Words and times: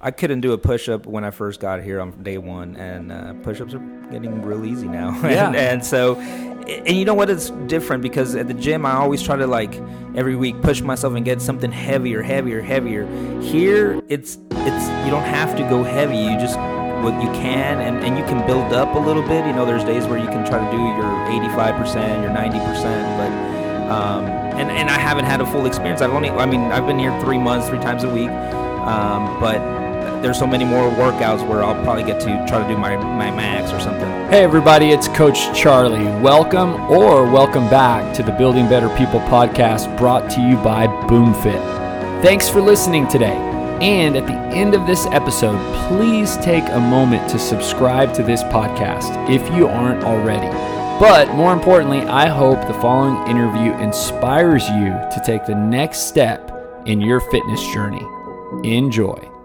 I 0.00 0.10
couldn't 0.10 0.40
do 0.40 0.52
a 0.52 0.58
push 0.58 0.88
up 0.88 1.06
when 1.06 1.24
I 1.24 1.30
first 1.30 1.60
got 1.60 1.82
here 1.82 2.00
on 2.00 2.22
day 2.22 2.38
one, 2.38 2.76
and 2.76 3.10
uh, 3.10 3.34
push 3.42 3.60
ups 3.60 3.74
are 3.74 3.78
getting 4.10 4.42
real 4.42 4.64
easy 4.64 4.88
now. 4.88 5.20
Yeah. 5.26 5.48
and, 5.48 5.56
and 5.56 5.84
so, 5.84 6.16
and 6.16 6.96
you 6.96 7.04
know 7.04 7.14
what? 7.14 7.30
It's 7.30 7.50
different 7.66 8.02
because 8.02 8.34
at 8.34 8.46
the 8.48 8.54
gym, 8.54 8.86
I 8.86 8.92
always 8.92 9.22
try 9.22 9.36
to 9.36 9.46
like 9.46 9.74
every 10.14 10.36
week 10.36 10.60
push 10.62 10.80
myself 10.80 11.14
and 11.14 11.24
get 11.24 11.40
something 11.42 11.72
heavier, 11.72 12.22
heavier, 12.22 12.60
heavier. 12.60 13.06
Here, 13.40 14.00
it's 14.08 14.38
it's 14.50 14.88
you 15.04 15.10
don't 15.10 15.24
have 15.24 15.56
to 15.56 15.62
go 15.64 15.82
heavy. 15.82 16.16
You 16.16 16.38
just 16.38 16.58
what 17.02 17.20
you 17.22 17.28
can, 17.32 17.80
and, 17.80 18.04
and 18.04 18.18
you 18.18 18.24
can 18.24 18.46
build 18.46 18.72
up 18.72 18.94
a 18.94 18.98
little 18.98 19.22
bit. 19.22 19.46
You 19.46 19.52
know, 19.52 19.66
there's 19.66 19.84
days 19.84 20.06
where 20.06 20.18
you 20.18 20.26
can 20.26 20.46
try 20.46 20.58
to 20.64 20.70
do 20.70 20.78
your 20.78 21.50
85%, 21.52 22.22
your 22.22 22.30
90%, 22.30 23.16
but. 23.18 23.56
Um, 23.86 24.24
and, 24.56 24.68
and 24.70 24.90
I 24.90 24.98
haven't 24.98 25.26
had 25.26 25.40
a 25.40 25.46
full 25.46 25.66
experience. 25.66 26.00
I've 26.00 26.10
only, 26.10 26.28
I 26.30 26.46
mean, 26.46 26.62
I've 26.72 26.86
been 26.86 26.98
here 26.98 27.16
three 27.20 27.38
months, 27.38 27.68
three 27.68 27.78
times 27.78 28.02
a 28.02 28.12
week. 28.12 28.30
Um, 28.30 29.38
but 29.38 29.60
there's 30.22 30.38
so 30.38 30.46
many 30.46 30.64
more 30.64 30.90
workouts 30.90 31.46
where 31.46 31.62
I'll 31.62 31.80
probably 31.84 32.04
get 32.04 32.20
to 32.20 32.26
try 32.48 32.62
to 32.62 32.68
do 32.68 32.78
my, 32.78 32.96
my 32.96 33.30
max 33.30 33.72
or 33.72 33.80
something. 33.80 34.08
Hey, 34.30 34.42
everybody, 34.42 34.90
it's 34.90 35.08
Coach 35.08 35.56
Charlie. 35.58 36.04
Welcome 36.22 36.74
or 36.90 37.24
welcome 37.24 37.68
back 37.68 38.14
to 38.16 38.22
the 38.22 38.32
Building 38.32 38.68
Better 38.68 38.88
People 38.96 39.20
podcast 39.20 39.96
brought 39.98 40.30
to 40.32 40.40
you 40.40 40.56
by 40.56 40.86
BoomFit. 40.86 42.22
Thanks 42.22 42.48
for 42.48 42.60
listening 42.60 43.06
today. 43.08 43.36
And 43.80 44.16
at 44.16 44.26
the 44.26 44.32
end 44.56 44.74
of 44.74 44.86
this 44.86 45.06
episode, 45.06 45.58
please 45.88 46.36
take 46.38 46.64
a 46.70 46.80
moment 46.80 47.28
to 47.30 47.38
subscribe 47.38 48.14
to 48.14 48.22
this 48.22 48.42
podcast 48.44 49.30
if 49.30 49.42
you 49.54 49.68
aren't 49.68 50.02
already. 50.02 50.48
But 50.98 51.34
more 51.34 51.52
importantly, 51.52 52.00
I 52.00 52.26
hope 52.26 52.58
the 52.66 52.80
following 52.80 53.28
interview 53.28 53.74
inspires 53.74 54.66
you 54.70 54.88
to 54.88 55.22
take 55.26 55.44
the 55.44 55.54
next 55.54 56.08
step 56.08 56.50
in 56.86 57.02
your 57.02 57.20
fitness 57.20 57.60
journey. 57.74 58.06
Enjoy. 58.64 59.35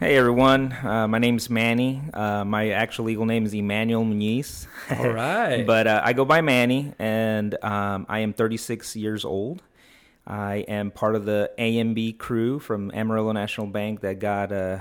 Hey 0.00 0.16
everyone, 0.16 0.72
uh, 0.72 1.06
my 1.08 1.18
name's 1.18 1.50
Manny. 1.50 2.00
Uh, 2.14 2.42
my 2.42 2.70
actual 2.70 3.04
legal 3.04 3.26
name 3.26 3.44
is 3.44 3.52
Emmanuel 3.52 4.02
Muniz. 4.02 4.66
All 4.98 5.10
right. 5.10 5.62
but 5.66 5.86
uh, 5.86 6.00
I 6.02 6.14
go 6.14 6.24
by 6.24 6.40
Manny, 6.40 6.94
and 6.98 7.54
um, 7.62 8.06
I 8.08 8.20
am 8.20 8.32
36 8.32 8.96
years 8.96 9.26
old. 9.26 9.62
I 10.26 10.64
am 10.68 10.90
part 10.90 11.16
of 11.16 11.26
the 11.26 11.50
ANB 11.58 12.16
crew 12.16 12.60
from 12.60 12.90
Amarillo 12.94 13.32
National 13.32 13.66
Bank 13.66 14.00
that 14.00 14.20
got 14.20 14.52
uh, 14.52 14.78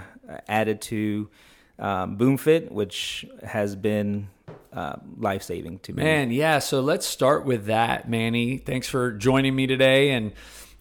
added 0.48 0.80
to 0.84 1.30
um, 1.80 2.18
BoomFit, 2.18 2.72
which 2.72 3.26
has 3.44 3.76
been 3.76 4.30
uh, 4.72 4.96
life 5.18 5.44
saving 5.44 5.80
to 5.80 5.92
me. 5.92 6.02
Man, 6.02 6.32
yeah. 6.32 6.60
So 6.60 6.80
let's 6.80 7.06
start 7.06 7.44
with 7.44 7.66
that, 7.66 8.10
Manny. 8.10 8.58
Thanks 8.58 8.88
for 8.88 9.12
joining 9.12 9.54
me 9.54 9.68
today 9.68 10.12
and 10.12 10.32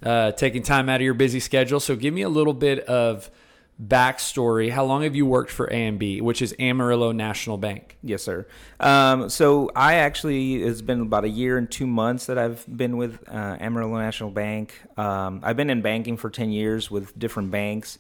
uh, 0.01 0.31
taking 0.31 0.63
time 0.63 0.89
out 0.89 1.01
of 1.01 1.05
your 1.05 1.15
busy 1.15 1.41
schedule. 1.41 1.81
So 1.81 1.97
give 1.97 2.15
me 2.15 2.23
a 2.23 2.29
little 2.29 2.55
bit 2.55 2.79
of 2.85 3.33
backstory. 3.83 4.71
How 4.71 4.85
long 4.85 5.03
have 5.03 5.15
you 5.15 5.25
worked 5.25 5.51
for 5.51 5.69
ANB, 5.69 6.21
which 6.23 6.43
is 6.43 6.55
Amarillo 6.59 7.13
National 7.13 7.57
Bank? 7.57 7.97
Yes, 8.03 8.23
sir. 8.23 8.47
Um, 8.81 9.29
so 9.29 9.71
I 9.77 9.95
actually 9.95 10.63
it's 10.63 10.83
been 10.83 11.03
about 11.03 11.25
a 11.25 11.29
year 11.29 11.59
and 11.59 11.71
two 11.71 11.87
months 11.87 12.27
that 12.27 12.39
I've 12.39 12.65
been 12.69 12.97
with 12.97 13.23
uh, 13.29 13.57
Amarillo 13.61 13.99
National 13.99 14.31
Bank. 14.31 14.75
Um, 14.97 15.41
I've 15.43 15.57
been 15.57 15.71
in 15.71 15.83
banking 15.83 16.17
for 16.17 16.31
ten 16.31 16.51
years 16.51 16.91
with 16.91 17.17
different 17.19 17.51
banks, 17.51 17.99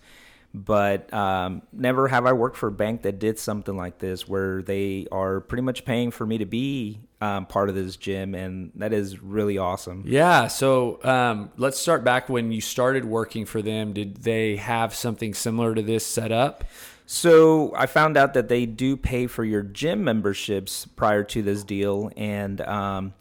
but 0.64 1.12
um, 1.12 1.62
never 1.72 2.08
have 2.08 2.26
I 2.26 2.32
worked 2.32 2.56
for 2.56 2.68
a 2.68 2.72
bank 2.72 3.02
that 3.02 3.18
did 3.18 3.38
something 3.38 3.76
like 3.76 3.98
this, 3.98 4.28
where 4.28 4.62
they 4.62 5.06
are 5.12 5.40
pretty 5.40 5.62
much 5.62 5.84
paying 5.84 6.10
for 6.10 6.26
me 6.26 6.38
to 6.38 6.46
be 6.46 7.00
um, 7.20 7.46
part 7.46 7.68
of 7.68 7.74
this 7.74 7.96
gym, 7.96 8.34
and 8.34 8.72
that 8.76 8.92
is 8.92 9.22
really 9.22 9.58
awesome. 9.58 10.04
Yeah. 10.06 10.48
So 10.48 11.02
um, 11.04 11.50
let's 11.56 11.78
start 11.78 12.04
back 12.04 12.28
when 12.28 12.52
you 12.52 12.60
started 12.60 13.04
working 13.04 13.44
for 13.44 13.62
them. 13.62 13.92
Did 13.92 14.18
they 14.18 14.56
have 14.56 14.94
something 14.94 15.34
similar 15.34 15.74
to 15.74 15.82
this 15.82 16.06
set 16.06 16.32
up? 16.32 16.64
So 17.06 17.72
I 17.74 17.86
found 17.86 18.16
out 18.16 18.34
that 18.34 18.48
they 18.48 18.66
do 18.66 18.96
pay 18.96 19.26
for 19.26 19.44
your 19.44 19.62
gym 19.62 20.04
memberships 20.04 20.84
prior 20.84 21.24
to 21.24 21.42
this 21.42 21.64
deal, 21.64 22.10
and 22.16 22.60
um, 22.60 23.14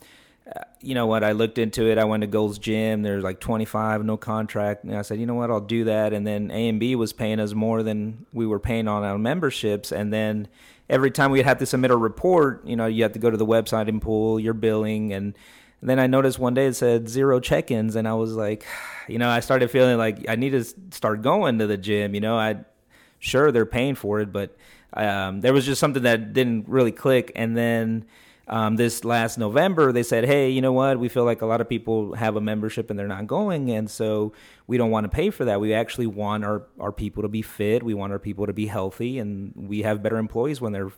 you 0.81 0.93
know 0.93 1.07
what? 1.07 1.23
I 1.23 1.31
looked 1.31 1.57
into 1.57 1.89
it. 1.89 1.97
I 1.97 2.05
went 2.05 2.21
to 2.21 2.27
Gold's 2.27 2.59
Gym. 2.59 3.01
There's 3.01 3.23
like 3.23 3.39
25, 3.39 4.05
no 4.05 4.17
contract. 4.17 4.83
And 4.83 4.95
I 4.95 5.01
said, 5.01 5.19
you 5.19 5.25
know 5.25 5.33
what? 5.33 5.51
I'll 5.51 5.59
do 5.59 5.85
that. 5.85 6.13
And 6.13 6.25
then 6.25 6.51
A 6.51 6.69
and 6.69 6.79
B 6.79 6.95
was 6.95 7.13
paying 7.13 7.39
us 7.39 7.53
more 7.53 7.83
than 7.83 8.25
we 8.33 8.45
were 8.45 8.59
paying 8.59 8.87
on 8.87 9.03
our 9.03 9.17
memberships, 9.17 9.91
and 9.91 10.13
then 10.13 10.47
every 10.89 11.11
time 11.11 11.31
we'd 11.31 11.45
have 11.45 11.57
to 11.59 11.65
submit 11.65 11.91
a 11.91 11.97
report, 11.97 12.65
you 12.65 12.75
know, 12.75 12.85
you 12.85 13.03
have 13.03 13.13
to 13.13 13.19
go 13.19 13.29
to 13.29 13.37
the 13.37 13.45
website 13.45 13.87
and 13.87 14.01
pull 14.01 14.39
your 14.39 14.53
billing. 14.53 15.13
And, 15.13 15.37
and 15.81 15.89
then 15.89 15.99
I 15.99 16.07
noticed 16.07 16.39
one 16.39 16.53
day 16.53 16.67
it 16.67 16.75
said 16.75 17.09
zero 17.09 17.39
check 17.39 17.71
ins. 17.71 17.95
And 17.95 18.07
I 18.07 18.13
was 18.13 18.33
like, 18.33 18.65
you 19.07 19.19
know, 19.19 19.29
I 19.29 19.39
started 19.41 19.69
feeling 19.69 19.97
like 19.97 20.29
I 20.29 20.35
need 20.35 20.51
to 20.51 20.63
start 20.91 21.21
going 21.21 21.59
to 21.59 21.67
the 21.67 21.77
gym. 21.77 22.15
You 22.15 22.21
know, 22.21 22.37
I, 22.37 22.57
sure, 23.19 23.51
they're 23.51 23.65
paying 23.65 23.95
for 23.95 24.19
it, 24.21 24.31
but 24.31 24.55
um, 24.93 25.41
there 25.41 25.53
was 25.53 25.65
just 25.65 25.79
something 25.79 26.03
that 26.03 26.33
didn't 26.33 26.67
really 26.67 26.91
click. 26.91 27.31
And 27.35 27.57
then, 27.57 28.05
um, 28.47 28.77
this 28.77 29.03
last 29.03 29.37
November, 29.37 29.91
they 29.91 30.03
said, 30.03 30.25
"Hey, 30.25 30.49
you 30.49 30.61
know 30.61 30.71
what? 30.71 30.99
We 30.99 31.09
feel 31.09 31.25
like 31.25 31.41
a 31.41 31.45
lot 31.45 31.59
of 31.59 31.67
people 31.67 32.15
have 32.15 32.35
a 32.37 32.41
membership 32.41 32.89
and 32.89 32.97
they're 32.97 33.07
not 33.07 33.27
going, 33.27 33.69
and 33.71 33.89
so 33.89 34.31
we 34.67 34.77
don't 34.77 34.89
want 34.89 35.03
to 35.03 35.09
pay 35.09 35.29
for 35.29 35.45
that. 35.45 35.59
We 35.59 35.73
actually 35.73 36.07
want 36.07 36.45
our 36.45 36.63
our 36.79 36.91
people 36.91 37.23
to 37.23 37.29
be 37.29 37.41
fit. 37.41 37.83
We 37.83 37.93
want 37.93 38.13
our 38.13 38.19
people 38.19 38.47
to 38.47 38.53
be 38.53 38.67
healthy, 38.67 39.19
and 39.19 39.53
we 39.55 39.81
have 39.81 40.01
better 40.01 40.17
employees 40.17 40.61
when 40.61 40.71
they're 40.71 40.91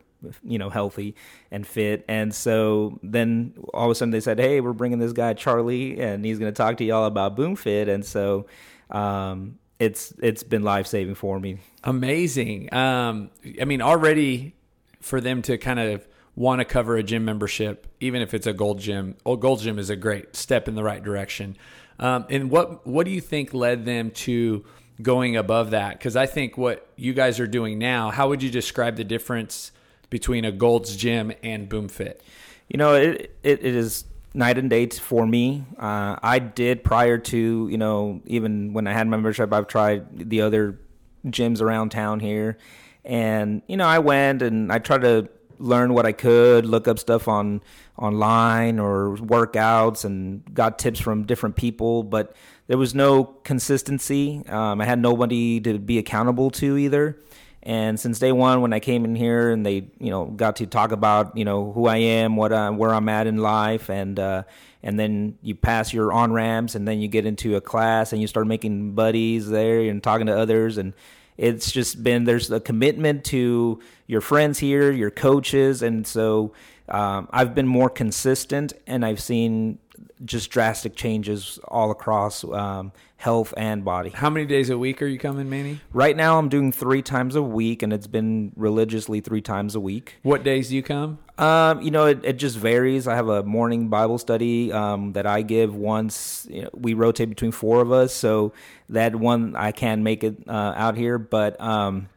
you 0.44 0.60
know 0.60 0.70
healthy 0.70 1.16
and 1.50 1.66
fit. 1.66 2.06
And 2.08 2.34
so 2.34 3.00
then 3.02 3.54
all 3.74 3.86
of 3.86 3.92
a 3.92 3.96
sudden 3.96 4.12
they 4.12 4.20
said, 4.20 4.40
"Hey, 4.40 4.62
we're 4.62 4.74
bringing 4.74 5.00
this 5.00 5.14
guy 5.14 5.34
Charlie, 5.34 6.00
and 6.00 6.24
he's 6.24 6.38
going 6.38 6.54
to 6.54 6.58
talk 6.58 6.78
to 6.78 6.84
y'all 6.84 7.06
about 7.06 7.36
BoomFit." 7.36 7.90
And 7.90 8.06
so 8.06 8.46
um, 8.92 9.58
it's 9.80 10.14
it's 10.22 10.44
been 10.44 10.64
life 10.64 10.88
saving 10.88 11.16
for 11.16 11.40
me. 11.40 11.60
Amazing. 11.84 12.72
Um, 12.74 13.32
I 13.60 13.66
mean, 13.66 13.82
already 13.82 14.56
for 15.02 15.22
them 15.22 15.42
to 15.44 15.58
kind 15.58 15.80
of 15.80 16.08
want 16.40 16.60
to 16.60 16.66
cover 16.66 16.96
a 16.96 17.04
gym 17.04 17.26
membership, 17.26 17.86
even 18.00 18.22
if 18.22 18.34
it's 18.34 18.48
a 18.48 18.54
gold 18.54 18.80
gym. 18.80 19.18
Oh, 19.26 19.36
gold 19.36 19.60
gym 19.60 19.78
is 19.78 19.90
a 19.90 19.96
great 19.98 20.38
step 20.38 20.70
in 20.70 20.76
the 20.76 20.84
right 20.84 21.04
direction. 21.04 21.58
Um, 22.00 22.26
and 22.30 22.50
what 22.50 22.88
what 22.88 23.04
do 23.04 23.12
you 23.12 23.20
think 23.20 23.54
led 23.54 23.84
them 23.84 24.12
to 24.12 24.64
going 25.02 25.36
above 25.36 25.72
that? 25.72 25.98
Because 25.98 26.16
I 26.16 26.26
think 26.26 26.58
what 26.58 26.88
you 26.96 27.14
guys 27.14 27.42
are 27.42 27.48
doing 27.48 27.78
now, 27.78 28.10
how 28.10 28.30
would 28.30 28.42
you 28.42 28.50
describe 28.50 28.96
the 28.96 29.04
difference 29.04 29.74
between 30.10 30.46
a 30.46 30.52
Gold's 30.52 30.96
Gym 30.96 31.34
and 31.44 31.70
BoomFit? 31.70 32.22
You 32.70 32.78
know, 32.78 32.96
it 32.96 33.36
it, 33.44 33.60
it 33.62 33.76
is 33.76 34.06
night 34.34 34.58
and 34.58 34.70
day 34.70 34.88
for 34.88 35.28
me. 35.28 35.66
Uh, 35.78 36.16
I 36.24 36.40
did 36.40 36.86
prior 36.86 37.18
to 37.18 37.68
you 37.70 37.78
know 37.78 38.22
even 38.26 38.72
when 38.72 38.88
I 38.88 38.94
had 38.94 39.10
membership, 39.10 39.52
I've 39.52 39.68
tried 39.68 40.30
the 40.30 40.40
other 40.40 40.80
gyms 41.26 41.62
around 41.62 41.90
town 41.90 42.22
here, 42.22 42.58
and 43.04 43.62
you 43.68 43.76
know 43.76 43.86
I 43.86 44.00
went 44.00 44.42
and 44.42 44.72
I 44.72 44.80
tried 44.80 45.02
to 45.02 45.28
learn 45.60 45.94
what 45.94 46.06
I 46.06 46.12
could, 46.12 46.66
look 46.66 46.88
up 46.88 46.98
stuff 46.98 47.28
on 47.28 47.62
online 47.98 48.80
or 48.80 49.16
workouts, 49.18 50.06
and 50.06 50.42
got 50.54 50.80
tips 50.80 51.00
from 51.00 51.26
different 51.26 51.56
people. 51.56 52.04
But 52.04 52.36
there 52.68 52.78
was 52.78 52.96
no 52.96 53.24
consistency. 53.24 54.44
Um, 54.48 54.82
I 54.82 54.86
had 54.86 55.00
nobody 55.00 55.60
to 55.62 55.78
be 55.78 55.98
accountable 55.98 56.50
to 56.52 56.78
either. 56.78 57.20
And 57.62 58.00
since 58.00 58.20
day 58.20 58.32
one, 58.32 58.62
when 58.62 58.72
I 58.72 58.80
came 58.80 59.04
in 59.04 59.16
here 59.16 59.52
and 59.52 59.66
they, 59.66 59.90
you 60.00 60.10
know, 60.10 60.26
got 60.26 60.56
to 60.58 60.66
talk 60.66 60.94
about, 60.94 61.36
you 61.36 61.44
know, 61.44 61.74
who 61.74 61.88
I 61.88 61.98
am, 61.98 62.38
what 62.38 62.54
I, 62.54 62.70
where 62.70 62.94
I'm 62.94 63.10
at 63.10 63.28
in 63.28 63.38
life, 63.38 63.90
and 63.90 64.18
uh, 64.18 64.44
and 64.82 64.98
then 64.98 65.38
you 65.42 65.56
pass 65.56 65.92
your 65.92 66.14
on 66.14 66.32
ramps, 66.32 66.76
and 66.76 66.88
then 66.88 67.02
you 67.02 67.10
get 67.10 67.26
into 67.26 67.58
a 67.58 67.62
class, 67.62 68.14
and 68.14 68.22
you 68.22 68.28
start 68.28 68.48
making 68.48 68.94
buddies 68.94 69.50
there 69.50 69.82
and 69.82 70.02
talking 70.02 70.28
to 70.28 70.38
others, 70.38 70.78
and 70.78 70.94
it's 71.40 71.72
just 71.72 72.04
been 72.04 72.26
there's 72.26 72.52
a 72.52 72.60
commitment 72.60 73.24
to 73.26 73.80
your 74.08 74.20
friends 74.20 74.60
here, 74.60 74.92
your 74.92 75.10
coaches, 75.10 75.82
and 75.82 76.06
so 76.06 76.52
um, 76.90 77.30
I've 77.32 77.56
been 77.56 77.68
more 77.68 77.90
consistent, 77.90 78.74
and 78.86 79.06
I've 79.06 79.22
seen 79.22 79.80
just 80.26 80.50
drastic 80.50 80.96
changes 80.96 81.60
all 81.68 81.92
across 81.92 82.44
um, 82.44 82.92
health 83.18 83.54
and 83.58 83.84
body. 83.86 84.10
How 84.10 84.30
many 84.30 84.46
days 84.46 84.70
a 84.70 84.78
week 84.78 85.02
are 85.02 85.08
you 85.08 85.20
coming, 85.20 85.50
Manny? 85.50 85.80
Right 85.94 86.16
now, 86.16 86.38
I'm 86.38 86.50
doing 86.50 86.72
three 86.72 87.02
times 87.02 87.36
a 87.36 87.42
week, 87.42 87.84
and 87.84 87.94
it's 87.94 88.08
been 88.08 88.52
religiously 88.56 89.22
three 89.22 89.42
times 89.42 89.76
a 89.76 89.80
week. 89.80 90.16
What 90.24 90.44
days 90.44 90.70
do 90.70 90.76
you 90.76 90.84
come? 90.84 91.20
Um, 91.38 91.82
you 91.82 91.92
know, 91.92 92.06
it, 92.06 92.20
it 92.24 92.34
just 92.34 92.58
varies. 92.58 93.08
I 93.08 93.16
have 93.16 93.30
a 93.30 93.44
morning 93.44 93.88
Bible 93.88 94.18
study 94.18 94.72
um, 94.74 95.14
that 95.14 95.26
I 95.26 95.42
give 95.42 95.76
once. 95.76 96.48
You 96.50 96.64
know, 96.64 96.70
we 96.74 96.94
rotate 96.94 97.30
between 97.30 97.52
four 97.52 97.82
of 97.82 97.92
us, 97.92 98.14
so 98.14 98.54
that 98.90 99.16
one 99.16 99.56
I 99.56 99.72
can 99.72 100.04
make 100.04 100.24
it 100.24 100.38
uh, 100.48 100.74
out 100.76 100.98
here, 100.98 101.18
but. 101.18 101.60
Um, 101.62 102.10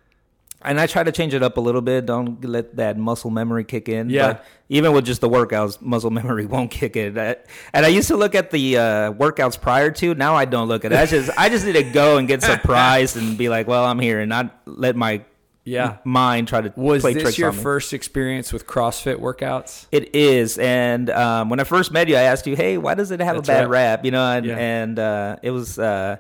and 0.65 0.81
I 0.81 0.87
try 0.87 1.03
to 1.03 1.13
change 1.13 1.35
it 1.35 1.43
up 1.43 1.57
a 1.57 1.61
little 1.61 1.81
bit. 1.81 2.07
Don't 2.07 2.45
let 2.45 2.77
that 2.77 2.97
muscle 2.99 3.31
memory 3.31 3.65
kick 3.65 3.89
in. 3.89 4.11
Yeah. 4.11 4.35
But 4.35 4.45
even 4.69 4.93
with 4.93 5.05
just 5.05 5.21
the 5.21 5.29
workouts, 5.29 5.81
muscle 5.83 6.11
memory 6.21 6.47
won't 6.47 6.71
kick 6.71 6.97
in. 6.97 7.19
I- 7.19 7.37
And 7.75 7.85
I 7.87 7.89
used 7.89 8.09
to 8.09 8.17
look 8.17 8.35
at 8.35 8.51
the 8.51 8.79
uh, 8.79 9.13
workouts 9.13 9.61
prior 9.61 9.91
to. 9.93 10.15
Now 10.15 10.35
I 10.37 10.45
don't 10.45 10.69
look 10.69 10.85
at 10.85 10.93
it. 10.93 10.99
I 10.99 11.07
just 11.07 11.31
I 11.39 11.49
just 11.49 11.65
need 11.67 11.75
to 11.75 11.83
go 11.85 12.17
and 12.19 12.27
get 12.29 12.43
surprised 12.53 13.17
and 13.17 13.37
be 13.37 13.49
like, 13.49 13.67
well, 13.69 13.85
I'm 13.85 13.99
here, 13.99 14.21
and 14.21 14.29
not 14.29 14.55
let 14.67 14.97
my 14.97 15.23
Yeah. 15.65 15.99
mind 16.05 16.49
try 16.49 16.61
to 16.61 16.73
Was 16.75 17.03
play 17.03 17.15
this 17.15 17.23
tricks 17.23 17.39
your 17.39 17.51
on 17.51 17.57
me. 17.57 17.63
first 17.63 17.93
experience 17.93 18.53
with 18.53 18.67
CrossFit 18.67 19.17
workouts? 19.21 19.87
It 19.93 20.15
is, 20.17 20.59
and 20.59 21.09
um, 21.11 21.51
when 21.51 21.61
I 21.61 21.65
first 21.65 21.93
met 21.93 22.09
you, 22.09 22.17
I 22.17 22.23
asked 22.23 22.47
you, 22.49 22.57
"Hey, 22.57 22.79
why 22.79 22.95
does 22.95 23.11
it 23.13 23.21
have 23.21 23.37
That's 23.37 23.49
a 23.49 23.53
bad 23.53 23.61
right. 23.71 23.71
rap?" 23.71 24.05
You 24.05 24.11
know, 24.11 24.25
and, 24.27 24.47
Yeah. 24.47 24.57
and 24.59 24.99
uh, 24.99 25.37
it 25.43 25.51
was 25.53 25.79
uh, 25.79 26.17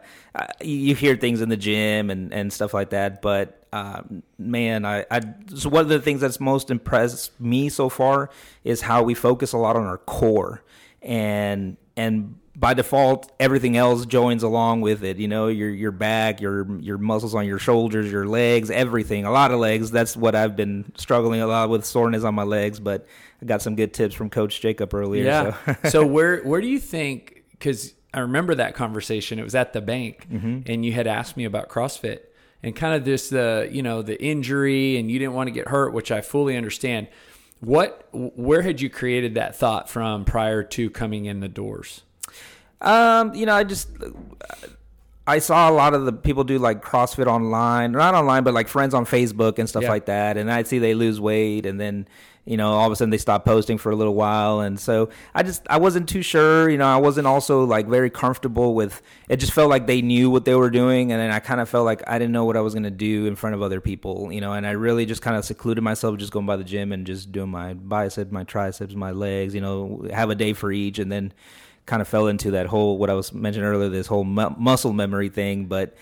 you 0.60 0.76
you 0.76 0.94
hear 0.94 1.16
things 1.16 1.40
in 1.40 1.48
the 1.48 1.56
gym 1.56 2.10
and, 2.10 2.32
and 2.32 2.52
stuff 2.52 2.72
like 2.72 2.90
that, 2.90 3.20
but 3.22 3.61
um, 3.72 4.22
man, 4.38 4.84
I, 4.84 5.04
I 5.10 5.20
so 5.54 5.68
one 5.68 5.82
of 5.82 5.88
the 5.88 6.00
things 6.00 6.20
that's 6.20 6.40
most 6.40 6.70
impressed 6.70 7.38
me 7.40 7.68
so 7.68 7.88
far 7.88 8.30
is 8.64 8.82
how 8.82 9.02
we 9.02 9.14
focus 9.14 9.52
a 9.52 9.58
lot 9.58 9.76
on 9.76 9.84
our 9.84 9.98
core, 9.98 10.62
and 11.00 11.76
and 11.96 12.36
by 12.54 12.74
default, 12.74 13.32
everything 13.40 13.78
else 13.78 14.04
joins 14.04 14.42
along 14.42 14.82
with 14.82 15.02
it. 15.02 15.16
You 15.16 15.26
know, 15.28 15.48
your 15.48 15.70
your 15.70 15.90
back, 15.90 16.40
your 16.40 16.70
your 16.80 16.98
muscles 16.98 17.34
on 17.34 17.46
your 17.46 17.58
shoulders, 17.58 18.12
your 18.12 18.26
legs, 18.26 18.70
everything. 18.70 19.24
A 19.24 19.30
lot 19.30 19.52
of 19.52 19.58
legs. 19.58 19.90
That's 19.90 20.16
what 20.16 20.34
I've 20.34 20.54
been 20.54 20.92
struggling 20.96 21.40
a 21.40 21.46
lot 21.46 21.70
with 21.70 21.84
soreness 21.86 22.24
on 22.24 22.34
my 22.34 22.42
legs. 22.42 22.78
But 22.78 23.06
I 23.40 23.46
got 23.46 23.62
some 23.62 23.74
good 23.74 23.94
tips 23.94 24.14
from 24.14 24.28
Coach 24.28 24.60
Jacob 24.60 24.92
earlier. 24.92 25.24
Yeah. 25.24 25.74
So. 25.84 25.88
so 25.88 26.06
where 26.16 26.42
where 26.42 26.60
do 26.60 26.68
you 26.68 26.78
think? 26.78 27.42
Because 27.52 27.94
I 28.12 28.20
remember 28.20 28.54
that 28.56 28.74
conversation. 28.74 29.38
It 29.38 29.44
was 29.44 29.54
at 29.54 29.72
the 29.72 29.80
bank, 29.80 30.26
Mm-hmm. 30.30 30.70
and 30.70 30.84
you 30.84 30.92
had 30.92 31.06
asked 31.06 31.38
me 31.38 31.44
about 31.46 31.70
CrossFit 31.70 32.18
and 32.62 32.74
kind 32.76 32.94
of 32.94 33.04
this 33.04 33.28
the 33.28 33.68
you 33.70 33.82
know 33.82 34.02
the 34.02 34.20
injury, 34.22 34.96
and 34.96 35.10
you 35.10 35.18
didn't 35.18 35.34
want 35.34 35.48
to 35.48 35.52
get 35.52 35.68
hurt, 35.68 35.92
which 35.92 36.10
I 36.10 36.20
fully 36.20 36.56
understand. 36.56 37.08
What 37.60 38.08
where 38.12 38.62
had 38.62 38.80
you 38.80 38.90
created 38.90 39.34
that 39.34 39.56
thought 39.56 39.88
from 39.88 40.24
prior 40.24 40.62
to 40.64 40.90
coming 40.90 41.26
in 41.26 41.40
the 41.40 41.48
doors? 41.48 42.02
Um, 42.80 43.34
you 43.34 43.46
know, 43.46 43.54
I 43.54 43.62
just 43.64 43.88
I 45.26 45.38
saw 45.38 45.70
a 45.70 45.72
lot 45.72 45.94
of 45.94 46.04
the 46.04 46.12
people 46.12 46.42
do 46.42 46.58
like 46.58 46.82
CrossFit 46.84 47.26
online, 47.26 47.92
not 47.92 48.14
online, 48.14 48.42
but 48.42 48.54
like 48.54 48.66
friends 48.68 48.92
on 48.92 49.04
Facebook 49.06 49.58
and 49.58 49.68
stuff 49.68 49.84
Yeah. 49.84 49.90
like 49.90 50.06
that. 50.06 50.36
And 50.36 50.50
I'd 50.50 50.66
see 50.66 50.78
they 50.78 50.94
lose 50.94 51.20
weight, 51.20 51.64
and 51.64 51.80
then 51.80 52.08
you 52.44 52.56
know 52.56 52.72
all 52.72 52.86
of 52.86 52.92
a 52.92 52.96
sudden 52.96 53.10
they 53.10 53.18
stop 53.18 53.44
posting 53.44 53.78
for 53.78 53.92
a 53.92 53.94
little 53.94 54.16
while, 54.16 54.58
and 54.58 54.80
so 54.80 55.10
I 55.32 55.44
just 55.44 55.62
I 55.70 55.78
wasn't 55.78 56.08
too 56.08 56.22
sure. 56.22 56.68
You 56.68 56.76
know, 56.76 56.86
I 56.86 56.96
wasn't 56.96 57.28
also 57.28 57.62
like 57.64 57.86
very 57.86 58.10
comfortable 58.10 58.74
with. 58.74 59.00
It 59.28 59.36
just 59.36 59.52
felt 59.52 59.70
like 59.70 59.86
they 59.86 60.02
knew 60.02 60.28
what 60.28 60.44
they 60.44 60.56
were 60.56 60.70
doing, 60.70 61.12
and 61.12 61.20
then 61.20 61.30
I 61.30 61.38
kind 61.38 61.60
of 61.60 61.68
felt 61.68 61.84
like 61.84 62.02
I 62.08 62.18
didn't 62.18 62.32
know 62.32 62.44
what 62.44 62.56
I 62.56 62.60
was 62.60 62.74
gonna 62.74 62.90
do 62.90 63.26
in 63.26 63.36
front 63.36 63.54
of 63.54 63.62
other 63.62 63.80
people. 63.80 64.32
You 64.32 64.40
know, 64.40 64.54
and 64.54 64.66
I 64.66 64.72
really 64.72 65.06
just 65.06 65.22
kind 65.22 65.36
of 65.36 65.44
secluded 65.44 65.84
myself, 65.84 66.18
just 66.18 66.32
going 66.32 66.46
by 66.46 66.56
the 66.56 66.64
gym 66.64 66.90
and 66.90 67.06
just 67.06 67.30
doing 67.30 67.48
my 67.50 67.74
biceps, 67.74 68.32
my 68.32 68.42
triceps, 68.42 68.96
my 68.96 69.12
legs. 69.12 69.54
You 69.54 69.60
know, 69.60 70.04
have 70.12 70.30
a 70.30 70.34
day 70.34 70.52
for 70.52 70.72
each, 70.72 70.98
and 70.98 71.12
then 71.12 71.32
kind 71.86 72.00
of 72.02 72.08
fell 72.08 72.26
into 72.28 72.52
that 72.52 72.66
whole 72.66 72.98
what 72.98 73.10
I 73.10 73.14
was 73.14 73.32
mentioning 73.32 73.66
earlier, 73.68 73.88
this 73.88 74.06
whole 74.06 74.24
mu- 74.24 74.54
muscle 74.58 74.92
memory 74.92 75.28
thing. 75.28 75.66
But 75.66 75.96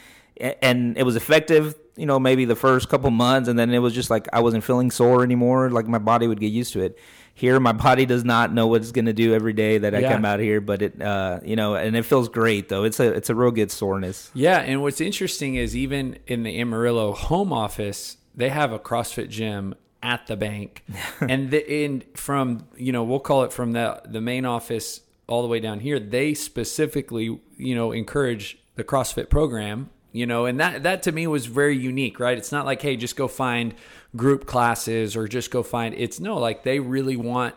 and 0.63 0.97
it 0.97 1.03
was 1.05 1.17
effective, 1.17 1.75
you 1.97 2.07
know, 2.07 2.19
maybe 2.19 2.45
the 2.45 2.57
first 2.57 2.89
couple 2.89 3.11
months, 3.11 3.49
and 3.49 3.59
then 3.59 3.73
it 3.73 3.79
was 3.79 3.95
just 3.95 4.11
like 4.11 4.29
I 4.33 4.41
wasn't 4.41 4.65
feeling 4.65 4.91
sore 4.91 5.23
anymore. 5.23 5.71
Like 5.71 5.87
my 5.87 5.99
body 5.99 6.27
would 6.27 6.41
get 6.41 6.53
used 6.53 6.73
to 6.75 6.81
it. 6.83 6.99
Here, 7.35 7.59
my 7.61 7.73
body 7.89 8.07
does 8.07 8.25
not 8.25 8.53
know 8.53 8.67
what 8.67 8.83
it's 8.83 8.93
going 8.93 9.07
to 9.07 9.13
do 9.13 9.35
every 9.35 9.53
day 9.53 9.79
that 9.79 9.95
I 9.95 10.01
Yeah. 10.01 10.13
come 10.13 10.25
out 10.25 10.41
here, 10.41 10.61
but 10.61 10.83
it, 10.83 11.01
uh, 11.01 11.41
you 11.43 11.57
know, 11.57 11.75
and 11.75 11.97
it 11.97 12.05
feels 12.05 12.29
great 12.29 12.69
though. 12.69 12.85
It's 12.85 13.01
a 13.01 13.13
it's 13.13 13.31
a 13.31 13.35
real 13.35 13.51
good 13.51 13.71
soreness. 13.71 14.31
Yeah, 14.35 14.59
and 14.61 14.83
what's 14.83 15.01
interesting 15.01 15.55
is 15.57 15.77
even 15.77 16.19
in 16.27 16.43
the 16.43 16.59
Amarillo 16.61 17.13
home 17.13 17.53
office, 17.53 18.17
they 18.35 18.49
have 18.51 18.73
a 18.73 18.79
CrossFit 18.79 19.29
gym 19.29 19.75
at 20.03 20.27
the 20.27 20.37
bank, 20.37 20.85
and 21.21 21.51
the, 21.51 21.71
in 21.71 22.03
from 22.15 22.67
you 22.77 22.93
know 22.93 23.05
we'll 23.05 23.21
call 23.21 23.45
it 23.45 23.53
from 23.53 23.73
the 23.73 24.01
the 24.07 24.21
main 24.21 24.45
office 24.47 25.01
all 25.31 25.43
the 25.43 25.49
way 25.49 25.61
down 25.61 25.81
here. 25.81 25.99
They 25.99 26.35
specifically 26.35 27.41
you 27.57 27.75
know 27.75 27.93
encourage 27.93 28.59
the 28.75 28.85
CrossFit 28.85 29.31
program. 29.31 29.91
You 30.13 30.27
know, 30.27 30.45
and 30.45 30.59
that 30.59 30.83
that 30.83 31.05
to 31.05 31.13
me 31.13 31.29
was 31.29 31.47
very 31.47 31.77
unique, 31.79 32.19
right? 32.19 32.37
It's 32.37 32.51
not 32.51 32.67
like 32.67 32.83
hey, 32.83 32.97
just 32.97 33.17
go 33.17 33.29
find 33.29 33.75
group 34.17 34.45
classes 34.45 35.17
or 35.17 35.29
just 35.29 35.51
go 35.51 35.63
find. 35.63 35.95
It's 35.95 36.19
no, 36.19 36.37
like 36.37 36.65
they 36.65 36.81
really 36.81 37.17
want 37.17 37.55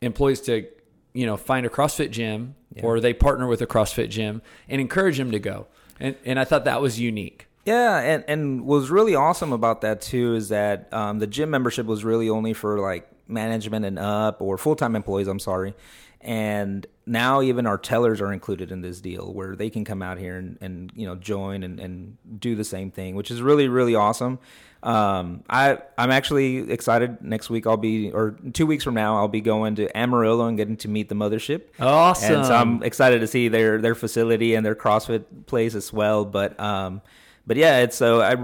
employees 0.00 0.40
to 0.42 0.66
you 1.14 1.24
know 1.24 1.36
find 1.36 1.64
a 1.64 1.68
CrossFit 1.68 2.10
gym 2.10 2.56
or 2.82 3.00
they 3.00 3.12
partner 3.12 3.46
with 3.46 3.62
a 3.62 3.66
CrossFit 3.66 4.10
gym 4.10 4.42
and 4.68 4.80
encourage 4.80 5.18
them 5.18 5.30
to 5.30 5.38
go. 5.38 5.66
And 6.00 6.16
and 6.24 6.38
I 6.38 6.44
thought 6.44 6.64
that 6.64 6.80
was 6.80 6.98
unique. 6.98 7.46
Yeah, 7.64 7.98
and 7.98 8.24
and 8.28 8.66
what 8.66 8.76
was 8.76 8.90
really 8.90 9.14
awesome 9.14 9.52
about 9.52 9.82
that 9.82 10.00
too 10.00 10.34
is 10.34 10.48
that 10.48 10.92
um, 10.92 11.18
the 11.18 11.26
gym 11.26 11.50
membership 11.50 11.86
was 11.86 12.04
really 12.04 12.28
only 12.28 12.54
for 12.54 12.78
like 12.78 13.08
management 13.28 13.84
and 13.84 13.98
up 13.98 14.40
or 14.40 14.56
full 14.58 14.74
time 14.74 14.96
employees. 14.96 15.28
I'm 15.28 15.38
sorry, 15.38 15.74
and 16.20 16.86
now 17.06 17.40
even 17.40 17.66
our 17.66 17.78
tellers 17.78 18.20
are 18.20 18.32
included 18.32 18.70
in 18.70 18.80
this 18.82 19.00
deal 19.00 19.32
where 19.32 19.56
they 19.56 19.70
can 19.70 19.84
come 19.84 20.02
out 20.02 20.18
here 20.18 20.36
and, 20.36 20.58
and 20.60 20.92
you 20.94 21.06
know 21.06 21.14
join 21.14 21.62
and, 21.62 21.78
and 21.80 22.16
do 22.38 22.54
the 22.54 22.64
same 22.64 22.90
thing, 22.90 23.14
which 23.14 23.30
is 23.30 23.40
really 23.40 23.68
really 23.68 23.94
awesome. 23.94 24.38
Um, 24.82 25.42
I 25.50 25.78
I'm 25.96 26.10
actually 26.10 26.70
excited. 26.70 27.22
Next 27.22 27.50
week 27.50 27.66
I'll 27.66 27.76
be, 27.76 28.12
or 28.12 28.36
two 28.52 28.66
weeks 28.66 28.84
from 28.84 28.94
now 28.94 29.16
I'll 29.16 29.28
be 29.28 29.40
going 29.40 29.74
to 29.76 29.96
Amarillo 29.96 30.46
and 30.46 30.56
getting 30.56 30.76
to 30.78 30.88
meet 30.88 31.08
the 31.08 31.14
mothership. 31.14 31.62
Awesome. 31.80 32.34
And 32.34 32.46
so 32.46 32.54
I'm 32.54 32.82
excited 32.82 33.20
to 33.20 33.26
see 33.26 33.48
their 33.48 33.80
their 33.80 33.94
facility 33.94 34.54
and 34.54 34.64
their 34.64 34.76
CrossFit 34.76 35.24
place 35.46 35.74
as 35.74 35.92
well. 35.92 36.24
But 36.24 36.58
um, 36.60 37.02
but 37.46 37.56
yeah, 37.56 37.78
it's 37.78 37.96
so 37.96 38.20
I. 38.20 38.36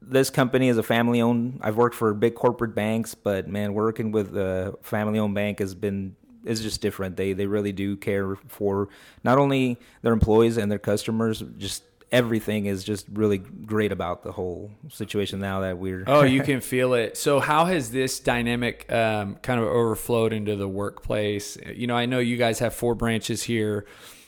This 0.00 0.30
company 0.30 0.68
is 0.68 0.78
a 0.78 0.82
family 0.82 1.20
owned. 1.20 1.60
I've 1.60 1.76
worked 1.76 1.94
for 1.94 2.14
big 2.14 2.34
corporate 2.34 2.74
banks, 2.74 3.14
but 3.14 3.46
man, 3.46 3.74
working 3.74 4.10
with 4.10 4.34
a 4.38 4.74
family 4.80 5.18
owned 5.18 5.34
bank 5.34 5.58
has 5.58 5.74
been 5.74 6.16
is 6.44 6.60
just 6.60 6.80
different. 6.80 7.16
They 7.16 7.32
they 7.32 7.46
really 7.46 7.72
do 7.72 7.96
care 7.96 8.36
for 8.48 8.88
not 9.24 9.38
only 9.38 9.78
their 10.02 10.12
employees 10.12 10.56
and 10.56 10.70
their 10.70 10.78
customers, 10.78 11.42
just 11.58 11.82
everything 12.10 12.66
is 12.66 12.84
just 12.84 13.06
really 13.12 13.38
great 13.38 13.92
about 13.92 14.22
the 14.22 14.32
whole 14.32 14.70
situation 14.88 15.40
now 15.40 15.60
that 15.60 15.78
we're 15.78 16.04
Oh, 16.06 16.22
you 16.22 16.42
can 16.44 16.60
feel 16.60 16.94
it. 16.94 17.16
So, 17.16 17.40
how 17.40 17.66
has 17.66 17.90
this 17.90 18.20
dynamic 18.20 18.90
um, 18.92 19.36
kind 19.36 19.60
of 19.60 19.66
overflowed 19.66 20.32
into 20.32 20.56
the 20.56 20.68
workplace? 20.68 21.58
You 21.74 21.86
know, 21.86 21.96
I 21.96 22.06
know 22.06 22.18
you 22.18 22.36
guys 22.36 22.58
have 22.60 22.74
four 22.74 22.94
branches 22.94 23.42
here. 23.42 23.86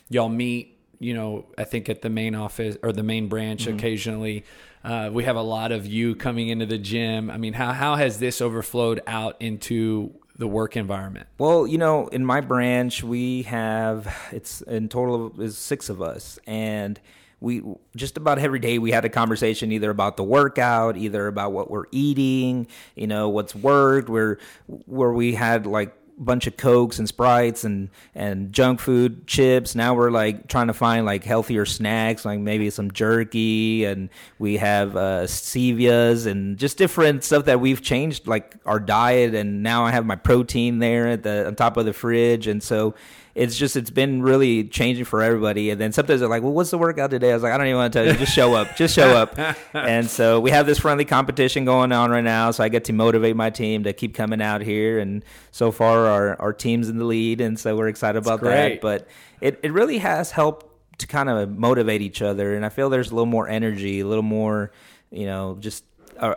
Y'all 0.09 0.29
meet, 0.29 0.79
you 0.99 1.15
know, 1.15 1.47
I 1.57 1.65
think 1.65 1.89
at 1.89 2.03
the 2.03 2.11
main 2.11 2.35
office 2.35 2.77
or 2.83 2.93
the 2.93 3.03
main 3.03 3.29
branch 3.29 3.67
occasionally. 3.67 4.45
Uh, 4.83 5.11
we 5.12 5.25
have 5.25 5.37
a 5.37 5.43
lot 5.43 5.73
of 5.73 5.87
you 5.87 6.15
coming 6.15 6.49
into 6.49 6.65
the 6.65 6.79
gym. 6.79 7.31
I 7.31 7.37
mean, 7.37 7.53
how 7.53 7.73
how 7.73 7.97
has 7.97 8.19
this 8.19 8.41
overflowed 8.41 9.03
out 9.07 9.37
into 9.39 10.15
the 10.41 10.49
work 10.49 10.77
environment? 10.77 11.29
Well, 11.39 11.67
you 11.67 11.79
know, 11.79 12.09
in 12.09 12.25
my 12.25 12.41
branch, 12.41 13.05
we 13.05 13.43
have 13.43 14.13
it's 14.33 14.63
in 14.63 14.89
total 14.89 15.41
is 15.41 15.57
six 15.57 15.89
of 15.89 16.03
us, 16.03 16.39
and 16.47 16.99
we 17.41 17.63
just 17.95 18.17
about 18.17 18.39
every 18.39 18.59
day 18.59 18.79
we 18.79 18.91
had 18.91 19.05
a 19.05 19.09
conversation 19.09 19.71
either 19.71 19.91
about 19.91 20.17
the 20.17 20.25
workout, 20.25 20.97
either 20.97 21.27
about 21.27 21.53
what 21.53 21.71
we're 21.71 21.85
eating, 21.93 22.67
you 22.97 23.07
know, 23.07 23.29
what's 23.29 23.55
worked, 23.55 24.09
where 24.09 24.39
where 24.67 25.13
we 25.13 25.35
had 25.35 25.67
like 25.67 25.95
bunch 26.21 26.47
of 26.47 26.57
cokes 26.57 26.99
and 26.99 27.09
sprites 27.09 27.65
and 27.65 27.89
and 28.15 28.53
junk 28.53 28.79
food 28.79 29.27
chips. 29.27 29.75
Now 29.75 29.95
we're 29.95 30.11
like 30.11 30.49
trying 30.49 30.67
to 30.67 30.75
find 30.75 31.07
like 31.07 31.25
healthier 31.25 31.65
snacks 31.65 32.25
like 32.25 32.39
maybe 32.39 32.71
some 32.71 32.91
jerky 32.91 33.85
and 33.85 34.11
we 34.39 34.59
have 34.59 34.97
uh 34.97 35.23
stevias 35.25 36.27
and 36.27 36.59
just 36.59 36.77
different 36.77 37.25
stuff 37.25 37.47
that 37.47 37.61
we've 37.61 37.83
changed 37.83 38.27
like 38.27 38.57
our 38.67 38.79
diet. 38.79 39.35
And 39.35 39.62
now 39.62 39.85
i 39.85 39.91
have 39.91 40.07
my 40.07 40.17
protein 40.17 40.79
there 40.79 41.09
at 41.09 41.23
the 41.23 41.47
on 41.47 41.57
top 41.57 41.77
of 41.77 41.87
the 41.87 41.93
fridge. 41.93 42.47
And 42.47 42.62
so 42.62 42.95
it's 43.35 43.57
just 43.57 43.77
it's 43.77 43.91
been 43.91 44.23
really 44.23 44.65
changing 44.65 45.05
for 45.05 45.23
everybody. 45.23 45.71
And 45.71 45.81
then 45.81 45.93
sometimes 45.93 46.21
they're 46.21 46.29
like 46.29 46.43
well 46.43 46.53
what's 46.53 46.71
the 46.71 46.79
workout 46.79 47.11
today? 47.11 47.31
I 47.31 47.35
was 47.35 47.43
like 47.43 47.53
i 47.53 47.59
don't 47.59 47.67
even 47.67 47.77
want 47.79 47.93
to 47.93 47.99
tell 47.99 48.07
you. 48.07 48.19
Just 48.19 48.35
show 48.35 48.55
up. 48.55 48.77
Just 48.77 48.95
show 48.95 49.11
up. 49.17 49.39
And 49.75 50.09
so 50.09 50.41
we 50.41 50.51
have 50.51 50.67
this 50.67 50.79
friendly 50.79 51.05
competition 51.05 51.65
going 51.65 51.93
on 51.93 52.11
right 52.11 52.25
now 52.25 52.51
so 52.51 52.65
i 52.65 52.69
get 52.69 52.85
to 52.85 52.93
motivate 52.93 53.37
my 53.37 53.51
team 53.51 53.85
to 53.85 53.93
keep 53.93 54.15
coming 54.15 54.43
out 54.43 54.61
here. 54.63 54.99
And 54.99 55.25
so 55.51 55.71
far 55.71 56.07
our, 56.07 56.41
our 56.41 56.53
team's 56.53 56.89
in 56.89 56.99
the 56.99 57.05
lead 57.05 57.41
and 57.41 57.59
so 57.59 57.77
we're 57.77 57.89
excited 57.89 58.19
about 58.19 58.41
that. 58.41 58.81
but 58.81 59.09
it, 59.41 59.61
it 59.63 59.73
really 59.73 59.99
has 59.99 60.31
helped 60.31 60.67
to 60.99 61.07
kind 61.07 61.29
of 61.31 61.49
motivate 61.57 62.03
each 62.03 62.21
other 62.21 62.55
and 62.55 62.67
i 62.67 62.69
feel 62.69 62.91
there's 62.91 63.11
a 63.11 63.15
little 63.15 63.25
more 63.25 63.49
energy 63.49 64.01
a 64.01 64.07
little 64.07 64.23
more 64.23 64.71
you 65.11 65.25
know 65.25 65.57
just 65.59 65.83
uh, 66.19 66.35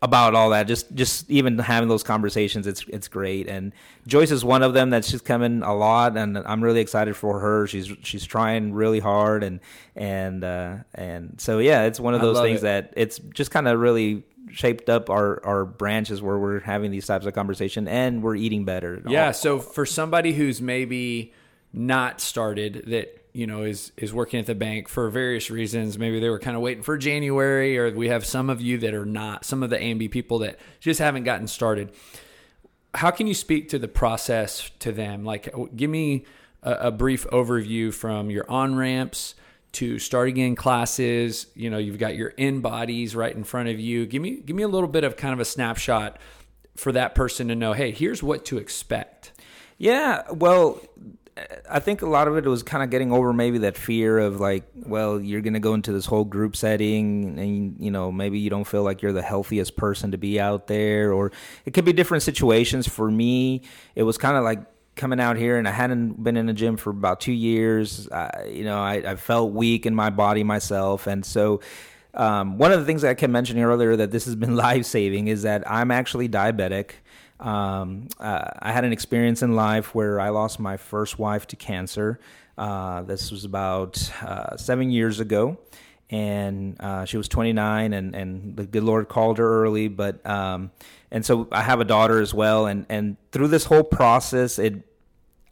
about 0.00 0.34
all 0.34 0.50
that 0.50 0.68
just 0.68 0.94
just 0.94 1.28
even 1.28 1.58
having 1.58 1.88
those 1.88 2.04
conversations 2.04 2.66
it's 2.68 2.84
it's 2.88 3.08
great 3.08 3.48
and 3.48 3.72
Joyce 4.06 4.30
is 4.30 4.44
one 4.44 4.62
of 4.62 4.72
them 4.72 4.90
that's 4.90 5.10
just 5.10 5.24
coming 5.24 5.62
a 5.62 5.74
lot 5.74 6.16
and 6.16 6.38
I'm 6.38 6.62
really 6.62 6.80
excited 6.80 7.16
for 7.16 7.40
her 7.40 7.66
she's 7.66 7.90
she's 8.02 8.24
trying 8.24 8.72
really 8.72 9.00
hard 9.00 9.42
and 9.42 9.58
and 9.96 10.44
uh 10.44 10.76
and 10.94 11.40
so 11.40 11.58
yeah 11.58 11.82
it's 11.82 11.98
one 11.98 12.14
of 12.14 12.20
those 12.20 12.40
things 12.40 12.60
it. 12.60 12.62
that 12.62 12.94
it's 12.96 13.18
just 13.18 13.50
kind 13.50 13.66
of 13.66 13.80
really 13.80 14.22
shaped 14.52 14.88
up 14.88 15.10
our 15.10 15.44
our 15.44 15.64
branches 15.64 16.22
where 16.22 16.38
we're 16.38 16.60
having 16.60 16.90
these 16.90 17.06
types 17.06 17.26
of 17.26 17.34
conversation 17.34 17.88
and 17.88 18.22
we're 18.22 18.36
eating 18.36 18.64
better 18.64 19.02
Yeah. 19.06 19.32
So 19.32 19.58
for 19.58 19.84
somebody 19.84 20.32
who's 20.32 20.60
maybe 20.62 21.32
not 21.72 22.20
started 22.20 22.84
that 22.86 23.17
you 23.32 23.46
know 23.46 23.62
is 23.62 23.92
is 23.96 24.12
working 24.12 24.40
at 24.40 24.46
the 24.46 24.54
bank 24.54 24.88
for 24.88 25.08
various 25.10 25.50
reasons, 25.50 25.98
maybe 25.98 26.20
they 26.20 26.28
were 26.28 26.38
kind 26.38 26.56
of 26.56 26.62
waiting 26.62 26.82
for 26.82 26.96
January, 26.96 27.78
or 27.78 27.90
we 27.90 28.08
have 28.08 28.24
some 28.24 28.50
of 28.50 28.60
you 28.60 28.78
that 28.78 28.94
are 28.94 29.06
not, 29.06 29.44
some 29.44 29.62
of 29.62 29.70
the 29.70 29.76
ANB 29.76 30.10
people 30.10 30.40
that 30.40 30.58
just 30.80 31.00
haven't 31.00 31.24
gotten 31.24 31.46
started. 31.46 31.92
How 32.94 33.10
can 33.10 33.26
you 33.26 33.34
speak 33.34 33.68
to 33.70 33.78
the 33.78 33.88
process 33.88 34.70
to 34.80 34.92
them? 34.92 35.24
Like, 35.24 35.54
give 35.76 35.90
me 35.90 36.24
a, 36.62 36.72
a 36.72 36.90
brief 36.90 37.26
overview 37.28 37.92
from 37.92 38.30
your 38.30 38.50
on 38.50 38.74
ramps 38.74 39.34
to 39.72 39.98
starting 39.98 40.38
in 40.38 40.56
classes? 40.56 41.46
You 41.54 41.70
know, 41.70 41.78
you've 41.78 41.98
got 41.98 42.16
your 42.16 42.28
in 42.28 42.60
bodies 42.60 43.14
right 43.14 43.34
in 43.34 43.44
front 43.44 43.68
of 43.68 43.78
you. 43.78 44.06
Give 44.06 44.22
me 44.22 44.36
give 44.36 44.56
me 44.56 44.62
a 44.62 44.68
little 44.68 44.88
bit 44.88 45.04
of 45.04 45.16
kind 45.16 45.34
of 45.34 45.40
a 45.40 45.44
snapshot 45.44 46.18
for 46.78 46.92
that 46.92 47.14
person 47.14 47.48
to 47.48 47.54
know, 47.54 47.72
hey, 47.72 47.90
here's 47.90 48.22
what 48.22 48.44
to 48.46 48.56
expect. 48.56 49.32
Yeah, 49.78 50.22
well, 50.32 50.80
I 51.70 51.80
think 51.80 52.02
a 52.02 52.06
lot 52.08 52.28
of 52.28 52.36
it 52.36 52.44
was 52.44 52.62
kind 52.62 52.82
of 52.82 52.90
getting 52.90 53.12
over 53.12 53.32
maybe 53.32 53.58
that 53.58 53.76
fear 53.76 54.18
of 54.18 54.40
like, 54.40 54.64
well, 54.74 55.20
you're 55.20 55.40
going 55.40 55.54
to 55.54 55.60
go 55.60 55.74
into 55.74 55.92
this 55.92 56.06
whole 56.06 56.24
group 56.24 56.56
setting 56.56 57.38
and, 57.38 57.76
you 57.78 57.90
know, 57.90 58.10
maybe 58.10 58.38
you 58.38 58.50
don't 58.50 58.64
feel 58.64 58.82
like 58.82 59.02
you're 59.02 59.12
the 59.12 59.22
healthiest 59.22 59.76
person 59.76 60.10
to 60.12 60.18
be 60.18 60.40
out 60.40 60.66
there, 60.66 61.12
or 61.12 61.32
it 61.64 61.72
could 61.74 61.84
be 61.84 61.92
different 61.92 62.22
situations. 62.22 62.88
For 62.88 63.10
me, 63.10 63.62
it 63.94 64.04
was 64.04 64.18
kind 64.18 64.36
of 64.36 64.44
like 64.44 64.60
coming 64.96 65.20
out 65.20 65.36
here 65.36 65.58
and 65.58 65.68
I 65.68 65.70
hadn't 65.70 66.22
been 66.22 66.36
in 66.36 66.46
the 66.46 66.52
gym 66.52 66.76
for 66.76 66.90
about 66.90 67.20
two 67.20 67.32
years. 67.32 68.08
I, 68.10 68.48
you 68.50 68.64
know, 68.64 68.78
I, 68.78 68.94
I 68.94 69.16
felt 69.16 69.52
weak 69.52 69.86
in 69.86 69.94
my 69.94 70.10
body 70.10 70.42
myself. 70.44 71.06
And 71.06 71.24
so, 71.24 71.60
um, 72.14 72.58
one 72.58 72.72
of 72.72 72.80
the 72.80 72.86
things 72.86 73.04
I 73.04 73.14
kept 73.14 73.30
mentioning 73.30 73.62
earlier 73.62 73.94
that 73.96 74.10
this 74.10 74.24
has 74.24 74.34
been 74.34 74.56
life 74.68 74.84
saving 74.84 75.28
is 75.28 75.42
that 75.42 75.70
I'm 75.70 75.90
actually 75.90 76.28
diabetic. 76.28 76.92
Um, 77.40 78.08
uh, 78.18 78.50
I 78.58 78.72
had 78.72 78.84
an 78.84 78.92
experience 78.92 79.42
in 79.42 79.54
life 79.54 79.94
where 79.94 80.20
I 80.20 80.30
lost 80.30 80.58
my 80.58 80.76
first 80.76 81.18
wife 81.18 81.46
to 81.48 81.56
cancer. 81.56 82.18
Uh, 82.56 83.02
this 83.02 83.30
was 83.30 83.44
about 83.44 84.10
uh, 84.22 84.56
seven 84.56 84.90
years 84.90 85.20
ago, 85.20 85.58
and 86.10 86.76
uh, 86.80 87.04
she 87.04 87.16
was 87.16 87.28
29, 87.28 87.92
and, 87.92 88.14
and 88.14 88.56
the 88.56 88.66
good 88.66 88.82
Lord 88.82 89.08
called 89.08 89.38
her 89.38 89.62
early. 89.62 89.88
But 89.88 90.24
um, 90.26 90.72
and 91.10 91.24
so 91.24 91.46
I 91.52 91.62
have 91.62 91.80
a 91.80 91.84
daughter 91.84 92.20
as 92.20 92.34
well, 92.34 92.66
and 92.66 92.84
and 92.88 93.16
through 93.30 93.48
this 93.48 93.64
whole 93.64 93.84
process, 93.84 94.58
it 94.58 94.82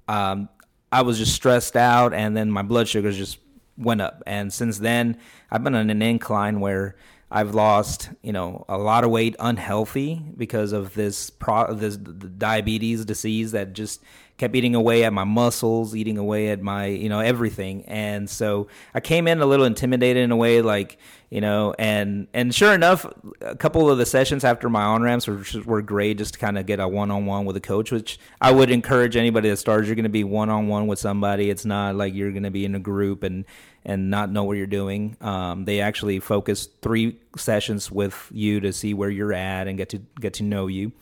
um, 0.09 0.49
I 0.91 1.03
was 1.03 1.19
just 1.19 1.35
stressed 1.35 1.77
out, 1.77 2.13
and 2.13 2.37
then 2.37 2.51
my 2.51 2.63
blood 2.63 2.89
sugars 2.89 3.17
just 3.17 3.39
went 3.79 4.01
up. 4.01 4.23
And 4.27 4.53
since 4.53 4.79
then, 4.79 5.19
I've 5.51 5.63
been 5.63 5.75
on 5.75 5.91
an 5.91 6.03
incline 6.03 6.61
where 6.61 6.97
I've 7.31 7.55
lost, 7.55 8.11
you 8.23 8.33
know, 8.33 8.65
a 8.69 8.79
lot 8.79 9.03
of 9.03 9.11
weight 9.11 9.35
unhealthy 9.41 10.23
because 10.37 10.73
of 10.73 10.95
this 10.95 11.31
pro 11.31 11.75
this 11.75 11.97
diabetes 11.97 13.05
disease 13.05 13.53
that 13.53 13.73
just 13.73 14.03
kept 14.39 14.55
eating 14.55 14.75
away 14.75 15.05
at 15.05 15.13
my 15.13 15.25
muscles, 15.25 15.95
eating 15.95 16.19
away 16.19 16.49
at 16.49 16.61
my, 16.61 16.87
you 16.87 17.09
know, 17.09 17.21
everything. 17.21 17.85
And 17.87 18.29
so 18.29 18.69
I 18.95 19.01
came 19.01 19.27
in 19.29 19.41
a 19.41 19.47
little 19.47 19.65
intimidated 19.65 20.23
in 20.23 20.31
a 20.31 20.37
way, 20.37 20.61
like, 20.63 20.99
you 21.31 21.41
know, 21.41 21.75
and 21.79 22.29
and 22.35 22.55
sure 22.55 22.73
enough, 22.73 23.07
a 23.41 23.57
couple 23.57 23.91
of 23.91 23.99
the 23.99 24.07
sessions 24.07 24.45
after 24.45 24.69
my 24.69 24.83
on 24.83 25.03
ramps 25.03 25.27
were, 25.27 25.43
were 25.65 25.83
great, 25.83 26.19
just 26.19 26.35
to 26.35 26.41
kind 26.41 26.59
of 26.59 26.67
get 26.67 26.79
a 26.79 26.87
one 26.87 27.11
on 27.11 27.27
one 27.27 27.47
with 27.47 27.57
a 27.57 27.61
coach, 27.61 27.91
which 27.91 28.19
I 28.41 28.53
would 28.53 28.71
encourage 28.71 29.17
anybody 29.17 29.49
that 29.49 29.57
starts. 29.57 29.87
You're 29.87 29.97
going 29.97 30.05
to 30.05 30.09
be 30.09 30.25
one 30.25 30.51
on 30.51 30.69
one 30.69 30.87
with 30.87 30.99
somebody. 30.99 31.51
It's 31.51 31.65
not 31.65 31.97
like 31.97 32.15
you're 32.15 32.31
going 32.31 32.45
to 32.45 32.51
be 32.51 32.65
in 32.65 32.75
a 32.75 32.81
group 32.81 33.23
and 33.23 33.45
and 33.85 34.11
not 34.11 34.31
know 34.31 34.45
what 34.45 34.57
you're 34.57 34.67
doing. 34.67 35.17
Um, 35.21 35.65
they 35.65 35.81
actually 35.81 36.21
focus 36.21 36.69
three 36.83 37.19
sessions 37.37 37.91
with 37.91 38.29
you 38.33 38.61
to 38.61 38.73
see 38.73 38.95
where 38.95 39.11
you're 39.11 39.33
at 39.33 39.69
and 39.69 39.79
get 39.79 39.89
to 39.91 40.03
get 40.21 40.35
to 40.35 40.43
know 40.43 40.67
you. 40.67 40.93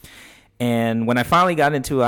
And 0.61 1.07
when 1.07 1.19
I 1.19 1.23
finally 1.25 1.55
got 1.55 1.75
into 1.75 2.03
uh, 2.03 2.07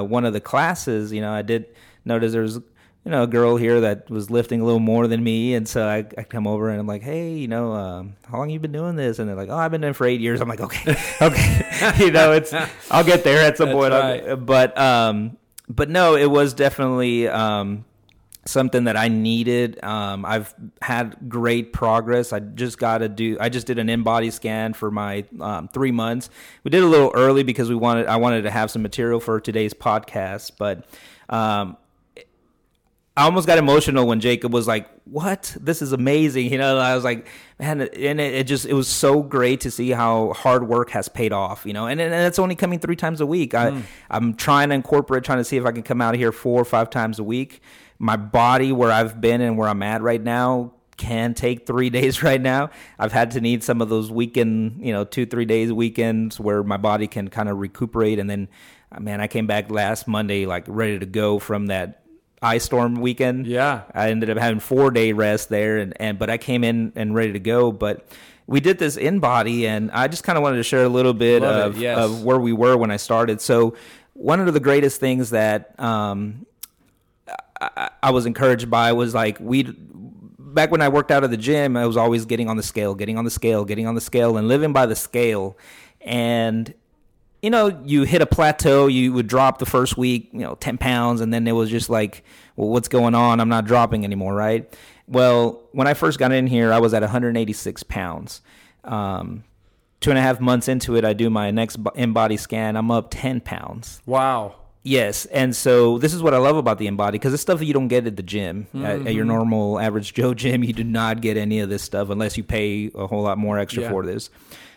uh, 0.00 0.02
one 0.02 0.24
of 0.24 0.32
the 0.32 0.40
classes, 0.40 1.12
you 1.12 1.20
know, 1.20 1.32
I 1.32 1.42
did 1.42 1.66
notice 2.04 2.32
there 2.32 2.42
was 2.42 2.56
you 2.56 3.10
know 3.10 3.22
a 3.22 3.26
girl 3.26 3.56
here 3.56 3.82
that 3.82 4.08
was 4.10 4.30
lifting 4.30 4.60
a 4.60 4.64
little 4.64 4.80
more 4.80 5.06
than 5.06 5.22
me, 5.22 5.54
and 5.54 5.68
so 5.68 5.86
I, 5.86 6.06
I 6.18 6.22
come 6.24 6.46
over 6.46 6.70
and 6.70 6.80
I'm 6.80 6.86
like, 6.86 7.02
hey, 7.02 7.34
you 7.34 7.48
know, 7.48 7.72
um, 7.72 8.14
how 8.26 8.38
long 8.38 8.50
you 8.50 8.58
been 8.58 8.72
doing 8.72 8.96
this? 8.96 9.18
And 9.18 9.28
they're 9.28 9.36
like, 9.36 9.50
oh, 9.50 9.56
I've 9.56 9.70
been 9.70 9.82
doing 9.82 9.92
it 9.92 9.96
for 9.96 10.06
eight 10.06 10.20
years. 10.20 10.40
I'm 10.40 10.48
like, 10.48 10.60
okay, 10.60 10.96
okay, 11.22 11.92
you 11.98 12.10
know, 12.10 12.32
it's 12.32 12.52
I'll 12.90 13.04
get 13.04 13.24
there 13.24 13.44
at 13.46 13.56
some 13.56 13.68
That's 13.68 13.76
point. 13.78 13.92
right. 13.92 14.34
But 14.34 14.76
um, 14.78 15.36
but 15.68 15.88
no, 15.88 16.16
it 16.16 16.30
was 16.30 16.54
definitely 16.54 17.28
um 17.28 17.84
something 18.46 18.84
that 18.84 18.96
I 18.96 19.08
needed. 19.08 19.82
Um, 19.82 20.24
I've 20.24 20.54
had 20.82 21.16
great 21.28 21.72
progress. 21.72 22.32
I 22.32 22.40
just 22.40 22.78
got 22.78 22.98
to 22.98 23.08
do. 23.08 23.36
I 23.40 23.48
just 23.48 23.66
did 23.66 23.78
an 23.78 23.88
in-body 23.88 24.30
scan 24.30 24.72
for 24.74 24.90
my 24.90 25.24
um, 25.40 25.68
three 25.68 25.92
months. 25.92 26.30
We 26.62 26.70
did 26.70 26.82
a 26.82 26.86
little 26.86 27.12
early 27.14 27.42
because 27.42 27.68
we 27.68 27.74
wanted. 27.74 28.06
I 28.06 28.16
wanted 28.16 28.42
to 28.42 28.50
have 28.50 28.70
some 28.70 28.82
material 28.82 29.20
for 29.20 29.40
today's 29.40 29.74
podcast, 29.74 30.52
but. 30.58 30.84
Um, 31.28 31.76
I 33.16 33.26
almost 33.26 33.46
got 33.46 33.58
emotional 33.58 34.08
when 34.08 34.18
Jacob 34.18 34.52
was 34.52 34.66
like, 34.66 34.88
"What? 35.04 35.56
This 35.60 35.82
is 35.82 35.92
amazing!" 35.92 36.50
You 36.50 36.58
know, 36.58 36.78
I 36.78 36.96
was 36.96 37.04
like, 37.04 37.28
"Man," 37.60 37.80
and 37.80 38.20
it, 38.20 38.34
it 38.34 38.46
just 38.48 38.66
it 38.66 38.72
was 38.74 38.88
so 38.88 39.22
great 39.22 39.60
to 39.60 39.70
see 39.70 39.90
how 39.90 40.32
hard 40.32 40.66
work 40.66 40.90
has 40.90 41.08
paid 41.08 41.32
off. 41.32 41.64
You 41.64 41.74
know, 41.74 41.86
and, 41.86 42.00
and 42.00 42.12
it's 42.12 42.40
only 42.40 42.56
coming 42.56 42.80
three 42.80 42.96
times 42.96 43.20
a 43.20 43.26
week. 43.26 43.54
I 43.54 43.82
I'm 44.10 44.34
trying 44.34 44.70
to 44.70 44.74
incorporate, 44.74 45.22
trying 45.22 45.38
to 45.38 45.44
see 45.44 45.56
if 45.56 45.64
I 45.64 45.70
can 45.70 45.84
come 45.84 46.00
out 46.00 46.16
here 46.16 46.32
four 46.32 46.60
or 46.60 46.64
five 46.64 46.90
times 46.90 47.20
a 47.20 47.24
week 47.24 47.62
my 47.98 48.16
body 48.16 48.72
where 48.72 48.90
I've 48.90 49.20
been 49.20 49.40
and 49.40 49.56
where 49.56 49.68
I'm 49.68 49.82
at 49.82 50.02
right 50.02 50.22
now 50.22 50.72
can 50.96 51.34
take 51.34 51.66
three 51.66 51.90
days 51.98 52.22
right 52.22 52.40
now. 52.40 52.70
I've 52.98 53.12
had 53.12 53.32
to 53.32 53.40
need 53.40 53.64
some 53.64 53.80
of 53.80 53.88
those 53.88 54.10
weekend, 54.10 54.84
you 54.84 54.92
know, 54.92 55.04
two, 55.04 55.26
three 55.26 55.44
days 55.44 55.72
weekends 55.72 56.38
where 56.38 56.62
my 56.62 56.76
body 56.76 57.06
can 57.06 57.28
kind 57.28 57.48
of 57.48 57.58
recuperate. 57.58 58.18
And 58.18 58.28
then, 58.28 58.48
uh, 58.92 59.00
man, 59.00 59.20
I 59.20 59.26
came 59.26 59.46
back 59.46 59.70
last 59.70 60.06
Monday, 60.06 60.46
like 60.46 60.64
ready 60.66 60.98
to 60.98 61.06
go 61.06 61.38
from 61.38 61.66
that 61.66 62.02
ice 62.42 62.64
storm 62.64 62.96
weekend. 62.96 63.46
Yeah. 63.46 63.82
I 63.94 64.10
ended 64.10 64.30
up 64.30 64.38
having 64.38 64.60
four 64.60 64.90
day 64.90 65.12
rest 65.12 65.48
there 65.48 65.78
and, 65.78 65.94
and, 66.00 66.18
but 66.18 66.30
I 66.30 66.38
came 66.38 66.62
in 66.62 66.92
and 66.94 67.14
ready 67.14 67.32
to 67.32 67.40
go. 67.40 67.72
But 67.72 68.06
we 68.46 68.60
did 68.60 68.78
this 68.78 68.96
in 68.96 69.20
body 69.20 69.66
and 69.66 69.90
I 69.90 70.08
just 70.08 70.24
kind 70.24 70.36
of 70.36 70.42
wanted 70.42 70.58
to 70.58 70.62
share 70.62 70.84
a 70.84 70.88
little 70.88 71.14
bit 71.14 71.42
Love 71.42 71.76
of, 71.76 71.80
yes. 71.80 71.98
of 71.98 72.24
where 72.24 72.38
we 72.38 72.52
were 72.52 72.76
when 72.76 72.90
I 72.90 72.98
started. 72.98 73.40
So 73.40 73.74
one 74.12 74.46
of 74.46 74.52
the 74.52 74.60
greatest 74.60 75.00
things 75.00 75.30
that, 75.30 75.78
um, 75.80 76.46
I, 77.60 78.10
was 78.10 78.26
encouraged 78.26 78.70
by 78.70 78.92
was 78.92 79.14
like 79.14 79.38
we 79.40 79.62
back 80.38 80.70
when 80.70 80.80
I 80.80 80.88
worked 80.88 81.10
out 81.10 81.24
of 81.24 81.30
the 81.30 81.36
gym, 81.36 81.76
I 81.76 81.86
was 81.86 81.96
always 81.96 82.24
getting 82.24 82.48
on 82.48 82.56
the 82.56 82.62
scale, 82.62 82.94
getting 82.94 83.18
on 83.18 83.24
the 83.24 83.30
scale, 83.30 83.64
getting 83.64 83.86
on 83.86 83.94
the 83.94 84.00
scale, 84.00 84.36
and 84.36 84.48
living 84.48 84.72
by 84.72 84.86
the 84.86 84.96
scale. 84.96 85.56
And 86.00 86.72
you 87.42 87.50
know, 87.50 87.80
you 87.84 88.04
hit 88.04 88.22
a 88.22 88.26
plateau. 88.26 88.86
You 88.86 89.12
would 89.12 89.26
drop 89.26 89.58
the 89.58 89.66
first 89.66 89.96
week, 89.98 90.30
you 90.32 90.40
know, 90.40 90.54
ten 90.54 90.78
pounds, 90.78 91.20
and 91.20 91.32
then 91.32 91.46
it 91.46 91.52
was 91.52 91.70
just 91.70 91.90
like, 91.90 92.24
well, 92.56 92.68
what's 92.68 92.88
going 92.88 93.14
on? 93.14 93.40
I'm 93.40 93.48
not 93.48 93.66
dropping 93.66 94.04
anymore, 94.04 94.34
right? 94.34 94.72
Well, 95.06 95.62
when 95.72 95.86
I 95.86 95.94
first 95.94 96.18
got 96.18 96.32
in 96.32 96.46
here, 96.46 96.72
I 96.72 96.78
was 96.78 96.94
at 96.94 97.02
186 97.02 97.82
pounds. 97.82 98.40
Um, 98.84 99.44
two 100.00 100.10
and 100.10 100.18
a 100.18 100.22
half 100.22 100.40
months 100.40 100.68
into 100.68 100.96
it, 100.96 101.04
I 101.04 101.12
do 101.12 101.28
my 101.30 101.50
next 101.50 101.78
in 101.94 102.12
body 102.12 102.36
scan. 102.36 102.76
I'm 102.76 102.90
up 102.90 103.08
10 103.10 103.40
pounds. 103.40 104.00
Wow. 104.06 104.54
Yes, 104.86 105.24
and 105.26 105.56
so 105.56 105.96
this 105.96 106.12
is 106.12 106.22
what 106.22 106.34
I 106.34 106.36
love 106.36 106.56
about 106.58 106.76
the 106.76 106.86
InBody 106.86 107.12
because 107.12 107.32
it's 107.32 107.40
stuff 107.42 107.58
that 107.58 107.64
you 107.64 107.72
don't 107.72 107.88
get 107.88 108.06
at 108.06 108.16
the 108.16 108.22
gym 108.22 108.66
at, 108.74 108.80
at 108.82 108.98
Mm-hmm. 108.98 109.08
your 109.08 109.24
normal 109.24 109.80
average 109.80 110.12
Joe 110.12 110.34
gym. 110.34 110.62
You 110.62 110.74
do 110.74 110.84
not 110.84 111.22
get 111.22 111.38
any 111.38 111.60
of 111.60 111.70
this 111.70 111.82
stuff 111.82 112.10
unless 112.10 112.36
you 112.36 112.44
pay 112.44 112.90
a 112.94 113.06
whole 113.06 113.22
lot 113.22 113.38
more 113.38 113.58
extra 113.58 113.84
Yeah. 113.84 113.90
for 113.90 114.04
this. 114.04 114.28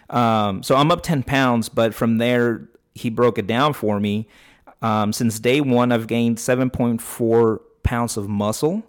Um, 0.09 0.63
so 0.63 0.75
I'm 0.77 0.91
up 0.91 1.03
ten 1.03 1.23
pounds, 1.23 1.67
but 1.67 1.93
from 1.93 2.19
there 2.19 2.69
he 2.95 3.09
broke 3.09 3.37
it 3.37 3.47
down 3.47 3.73
for 3.73 3.99
me. 3.99 4.27
Um, 4.81 5.11
since 5.11 5.39
day 5.39 5.59
one, 5.59 5.91
I've 5.91 6.07
gained 6.07 6.39
seven 6.39 6.69
point 6.69 7.01
four 7.01 7.61
pounds 7.83 8.15
of 8.15 8.29
muscle, 8.29 8.83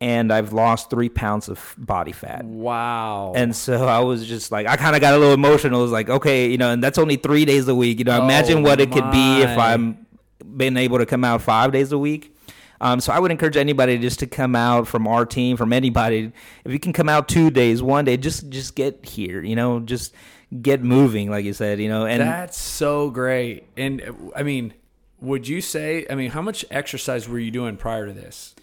and 0.00 0.32
I've 0.32 0.52
lost 0.52 0.88
three 0.90 1.08
pounds 1.08 1.48
of 1.48 1.74
body 1.76 2.12
fat. 2.12 2.44
Wow. 2.44 3.32
And 3.34 3.56
so 3.56 3.86
I 3.88 3.98
was 4.00 4.24
just 4.26 4.52
like, 4.52 4.68
I 4.68 4.76
kind 4.76 4.94
of 4.94 5.00
got 5.00 5.14
a 5.14 5.18
little 5.18 5.34
emotional. 5.34 5.80
I 5.80 5.82
was 5.82 5.90
like, 5.92 6.10
okay, 6.10 6.48
you 6.48 6.58
know, 6.58 6.70
and 6.70 6.80
that's 6.84 6.98
only 6.98 7.16
three 7.16 7.44
days 7.44 7.66
a 7.66 7.74
week. 7.74 7.98
You 7.98 8.04
know, 8.04 8.22
imagine 8.22 8.62
what 8.62 8.80
it 8.80 8.92
could 8.92 9.10
be 9.10 9.42
if. 9.42 9.58
I'm 9.58 10.03
been 10.56 10.76
able 10.76 10.98
to 10.98 11.06
come 11.06 11.24
out 11.24 11.42
five 11.42 11.72
days 11.72 11.92
a 11.92 11.98
week. 11.98 12.36
Um, 12.80 13.00
so 13.00 13.12
I 13.12 13.18
would 13.18 13.30
encourage 13.30 13.56
anybody 13.56 13.98
just 13.98 14.18
to 14.18 14.26
come 14.26 14.54
out 14.54 14.86
from 14.86 15.06
our 15.06 15.24
team, 15.24 15.56
from 15.56 15.72
anybody. 15.72 16.32
If 16.64 16.72
you 16.72 16.78
can 16.78 16.92
come 16.92 17.08
out 17.08 17.28
two 17.28 17.50
days, 17.50 17.82
one 17.82 18.04
day, 18.04 18.16
just 18.16 18.48
just 18.50 18.74
get 18.74 19.04
here. 19.04 19.42
You 19.42 19.56
know, 19.56 19.80
just 19.80 20.14
get 20.60 20.82
moving, 20.82 21.30
like 21.30 21.44
you 21.44 21.52
said. 21.52 21.80
You 21.80 21.88
know, 21.88 22.06
and 22.06 22.20
That's 22.20 22.58
so 22.58 23.10
great. 23.10 23.64
And 23.76 24.30
I 24.36 24.42
mean, 24.42 24.74
would 25.20 25.48
you 25.48 25.60
say, 25.60 26.06
I 26.10 26.14
mean, 26.14 26.30
how 26.30 26.42
much 26.42 26.64
exercise 26.70 27.28
were 27.28 27.38
you 27.38 27.50
doing 27.50 27.76
prior 27.76 28.06
to 28.06 28.12
this? 28.12 28.54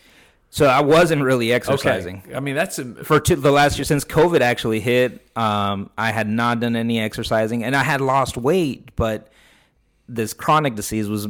so 0.53 0.65
I 0.65 0.81
wasn't 0.81 1.23
really 1.23 1.53
exercising. 1.53 2.23
I 2.35 2.41
mean, 2.41 2.55
that's 2.55 2.77
a, 2.77 3.05
for 3.05 3.21
two, 3.21 3.37
the 3.37 3.51
last 3.51 3.77
year 3.77 3.85
since 3.85 4.03
COVID 4.03 4.41
actually 4.41 4.81
hit, 4.81 5.25
um, 5.37 5.89
I 5.97 6.11
had 6.11 6.27
not 6.27 6.59
done 6.59 6.75
any 6.75 6.99
exercising, 6.99 7.63
and 7.63 7.73
I 7.73 7.83
had 7.83 8.01
lost 8.01 8.35
weight, 8.35 8.93
but 8.97 9.31
this 10.09 10.33
chronic 10.33 10.75
disease 10.75 11.07
was, 11.07 11.25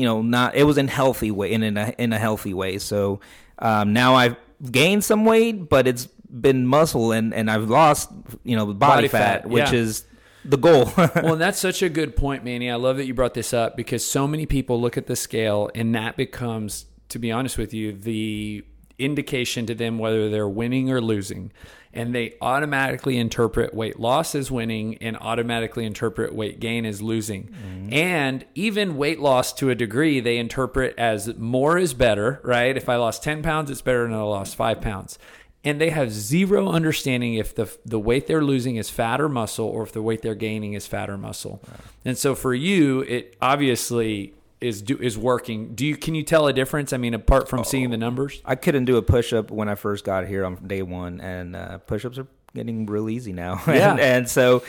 you 0.00 0.06
know, 0.06 0.22
not 0.22 0.54
it 0.54 0.64
was 0.64 0.78
in 0.78 0.88
healthy 0.88 1.30
way 1.30 1.52
in 1.52 1.62
in 1.62 1.76
a 1.76 1.94
in 1.98 2.12
a 2.12 2.18
healthy 2.18 2.54
way. 2.54 2.78
So 2.78 3.20
um, 3.58 3.92
now 3.92 4.14
I've 4.14 4.36
gained 4.70 5.04
some 5.04 5.24
weight, 5.24 5.68
but 5.68 5.86
it's 5.86 6.06
been 6.06 6.66
muscle, 6.66 7.12
and 7.12 7.34
and 7.34 7.50
I've 7.50 7.68
lost, 7.68 8.10
you 8.44 8.56
know, 8.56 8.66
body, 8.66 8.76
Body 8.78 9.08
fat, 9.08 9.42
fat, 9.42 9.50
which 9.50 9.72
yeah. 9.72 9.78
is 9.78 10.04
the 10.44 10.56
goal. 10.56 10.90
well, 10.96 11.32
and 11.32 11.40
that's 11.40 11.58
such 11.58 11.82
a 11.82 11.88
good 11.88 12.16
point, 12.16 12.44
Manny. 12.44 12.70
I 12.70 12.76
love 12.76 12.96
that 12.96 13.06
you 13.06 13.14
brought 13.14 13.34
this 13.34 13.52
up 13.52 13.76
because 13.76 14.04
so 14.04 14.26
many 14.26 14.46
people 14.46 14.80
look 14.80 14.96
at 14.96 15.06
the 15.06 15.16
scale 15.16 15.70
and 15.74 15.94
that 15.94 16.16
becomes, 16.16 16.86
to 17.10 17.18
be 17.18 17.30
honest 17.30 17.58
with 17.58 17.74
you, 17.74 17.92
the 17.92 18.64
indication 18.98 19.66
to 19.66 19.74
them 19.74 19.98
whether 19.98 20.28
they're 20.28 20.48
winning 20.48 20.90
or 20.90 21.00
losing. 21.00 21.52
And 21.92 22.14
they 22.14 22.34
automatically 22.40 23.18
interpret 23.18 23.74
weight 23.74 23.98
loss 23.98 24.34
as 24.36 24.48
winning 24.50 24.96
and 24.98 25.16
automatically 25.16 25.84
interpret 25.84 26.32
weight 26.34 26.60
gain 26.60 26.86
as 26.86 27.02
losing. 27.02 27.52
And 27.90 28.44
even 28.54 28.96
weight 28.96 29.18
loss 29.18 29.52
to 29.54 29.70
a 29.70 29.74
degree, 29.74 30.20
they 30.20 30.38
interpret 30.38 30.94
as 30.96 31.36
more 31.36 31.78
is 31.78 31.92
better, 31.94 32.40
right? 32.44 32.76
If 32.76 32.88
I 32.88 32.94
lost 32.96 33.24
10 33.24 33.42
pounds, 33.42 33.70
it's 33.70 33.82
better 33.82 34.04
than 34.04 34.14
I 34.14 34.22
lost 34.22 34.54
five 34.54 34.80
pounds. 34.80 35.18
and 35.62 35.78
they 35.80 35.90
have 35.90 36.10
zero 36.10 36.68
understanding 36.70 37.34
if 37.34 37.54
the 37.54 37.66
the 37.84 37.98
weight 37.98 38.26
they're 38.26 38.42
losing 38.44 38.76
is 38.76 38.88
fat 38.88 39.20
or 39.20 39.28
muscle 39.28 39.66
or 39.66 39.82
if 39.82 39.92
the 39.92 40.00
weight 40.00 40.22
they're 40.22 40.34
gaining 40.34 40.72
is 40.74 40.86
fat 40.86 41.10
or 41.10 41.18
muscle. 41.18 41.60
And 42.04 42.16
so 42.16 42.34
for 42.34 42.54
you, 42.54 43.00
it 43.02 43.36
obviously 43.42 44.32
is 44.60 44.82
do, 44.82 44.98
is 44.98 45.16
working. 45.16 45.74
Do 45.74 45.86
you 45.86 45.96
can 45.96 46.14
you 46.14 46.22
tell 46.22 46.46
a 46.46 46.52
difference? 46.52 46.92
I 46.92 46.96
mean, 46.98 47.14
apart 47.14 47.48
from 47.48 47.64
seeing 47.64 47.90
the 47.90 47.96
numbers? 47.96 48.40
I 48.44 48.54
couldn't 48.56 48.84
do 48.84 48.96
a 48.96 49.02
push 49.02 49.32
up 49.32 49.50
when 49.50 49.68
I 49.68 49.74
first 49.74 50.04
got 50.04 50.26
here 50.26 50.44
on 50.44 50.56
day 50.66 50.82
one, 50.82 51.20
and 51.20 51.56
uh, 51.56 51.78
push 51.78 52.04
ups 52.04 52.18
are 52.18 52.26
getting 52.54 52.86
real 52.86 53.08
easy 53.08 53.32
now. 53.32 53.62
Yeah. 53.68 53.92
and, 53.92 54.00
and 54.00 54.28
so, 54.28 54.62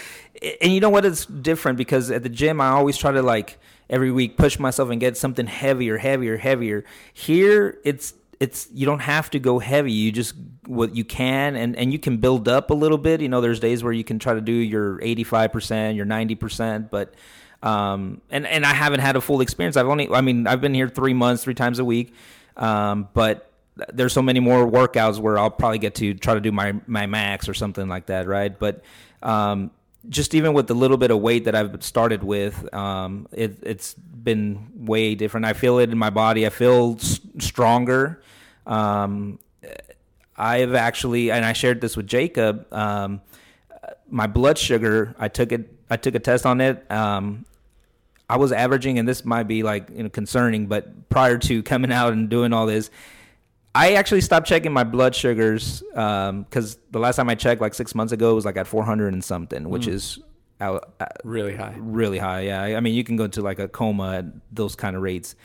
and 0.62 0.72
you 0.72 0.80
know 0.80 0.90
what? 0.90 1.06
It's 1.06 1.26
different 1.26 1.78
because 1.78 2.12
at 2.12 2.24
the 2.24 2.30
gym, 2.30 2.62
I 2.62 2.70
always 2.70 2.98
try 2.98 3.12
to 3.12 3.22
like 3.22 3.60
every 3.90 4.12
week 4.12 4.38
push 4.38 4.60
myself 4.60 4.90
and 4.90 5.00
get 5.00 5.18
something 5.18 5.48
heavier, 5.48 5.98
heavier, 5.98 6.38
heavier. 6.38 6.86
Here, 7.14 7.80
it's 7.84 8.14
it's 8.40 8.68
you 8.74 8.86
don't 8.86 9.00
have 9.00 9.30
to 9.32 9.40
go 9.40 9.60
heavy. 9.60 9.92
You 9.92 10.12
just 10.12 10.36
what 10.68 10.96
you 10.96 11.04
can, 11.04 11.56
and 11.56 11.76
and 11.76 11.92
you 11.92 12.00
can 12.00 12.18
build 12.18 12.48
up 12.48 12.70
a 12.70 12.74
little 12.74 12.98
bit. 12.98 13.22
You 13.22 13.30
know, 13.30 13.42
there's 13.42 13.60
days 13.60 13.84
where 13.84 13.94
you 13.94 14.04
can 14.04 14.20
try 14.20 14.34
to 14.34 14.42
do 14.42 14.54
your 14.54 15.02
85 15.02 15.52
percent, 15.52 15.96
your 15.98 16.06
90 16.06 16.36
percent, 16.36 16.92
but 16.92 17.14
um, 17.64 18.22
and 18.30 18.46
and 18.48 18.66
I 18.66 18.74
haven't 18.74 19.02
had 19.02 19.16
a 19.16 19.22
full 19.22 19.42
experience. 19.42 19.78
I've 19.78 19.88
only, 19.88 20.10
I 20.10 20.22
mean, 20.22 20.48
I've 20.48 20.62
been 20.62 20.74
here 20.74 20.90
three 20.90 21.14
months, 21.14 21.44
three 21.44 21.54
times 21.54 21.80
a 21.80 21.86
week, 21.86 22.14
um, 22.58 23.08
but 23.14 23.52
there's 23.94 24.14
so 24.14 24.22
many 24.22 24.40
more 24.40 24.70
workouts 24.70 25.20
where 25.20 25.40
I'll 25.40 25.50
probably 25.50 25.80
get 25.80 25.96
to 25.96 26.14
try 26.14 26.34
to 26.34 26.42
do 26.42 26.52
my 26.52 26.74
my 26.88 27.06
max 27.06 27.48
or 27.48 27.54
something 27.54 27.88
like 27.88 28.08
that, 28.08 28.28
right? 28.28 28.58
But 28.58 28.84
um, 29.24 29.72
just 30.10 30.34
even 30.34 30.54
with 30.54 30.68
the 30.68 30.74
little 30.74 30.98
bit 30.98 31.12
of 31.12 31.20
weight 31.20 31.46
that 31.46 31.56
I've 31.56 31.84
started 31.84 32.24
with, 32.24 32.74
um, 32.74 33.28
it, 33.32 33.60
it's 33.62 33.94
been 33.94 34.72
way 34.76 35.16
different. 35.16 35.46
I 35.46 35.54
feel 35.54 35.80
it 35.80 35.90
in 35.92 35.98
my 35.98 36.10
body. 36.10 36.46
I 36.46 36.50
feel 36.50 36.96
s- 37.00 37.20
stronger. 37.40 38.22
Um, 38.66 39.40
I've 40.36 40.74
actually, 40.74 41.32
and 41.32 41.46
I 41.46 41.54
shared 41.54 41.82
this 41.82 41.96
with 41.96 42.08
Jacob. 42.08 42.72
Um, 42.74 43.22
my 44.10 44.28
blood 44.28 44.58
sugar, 44.58 45.16
I 45.20 45.28
took 45.28 45.52
it. 45.52 45.72
I 45.90 45.98
took 45.98 46.16
a 46.16 46.20
test 46.20 46.46
on 46.46 46.62
it. 46.62 46.86
Um, 48.32 48.36
I 48.36 48.38
was 48.38 48.52
averaging, 48.52 49.00
and 49.00 49.08
this 49.08 49.26
might 49.26 49.44
be 49.44 49.64
like 49.64 49.90
you 49.90 50.04
know 50.04 50.10
concerning, 50.10 50.68
but 50.68 51.10
prior 51.10 51.38
to 51.40 51.62
coming 51.64 51.92
out 51.92 52.14
and 52.14 52.30
doing 52.30 52.54
all 52.54 52.66
this, 52.66 52.90
I 53.76 53.94
actually 53.94 54.22
stopped 54.22 54.48
checking 54.48 54.72
my 54.74 54.84
blood 54.84 55.16
sugars 55.16 55.82
because 55.94 56.78
the 56.92 57.00
last 57.00 57.16
time 57.18 57.30
I 57.30 57.36
checked, 57.36 57.62
like 57.62 57.74
six 57.74 57.96
months 57.96 58.12
ago, 58.14 58.32
it 58.32 58.36
was 58.36 58.46
like 58.46 58.58
at 58.58 58.68
400 58.68 59.14
and 59.14 59.24
something, 59.24 59.70
which 59.70 59.88
is 59.88 60.20
out, 60.60 60.94
uh, 61.00 61.06
Really 61.24 61.56
high. 61.56 61.76
really 61.80 62.18
high. 62.20 62.42
Yeah, 62.42 62.62
I 62.78 62.80
mean 62.82 62.94
you 62.94 63.04
can 63.04 63.16
go 63.16 63.28
to 63.28 63.42
like 63.42 63.60
a 63.60 63.68
coma 63.68 64.18
at 64.18 64.26
those 64.54 64.76
kind 64.76 64.96
of 64.96 65.02
rates. 65.02 65.36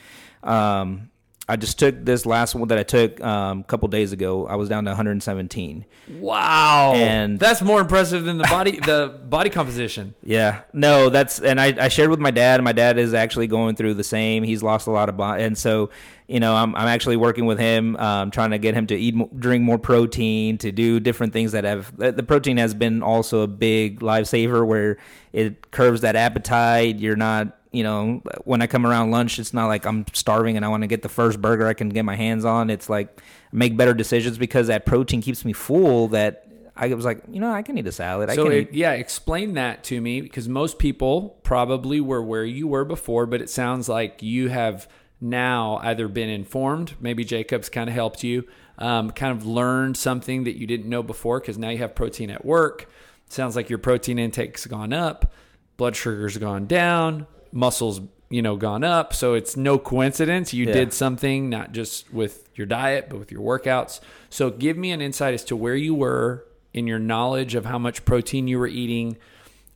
Um, 0.42 1.10
I 1.48 1.54
just 1.54 1.78
took 1.78 2.04
this 2.04 2.26
last 2.26 2.56
one 2.56 2.66
that 2.68 2.78
I 2.78 2.82
took 2.82 3.22
um, 3.22 3.60
a 3.60 3.64
couple 3.64 3.86
days 3.86 4.10
ago. 4.12 4.48
I 4.48 4.56
was 4.56 4.68
down 4.68 4.84
to 4.86 4.90
117. 4.90 5.84
Wow. 6.18 6.94
And- 6.96 7.38
that's 7.38 7.62
more 7.62 7.80
impressive 7.80 8.24
than 8.24 8.38
the 8.38 8.44
body 8.44 8.80
the 8.80 9.20
body 9.28 9.50
composition. 9.50 10.14
Yeah, 10.22 10.62
no, 10.72 11.08
that's 11.08 11.38
and 11.40 11.60
I, 11.60 11.74
I 11.84 11.88
shared 11.88 12.10
with 12.10 12.18
my 12.18 12.30
dad. 12.32 12.56
and 12.56 12.64
My 12.64 12.72
dad 12.72 12.98
is 12.98 13.14
actually 13.14 13.46
going 13.46 13.76
through 13.76 13.94
the 13.94 14.04
same. 14.04 14.42
He's 14.42 14.62
lost 14.62 14.86
a 14.86 14.90
lot 14.90 15.08
of 15.08 15.16
body, 15.16 15.44
and 15.44 15.56
so 15.56 15.90
you 16.26 16.40
know 16.40 16.54
I'm 16.54 16.74
I'm 16.74 16.88
actually 16.88 17.16
working 17.16 17.46
with 17.46 17.58
him, 17.58 17.96
um, 17.96 18.30
trying 18.30 18.50
to 18.50 18.58
get 18.58 18.74
him 18.74 18.86
to 18.88 18.96
eat 18.96 19.14
drink 19.38 19.62
more 19.62 19.78
protein, 19.78 20.58
to 20.58 20.72
do 20.72 20.98
different 20.98 21.32
things 21.32 21.52
that 21.52 21.64
have 21.64 21.96
the 21.96 22.10
the 22.12 22.22
protein 22.22 22.56
has 22.56 22.74
been 22.74 23.02
also 23.02 23.42
a 23.42 23.46
big 23.48 24.00
lifesaver 24.00 24.66
where 24.66 24.96
it 25.32 25.70
curbs 25.70 26.00
that 26.00 26.16
appetite. 26.16 26.98
You're 26.98 27.16
not 27.16 27.55
you 27.72 27.82
know 27.82 28.22
when 28.44 28.62
I 28.62 28.66
come 28.66 28.86
around 28.86 29.10
lunch, 29.10 29.38
it's 29.38 29.54
not 29.54 29.66
like 29.66 29.86
I'm 29.86 30.06
starving 30.12 30.56
and 30.56 30.64
I 30.64 30.68
want 30.68 30.82
to 30.82 30.86
get 30.86 31.02
the 31.02 31.08
first 31.08 31.40
burger 31.40 31.66
I 31.66 31.74
can 31.74 31.88
get 31.88 32.04
my 32.04 32.16
hands 32.16 32.44
on. 32.44 32.70
It's 32.70 32.88
like 32.88 33.20
make 33.52 33.76
better 33.76 33.94
decisions 33.94 34.38
because 34.38 34.68
that 34.68 34.86
protein 34.86 35.22
keeps 35.22 35.44
me 35.44 35.52
full. 35.52 36.08
That 36.08 36.46
I 36.76 36.92
was 36.94 37.04
like, 37.04 37.22
you 37.30 37.40
know, 37.40 37.50
I 37.50 37.62
can 37.62 37.78
eat 37.78 37.86
a 37.86 37.92
salad. 37.92 38.30
I 38.30 38.34
So 38.34 38.44
can 38.44 38.52
it, 38.52 38.56
eat 38.58 38.74
yeah, 38.74 38.92
explain 38.92 39.54
that 39.54 39.84
to 39.84 40.00
me 40.00 40.20
because 40.20 40.48
most 40.48 40.78
people 40.78 41.38
probably 41.42 42.00
were 42.00 42.22
where 42.22 42.44
you 42.44 42.68
were 42.68 42.84
before, 42.84 43.26
but 43.26 43.40
it 43.40 43.50
sounds 43.50 43.88
like 43.88 44.22
you 44.22 44.48
have 44.48 44.88
now 45.20 45.80
either 45.82 46.08
been 46.08 46.28
informed, 46.28 46.94
maybe 47.00 47.24
Jacob's 47.24 47.68
kind 47.68 47.88
of 47.88 47.94
helped 47.94 48.22
you, 48.22 48.46
um, 48.78 49.10
kind 49.10 49.32
of 49.36 49.46
learned 49.46 49.96
something 49.96 50.44
that 50.44 50.58
you 50.58 50.66
didn't 50.66 50.88
know 50.88 51.02
before 51.02 51.40
because 51.40 51.56
now 51.56 51.70
you 51.70 51.78
have 51.78 51.94
protein 51.94 52.30
at 52.30 52.44
work. 52.44 52.90
Sounds 53.28 53.56
like 53.56 53.70
your 53.70 53.78
protein 53.78 54.18
intake's 54.18 54.66
gone 54.66 54.92
up, 54.92 55.32
blood 55.78 55.96
sugar's 55.96 56.36
gone 56.36 56.66
down, 56.66 57.26
muscles 57.52 58.00
you 58.28 58.42
know 58.42 58.56
gone 58.56 58.82
up. 58.82 59.14
So 59.14 59.34
it's 59.34 59.56
no 59.56 59.78
coincidence 59.78 60.52
you 60.52 60.66
Yeah. 60.66 60.72
did 60.72 60.92
something 60.92 61.48
not 61.48 61.72
just 61.72 62.12
with 62.12 62.48
your 62.56 62.66
diet 62.66 63.06
but 63.08 63.18
with 63.18 63.30
your 63.30 63.40
workouts. 63.42 64.00
So 64.30 64.50
give 64.50 64.76
me 64.76 64.90
an 64.90 65.00
insight 65.00 65.32
as 65.34 65.44
to 65.44 65.56
where 65.56 65.76
you 65.76 65.94
were 65.94 66.44
in 66.74 66.86
your 66.86 66.98
knowledge 66.98 67.54
of 67.54 67.64
how 67.66 67.78
much 67.78 68.04
protein 68.04 68.48
you 68.48 68.58
were 68.58 68.66
eating, 68.66 69.16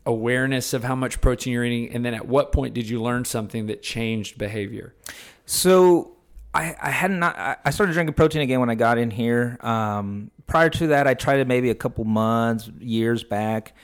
awareness 0.05 0.73
of 0.73 0.85
how 0.85 0.95
much 0.95 1.21
protein 1.21 1.53
you're 1.53 1.65
eating, 1.65 1.95
and 1.95 2.05
then 2.05 2.15
at 2.15 2.27
what 2.27 2.53
point 2.53 2.75
did 2.75 2.89
you 2.89 3.01
learn 3.01 3.25
something 3.25 3.67
that 3.67 3.83
changed 3.83 4.37
behavior? 4.39 4.95
So 5.47 6.13
I, 6.53 6.75
I 6.83 6.91
had 6.91 7.11
not. 7.13 7.39
I- 7.39 7.57
I 7.65 7.71
started 7.71 7.93
drinking 7.93 8.15
protein 8.15 8.43
again 8.43 8.59
when 8.61 8.71
I 8.71 8.75
got 8.75 8.99
in 8.99 9.11
here. 9.13 9.57
Um, 9.61 10.31
prior 10.49 10.69
to 10.71 10.89
that, 10.89 11.07
I 11.07 11.15
tried 11.15 11.39
it 11.39 11.47
maybe 11.47 11.71
a 11.71 11.75
couple 11.75 12.05
months, 12.05 12.69
years 12.81 13.23
back. 13.23 13.75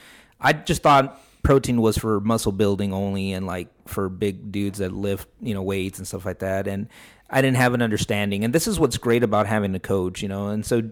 I 0.41 0.53
just 0.53 0.83
thought 0.83 1.21
protein 1.47 1.81
was 1.81 1.97
for 1.97 2.19
muscle 2.19 2.51
building 2.51 2.93
only 2.93 3.33
and 3.33 3.47
like 3.47 3.69
for 3.87 4.09
big 4.09 4.51
dudes 4.51 4.81
that 4.81 4.93
lift, 4.93 5.29
you 5.41 5.55
know, 5.55 5.63
weights 5.63 5.97
and 5.97 6.07
stuff 6.07 6.27
like 6.27 6.41
that. 6.41 6.67
And 6.67 6.89
I 7.31 7.41
didn't 7.41 7.57
have 7.57 7.73
an 7.73 7.83
understanding. 7.83 8.43
And 8.43 8.53
this 8.53 8.67
is 8.67 8.81
what's 8.81 8.99
great 8.99 9.23
about 9.23 9.47
having 9.47 9.73
a 9.77 9.79
coach, 9.79 10.23
you 10.23 10.29
know. 10.29 10.49
And 10.49 10.67
so 10.67 10.91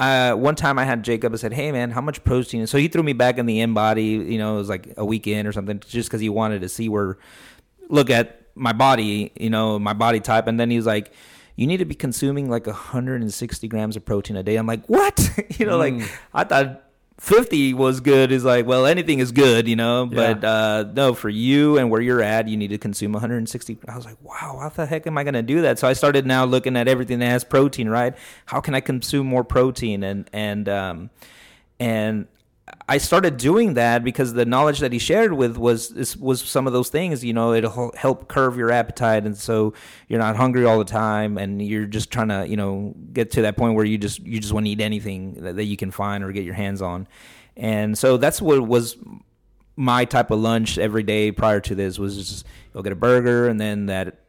uh, 0.00 0.34
one 0.34 0.56
time 0.56 0.76
I 0.76 0.84
had 0.84 1.04
Jacob. 1.04 1.32
I 1.32 1.36
said, 1.36 1.52
"Hey 1.52 1.70
man, 1.70 1.92
how 1.92 2.00
much 2.00 2.24
protein?" 2.24 2.66
So 2.66 2.78
he 2.78 2.88
threw 2.88 3.04
me 3.04 3.12
back 3.12 3.38
in 3.38 3.46
the 3.46 3.60
in 3.60 3.74
body. 3.74 4.06
You 4.06 4.38
know, 4.38 4.56
it 4.56 4.58
was 4.58 4.68
like 4.68 4.92
a 4.96 5.04
weekend 5.04 5.46
or 5.46 5.52
something, 5.52 5.78
just 5.78 6.08
because 6.08 6.20
he 6.20 6.28
wanted 6.28 6.62
to 6.62 6.68
see 6.68 6.88
where, 6.88 7.18
look 7.88 8.10
at 8.10 8.40
my 8.56 8.72
body, 8.72 9.30
you 9.38 9.50
know, 9.50 9.78
my 9.78 9.92
body 9.92 10.18
type. 10.18 10.48
And 10.48 10.58
then 10.58 10.68
he 10.68 10.76
was 10.76 10.86
like, 10.86 11.12
"You 11.54 11.68
need 11.68 11.76
to 11.76 11.84
be 11.84 11.94
consuming 11.94 12.50
like 12.50 12.66
160 12.66 13.68
grams 13.68 13.94
of 13.94 14.04
protein 14.04 14.36
a 14.36 14.42
day." 14.42 14.56
I'm 14.56 14.66
like, 14.66 14.84
"What?" 14.88 15.30
you 15.60 15.66
know, 15.66 15.78
like 15.78 15.94
I 16.34 16.42
thought 16.42 16.91
50 17.22 17.74
was 17.74 18.00
good. 18.00 18.32
Is 18.32 18.44
like, 18.44 18.66
well, 18.66 18.84
anything 18.84 19.20
is 19.20 19.30
good, 19.30 19.68
you 19.68 19.76
know. 19.76 20.06
But 20.06 20.42
uh, 20.42 20.86
no, 20.92 21.14
for 21.14 21.28
you 21.28 21.78
and 21.78 21.88
where 21.88 22.00
you're 22.00 22.20
at, 22.20 22.48
you 22.48 22.56
need 22.56 22.70
to 22.70 22.78
consume 22.78 23.12
160. 23.12 23.78
I 23.86 23.94
was 23.94 24.04
like, 24.04 24.20
wow, 24.22 24.58
how 24.60 24.68
the 24.70 24.86
heck 24.86 25.06
am 25.06 25.16
I 25.16 25.22
going 25.22 25.34
to 25.34 25.42
do 25.42 25.62
that? 25.62 25.78
So 25.78 25.86
I 25.86 25.92
started 25.92 26.26
now 26.26 26.44
looking 26.44 26.76
at 26.76 26.88
everything 26.88 27.20
that 27.20 27.26
has 27.26 27.44
protein, 27.44 27.88
right? 27.88 28.14
How 28.46 28.60
can 28.60 28.74
I 28.74 28.80
consume 28.80 29.28
more 29.28 29.44
protein? 29.44 30.02
And 30.02 30.28
and 30.32 30.68
um, 30.68 31.10
and 31.78 32.26
I 32.88 32.98
started 32.98 33.36
doing 33.36 33.74
that 33.74 34.02
because 34.02 34.32
the 34.32 34.44
knowledge 34.44 34.80
that 34.80 34.92
he 34.92 34.98
shared 34.98 35.32
with 35.32 35.56
was 35.56 36.16
was 36.16 36.42
some 36.42 36.66
of 36.66 36.72
those 36.72 36.88
things. 36.88 37.24
You 37.24 37.32
know, 37.32 37.52
it'll 37.52 37.92
help 37.96 38.28
curve 38.28 38.56
your 38.56 38.70
appetite, 38.70 39.24
and 39.24 39.36
so 39.36 39.74
you're 40.08 40.18
not 40.18 40.36
hungry 40.36 40.64
all 40.64 40.78
the 40.78 40.84
time, 40.84 41.38
and 41.38 41.62
you're 41.62 41.86
just 41.86 42.10
trying 42.10 42.28
to 42.28 42.46
you 42.48 42.56
know 42.56 42.94
get 43.12 43.30
to 43.32 43.42
that 43.42 43.56
point 43.56 43.74
where 43.74 43.84
you 43.84 43.98
just 43.98 44.20
you 44.20 44.40
just 44.40 44.52
want 44.52 44.66
to 44.66 44.70
eat 44.70 44.80
anything 44.80 45.34
that, 45.34 45.56
that 45.56 45.64
you 45.64 45.76
can 45.76 45.90
find 45.90 46.24
or 46.24 46.32
get 46.32 46.44
your 46.44 46.54
hands 46.54 46.82
on. 46.82 47.06
And 47.56 47.96
so 47.96 48.16
that's 48.16 48.42
what 48.42 48.60
was 48.66 48.96
my 49.76 50.04
type 50.04 50.30
of 50.30 50.40
lunch 50.40 50.78
every 50.78 51.02
day 51.02 51.32
prior 51.32 51.60
to 51.60 51.74
this 51.74 51.98
was 51.98 52.16
just 52.16 52.46
go 52.72 52.82
get 52.82 52.92
a 52.92 52.96
burger, 52.96 53.48
and 53.48 53.60
then 53.60 53.86
that 53.86 54.21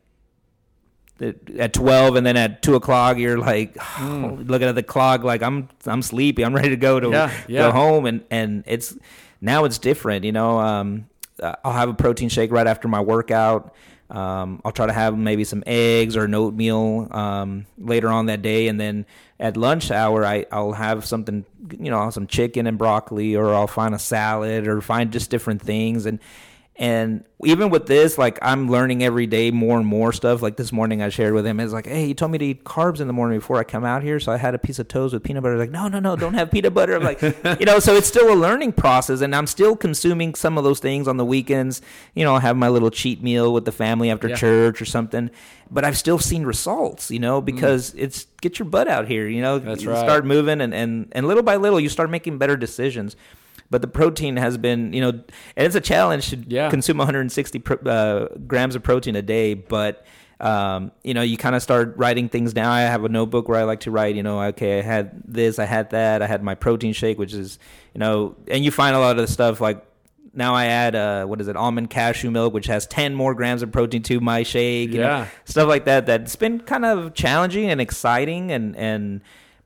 at 1.21 1.73
12 1.73 2.15
and 2.15 2.25
then 2.25 2.35
at 2.35 2.61
2 2.61 2.75
o'clock 2.75 3.17
you're 3.17 3.37
like 3.37 3.77
looking 4.01 4.67
at 4.67 4.75
the 4.75 4.83
clock 4.83 5.23
like 5.23 5.41
i'm 5.41 5.69
i'm 5.85 6.01
sleepy. 6.01 6.43
I'm 6.43 6.53
ready 6.59 6.69
to 6.69 6.75
go 6.75 6.99
to 6.99 7.09
Yeah, 7.09 7.31
yeah. 7.47 7.59
go 7.67 7.71
home. 7.71 8.05
And 8.05 8.23
and 8.31 8.63
it's 8.67 8.95
now 9.41 9.65
it's 9.65 9.77
different 9.77 10.25
you 10.25 10.31
know 10.31 10.59
um 10.59 11.07
uh, 11.41 11.55
i'll 11.63 11.73
have 11.73 11.89
a 11.89 11.93
protein 11.93 12.29
shake 12.29 12.51
right 12.51 12.67
after 12.67 12.87
my 12.87 12.99
workout. 13.01 13.73
Um, 14.09 14.61
I'll 14.63 14.71
try 14.71 14.85
to 14.85 14.93
have 14.93 15.17
maybe 15.17 15.43
some 15.43 15.63
eggs 15.65 16.15
or 16.15 16.25
an 16.25 16.35
oatmeal 16.35 17.07
um, 17.09 17.65
later 17.79 18.09
on 18.09 18.27
that 18.27 18.43
day, 18.43 18.67
and 18.67 18.79
then 18.79 19.07
at 19.39 19.57
lunch 19.57 19.89
hour, 19.89 20.23
I, 20.23 20.45
I'll 20.51 20.73
have 20.73 21.03
something, 21.03 21.45
you 21.79 21.89
know, 21.89 22.07
some 22.11 22.27
chicken 22.27 22.67
and 22.67 22.77
broccoli, 22.77 23.35
or 23.35 23.55
I'll 23.55 23.65
find 23.65 23.95
a 23.95 23.99
salad, 23.99 24.67
or 24.67 24.81
find 24.81 25.11
just 25.11 25.31
different 25.31 25.63
things, 25.63 26.05
and 26.05 26.19
and 26.75 27.23
even 27.45 27.69
with 27.69 27.85
this, 27.85 28.17
like 28.17 28.39
I'm 28.41 28.69
learning 28.71 29.03
every 29.03 29.27
day 29.27 29.51
more 29.51 29.77
and 29.77 29.85
more 29.85 30.11
stuff. 30.11 30.41
Like 30.41 30.55
this 30.57 30.71
morning, 30.71 31.03
I 31.03 31.09
shared 31.09 31.33
with 31.33 31.45
him, 31.45 31.59
it's 31.59 31.71
like, 31.73 31.85
hey, 31.85 32.07
he 32.07 32.13
told 32.15 32.31
me 32.31 32.37
to 32.39 32.45
eat 32.45 32.63
carbs 32.63 32.99
in 32.99 33.05
the 33.07 33.13
morning 33.13 33.37
before 33.39 33.59
I 33.59 33.63
come 33.63 33.83
out 33.85 34.01
here, 34.01 34.19
so 34.19 34.31
I 34.31 34.37
had 34.37 34.55
a 34.55 34.57
piece 34.57 34.79
of 34.79 34.87
toast 34.87 35.13
with 35.13 35.23
peanut 35.23 35.43
butter. 35.43 35.57
Like, 35.57 35.69
no, 35.69 35.87
no, 35.87 35.99
no, 35.99 36.15
don't 36.15 36.33
have 36.33 36.49
peanut 36.49 36.73
butter. 36.73 36.95
I'm 36.95 37.03
like, 37.03 37.21
you 37.59 37.65
know, 37.65 37.77
so 37.79 37.93
it's 37.95 38.07
still 38.07 38.33
a 38.33 38.35
learning 38.35 38.71
process, 38.73 39.21
and 39.21 39.35
I'm 39.35 39.45
still 39.45 39.75
consuming 39.75 40.33
some 40.33 40.57
of 40.57 40.63
those 40.63 40.79
things 40.79 41.07
on 41.07 41.17
the 41.17 41.25
weekends. 41.25 41.81
You 42.15 42.23
know, 42.23 42.33
I 42.35 42.39
have 42.39 42.57
my 42.57 42.69
little 42.69 42.89
cheat 42.91 43.21
meal 43.21 43.53
with 43.53 43.65
the 43.65 43.71
family 43.71 44.09
after 44.09 44.29
Yeah. 44.29 44.35
church 44.35 44.81
or 44.81 44.85
something. 44.85 45.29
But 45.69 45.83
I've 45.85 45.97
still 45.97 46.19
seen 46.19 46.43
results, 46.43 47.09
you 47.11 47.19
know, 47.19 47.41
because 47.41 47.93
it's 47.95 48.27
get 48.41 48.57
your 48.59 48.67
butt 48.67 48.87
out 48.87 49.07
here. 49.07 49.27
You 49.27 49.41
know, 49.41 49.59
Mm. 49.59 49.65
That's 49.65 49.83
you 49.83 49.89
right. 49.91 49.99
start 49.99 50.25
moving, 50.25 50.59
and 50.61 50.73
and 50.73 51.07
and 51.11 51.27
little 51.27 51.43
by 51.43 51.55
little, 51.57 51.79
you 51.79 51.89
start 51.89 52.09
making 52.09 52.37
better 52.39 52.55
decisions. 52.57 53.15
But 53.69 53.81
the 53.81 53.87
protein 53.87 54.37
has 54.37 54.57
been, 54.57 54.93
you 54.93 55.01
know, 55.01 55.09
and 55.09 55.23
it's 55.65 55.75
a 55.75 55.81
challenge 55.81 56.29
to 56.29 56.37
Yeah. 56.47 56.69
consume 56.69 56.97
160 56.97 57.59
pro, 57.59 57.77
uh, 57.77 58.27
grams 58.47 58.75
of 58.75 58.83
protein 58.83 59.15
a 59.15 59.21
day. 59.21 59.53
But 59.55 60.05
um, 60.39 60.91
you 61.03 61.13
know, 61.13 61.21
you 61.21 61.37
kind 61.37 61.55
of 61.55 61.61
start 61.63 61.93
writing 61.95 62.27
things 62.27 62.51
down. 62.53 62.67
I 62.69 62.81
have 62.81 63.05
a 63.05 63.09
notebook 63.09 63.47
where 63.47 63.57
I 63.57 63.63
like 63.63 63.79
to 63.81 63.91
write, 63.91 64.15
you 64.15 64.23
know, 64.23 64.41
okay, 64.41 64.79
I 64.79 64.81
had 64.81 65.21
this, 65.25 65.57
I 65.57 65.63
had 65.63 65.91
that, 65.91 66.21
I 66.21 66.27
had 66.27 66.43
my 66.43 66.53
protein 66.53 66.91
shake, 66.91 67.17
which 67.17 67.33
is, 67.33 67.59
you 67.93 67.99
know, 67.99 68.35
and 68.49 68.65
you 68.65 68.69
find 68.69 68.93
a 68.93 68.99
lot 68.99 69.11
of 69.17 69.25
the 69.25 69.31
stuff 69.31 69.61
like 69.61 69.85
now 70.33 70.53
I 70.53 70.65
add 70.65 70.95
uh, 70.95 71.25
what 71.25 71.39
is 71.39 71.47
it, 71.47 71.55
almond 71.55 71.91
cashew 71.91 72.29
milk, 72.29 72.53
which 72.53 72.65
has 72.65 72.85
ten 72.87 73.13
more 73.15 73.33
grams 73.35 73.61
of 73.61 73.71
protein 73.71 74.01
to 74.03 74.19
my 74.19 74.43
shake. 74.43 74.91
You 74.91 75.01
Yeah. 75.01 75.07
know, 75.07 75.27
stuff 75.45 75.67
like 75.69 75.85
that. 75.85 76.07
That's 76.07 76.35
been 76.35 76.59
kind 76.59 76.83
of 76.83 77.13
challenging 77.13 77.69
and 77.69 77.79
exciting, 77.79 78.51
and 78.51 78.75
and 78.75 79.21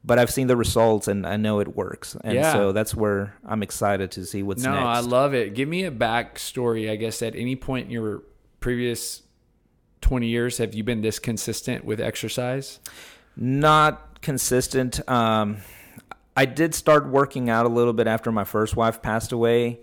but 0.07 0.17
I've 0.17 0.31
seen 0.31 0.47
the 0.47 0.55
results 0.55 1.07
and 1.07 1.27
I 1.27 1.35
know 1.37 1.59
it 1.59 1.75
works, 1.75 2.15
and 2.23 2.33
Yeah. 2.33 2.53
so 2.53 2.71
that's 2.71 2.95
where 2.95 3.35
I'm 3.45 3.61
excited 3.61 4.09
to 4.11 4.25
see 4.25 4.41
what's 4.41 4.63
no, 4.63 4.71
next. 4.71 4.81
No, 4.81 4.87
I 4.87 4.99
love 5.01 5.33
it. 5.35 5.53
Give 5.53 5.67
me 5.69 5.83
a 5.83 5.91
backstory. 5.91 6.89
I 6.89 6.95
guess 6.95 7.21
at 7.21 7.35
any 7.35 7.55
point 7.55 7.85
in 7.87 7.91
your 7.91 8.23
previous 8.61 9.21
twenty 10.01 10.27
years, 10.27 10.57
have 10.57 10.73
you 10.73 10.83
been 10.83 11.01
this 11.01 11.19
consistent 11.19 11.85
with 11.85 11.99
exercise? 11.99 12.79
not 13.39 14.21
consistent. 14.23 15.07
Um, 15.07 15.57
I 16.35 16.45
did 16.45 16.73
start 16.73 17.07
working 17.07 17.49
out 17.51 17.65
a 17.67 17.69
little 17.69 17.93
bit 17.93 18.07
after 18.07 18.31
my 18.31 18.43
first 18.43 18.75
wife 18.75 19.01
passed 19.01 19.31
away. 19.31 19.79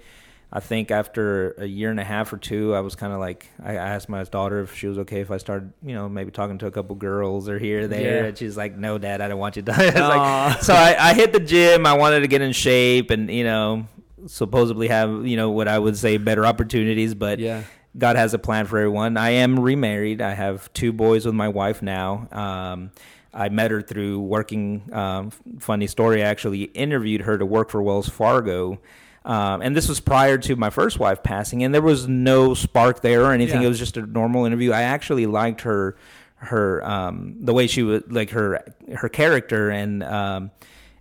I 0.52 0.60
think 0.60 0.90
after 0.92 1.50
a 1.58 1.66
year 1.66 1.90
and 1.90 1.98
a 1.98 2.04
half 2.04 2.32
or 2.32 2.36
two, 2.36 2.74
I 2.74 2.80
was 2.80 2.94
kind 2.94 3.12
of 3.12 3.18
like, 3.18 3.48
I 3.62 3.74
asked 3.74 4.08
my 4.08 4.22
daughter 4.22 4.60
if 4.60 4.76
she 4.76 4.86
was 4.86 4.98
okay 4.98 5.20
if 5.20 5.30
I 5.32 5.38
started, 5.38 5.72
you 5.82 5.94
know, 5.94 6.08
maybe 6.08 6.30
talking 6.30 6.58
to 6.58 6.66
a 6.66 6.70
couple 6.70 6.94
girls 6.94 7.48
or 7.48 7.58
here 7.58 7.82
or 7.82 7.86
there. 7.88 8.22
Yeah. 8.22 8.28
And 8.28 8.38
she's 8.38 8.56
like, 8.56 8.76
no, 8.76 8.96
dad, 8.98 9.20
I 9.20 9.26
don't 9.26 9.38
want 9.40 9.56
you 9.56 9.62
to. 9.62 9.72
I 9.76 10.06
like, 10.52 10.62
so 10.62 10.72
I, 10.74 10.96
I 11.10 11.14
hit 11.14 11.32
the 11.32 11.40
gym. 11.40 11.86
I 11.86 11.94
wanted 11.94 12.20
to 12.20 12.28
get 12.28 12.40
in 12.40 12.52
shape 12.52 13.10
and, 13.10 13.28
you 13.30 13.42
know, 13.42 13.88
supposedly 14.26 14.88
have, 14.88 15.26
you 15.26 15.36
know, 15.36 15.50
what 15.50 15.66
I 15.66 15.78
would 15.78 15.96
say 15.96 16.18
better 16.18 16.46
opportunities. 16.46 17.14
But 17.14 17.40
Yeah. 17.40 17.64
God 17.96 18.16
has 18.16 18.34
a 18.34 18.38
plan 18.38 18.66
for 18.66 18.78
everyone. 18.78 19.16
I 19.16 19.30
am 19.30 19.58
remarried. 19.58 20.20
I 20.20 20.34
have 20.34 20.72
two 20.72 20.92
boys 20.92 21.26
with 21.26 21.34
my 21.34 21.48
wife 21.48 21.80
now. 21.82 22.26
Um, 22.32 22.90
I 23.32 23.48
met 23.48 23.70
her 23.70 23.82
through 23.82 24.20
working. 24.20 24.88
Um, 24.92 25.30
funny 25.58 25.86
story. 25.86 26.22
I 26.22 26.26
actually 26.26 26.62
interviewed 26.64 27.22
her 27.22 27.38
to 27.38 27.46
work 27.46 27.70
for 27.70 27.82
Wells 27.82 28.08
Fargo. 28.08 28.80
Um, 29.24 29.62
and 29.62 29.74
this 29.74 29.88
was 29.88 30.00
prior 30.00 30.36
to 30.38 30.56
my 30.56 30.68
first 30.70 30.98
wife 30.98 31.22
passing, 31.22 31.62
and 31.62 31.74
there 31.74 31.80
was 31.80 32.06
no 32.06 32.52
spark 32.52 33.00
there 33.00 33.24
or 33.24 33.32
anything. 33.32 33.62
Yeah. 33.62 33.66
It 33.66 33.70
was 33.70 33.78
just 33.78 33.96
a 33.96 34.04
normal 34.04 34.44
interview. 34.44 34.72
I 34.72 34.82
actually 34.82 35.26
liked 35.26 35.62
her, 35.62 35.96
her 36.36 36.86
um, 36.86 37.36
the 37.40 37.54
way 37.54 37.66
she 37.66 37.82
was 37.82 38.02
like 38.08 38.30
her 38.30 38.62
her 38.94 39.08
character, 39.08 39.70
and 39.70 40.02
um, 40.02 40.50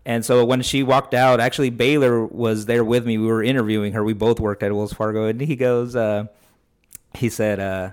and 0.05 0.23
so 0.23 0.45
when 0.45 0.61
she 0.61 0.83
walked 0.83 1.13
out, 1.13 1.41
actually 1.41 1.69
Baylor 1.69 2.25
was 2.25 2.65
there 2.65 2.83
with 2.83 3.05
me. 3.05 3.17
We 3.17 3.27
were 3.27 3.43
interviewing 3.43 3.91
her. 3.93 4.03
We 4.03 4.13
both 4.13 4.39
worked 4.39 4.63
at 4.63 4.73
Wells 4.73 4.93
Fargo, 4.93 5.25
and 5.25 5.41
he 5.41 5.57
goes, 5.57 5.95
uh, 5.95 6.25
he 7.13 7.29
said, 7.29 7.59
uh, 7.59 7.91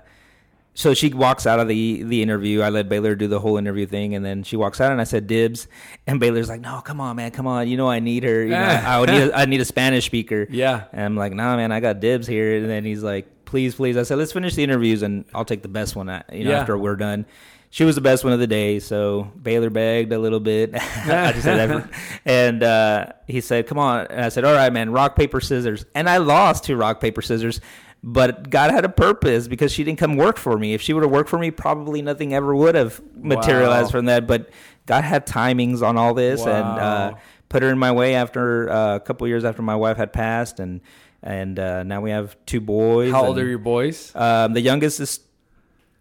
so 0.73 0.93
she 0.93 1.13
walks 1.13 1.45
out 1.45 1.59
of 1.59 1.67
the 1.67 2.03
the 2.03 2.21
interview. 2.21 2.61
I 2.61 2.69
let 2.69 2.87
Baylor 2.89 3.15
do 3.15 3.27
the 3.27 3.39
whole 3.39 3.57
interview 3.57 3.85
thing, 3.85 4.15
and 4.15 4.23
then 4.25 4.43
she 4.43 4.55
walks 4.55 4.79
out, 4.79 4.91
and 4.91 5.01
I 5.01 5.03
said 5.03 5.27
dibs, 5.27 5.67
and 6.07 6.19
Baylor's 6.19 6.49
like, 6.49 6.61
no, 6.61 6.81
come 6.81 7.01
on, 7.01 7.15
man, 7.17 7.31
come 7.31 7.47
on, 7.47 7.67
you 7.67 7.77
know 7.77 7.89
I 7.89 7.99
need 7.99 8.23
her. 8.23 8.43
You 8.43 8.49
know, 8.51 8.57
I, 8.57 8.99
would 8.99 9.09
need 9.09 9.21
a, 9.29 9.37
I 9.37 9.45
need 9.45 9.61
a 9.61 9.65
Spanish 9.65 10.05
speaker. 10.05 10.47
Yeah. 10.49 10.85
And 10.93 11.01
I'm 11.05 11.15
like, 11.17 11.33
nah, 11.33 11.55
man, 11.57 11.71
I 11.71 11.79
got 11.81 11.99
dibs 11.99 12.25
here. 12.27 12.57
And 12.57 12.69
then 12.69 12.85
he's 12.85 13.03
like, 13.03 13.45
please, 13.45 13.75
please. 13.75 13.97
I 13.97 14.03
said, 14.03 14.17
let's 14.17 14.31
finish 14.31 14.55
the 14.55 14.63
interviews, 14.63 15.01
and 15.01 15.25
I'll 15.33 15.45
take 15.45 15.61
the 15.61 15.67
best 15.67 15.95
one. 15.95 16.07
uh, 16.09 16.23
You 16.31 16.45
know, 16.45 16.51
Yeah. 16.51 16.59
after 16.61 16.77
we're 16.77 16.95
done. 16.95 17.25
She 17.73 17.85
was 17.85 17.95
the 17.95 18.01
best 18.01 18.25
one 18.25 18.33
of 18.33 18.39
the 18.39 18.47
day, 18.47 18.79
so 18.79 19.31
Baylor 19.41 19.69
begged 19.69 20.11
a 20.11 20.19
little 20.19 20.41
bit. 20.41 20.71
I 20.75 21.31
just 21.31 21.43
said 21.43 21.69
that. 21.69 21.89
And 22.25 22.63
uh, 22.63 23.05
he 23.27 23.39
said, 23.39 23.65
come 23.65 23.77
on. 23.77 24.07
And 24.07 24.25
I 24.25 24.27
said, 24.29 24.43
all 24.43 24.53
right, 24.53 24.71
man, 24.73 24.91
rock, 24.91 25.15
paper, 25.15 25.39
scissors. 25.39 25.85
And 25.95 26.09
I 26.09 26.17
lost 26.17 26.65
to 26.65 26.75
rock, 26.75 26.99
paper, 26.99 27.21
scissors. 27.21 27.61
But 28.03 28.49
God 28.49 28.71
had 28.71 28.83
a 28.83 28.89
purpose 28.89 29.47
because 29.47 29.71
she 29.71 29.83
didn't 29.83 29.99
come 29.99 30.17
work 30.17 30.37
for 30.37 30.57
me. 30.57 30.73
If 30.73 30.81
she 30.81 30.91
would 30.93 31.03
have 31.03 31.11
worked 31.11 31.29
for 31.29 31.37
me, 31.37 31.51
probably 31.51 32.01
nothing 32.01 32.33
ever 32.33 32.55
would 32.55 32.73
have 32.73 32.99
materialized 33.15 33.87
Wow. 33.87 33.91
from 33.91 34.05
that. 34.05 34.25
But 34.25 34.49
God 34.87 35.03
had 35.03 35.27
timings 35.27 35.83
on 35.83 35.97
all 35.97 36.15
this, 36.15 36.41
and 36.41 36.49
uh, 36.49 37.13
put 37.47 37.61
her 37.61 37.69
in 37.69 37.77
my 37.77 37.91
way 37.91 38.15
after 38.15 38.69
uh, 38.71 38.95
a 38.95 38.99
couple 38.99 39.27
years 39.27 39.45
after 39.45 39.61
my 39.61 39.75
wife 39.75 39.97
had 39.97 40.11
passed, 40.13 40.59
and 40.59 40.81
and 41.21 41.59
uh, 41.59 41.83
now 41.83 42.01
we 42.01 42.09
have 42.09 42.35
two 42.47 42.59
boys. 42.59 43.11
How 43.11 43.27
old 43.27 43.37
are 43.37 43.45
your 43.47 43.59
boys? 43.59 44.11
Um, 44.15 44.53
the 44.53 44.61
youngest 44.61 44.99
is 44.99 45.19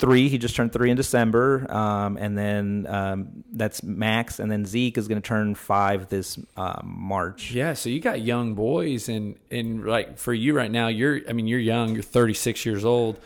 three. 0.01 0.29
He 0.29 0.39
just 0.39 0.57
turned 0.57 0.73
three 0.73 0.91
in 0.91 0.97
December, 0.97 1.71
um, 1.71 2.17
and 2.17 2.37
then 2.37 2.87
um, 2.89 3.45
that's 3.53 3.83
Max, 3.83 4.41
and 4.41 4.51
then 4.51 4.65
Zeke 4.65 4.99
is 4.99 5.07
going 5.07 5.21
to 5.21 5.27
turn 5.27 5.55
five 5.55 6.09
this 6.09 6.39
uh, 6.57 6.81
March. 6.83 7.53
Yeah, 7.53 7.75
so 7.75 7.91
you 7.91 8.01
got 8.01 8.23
young 8.23 8.55
boys, 8.55 9.09
and 9.09 9.37
and 9.51 9.85
like 9.85 10.19
for 10.19 10.33
you 10.33 10.57
right 10.57 10.71
now, 10.71 10.89
you're 10.89 11.21
I 11.29 11.33
mean 11.33 11.47
you're 11.47 11.61
young, 11.61 11.95
you're 11.95 12.03
36 12.03 12.67
years 12.67 12.85
old. 12.85 13.21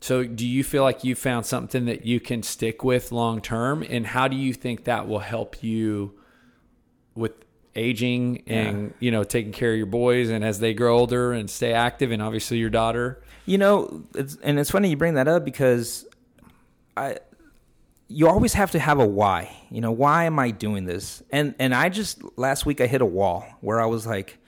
So 0.00 0.22
do 0.22 0.46
you 0.46 0.62
feel 0.62 0.82
like 0.82 1.02
you 1.02 1.14
found 1.14 1.46
something 1.46 1.86
that 1.86 2.04
you 2.04 2.20
can 2.20 2.42
stick 2.42 2.84
with 2.84 3.10
long 3.10 3.40
term, 3.40 3.82
and 3.88 4.06
how 4.06 4.28
do 4.28 4.36
you 4.36 4.52
think 4.52 4.84
that 4.84 5.08
will 5.08 5.20
help 5.20 5.62
you 5.62 6.14
with 7.14 7.32
aging 7.76 8.42
and 8.46 8.94
you 9.00 9.10
know 9.10 9.24
taking 9.24 9.52
care 9.52 9.72
of 9.72 9.76
your 9.76 9.86
boys 9.86 10.30
and 10.30 10.44
as 10.44 10.60
they 10.60 10.74
grow 10.74 10.98
older 10.98 11.32
and 11.32 11.48
stay 11.50 11.72
active, 11.72 12.10
and 12.10 12.22
obviously 12.22 12.58
your 12.58 12.70
daughter? 12.70 13.22
You 13.46 13.58
know, 13.58 14.04
it's, 14.14 14.36
and 14.42 14.58
it's 14.58 14.70
funny 14.70 14.88
you 14.88 14.96
bring 14.96 15.14
that 15.14 15.28
up 15.28 15.44
because 15.44 16.06
I, 16.96 17.18
you 18.08 18.28
always 18.28 18.54
have 18.54 18.70
to 18.70 18.78
have 18.78 18.98
a 19.00 19.06
why. 19.06 19.54
You 19.70 19.80
know, 19.80 19.92
why 19.92 20.24
am 20.24 20.38
I 20.38 20.50
doing 20.50 20.84
this? 20.86 21.22
And 21.30 21.54
and 21.58 21.74
I 21.74 21.88
just 21.88 22.22
last 22.36 22.66
week 22.66 22.80
I 22.80 22.86
hit 22.86 23.02
a 23.02 23.06
wall 23.06 23.44
where 23.60 23.80
I 23.80 23.86
was 23.86 24.06
like, 24.06 24.38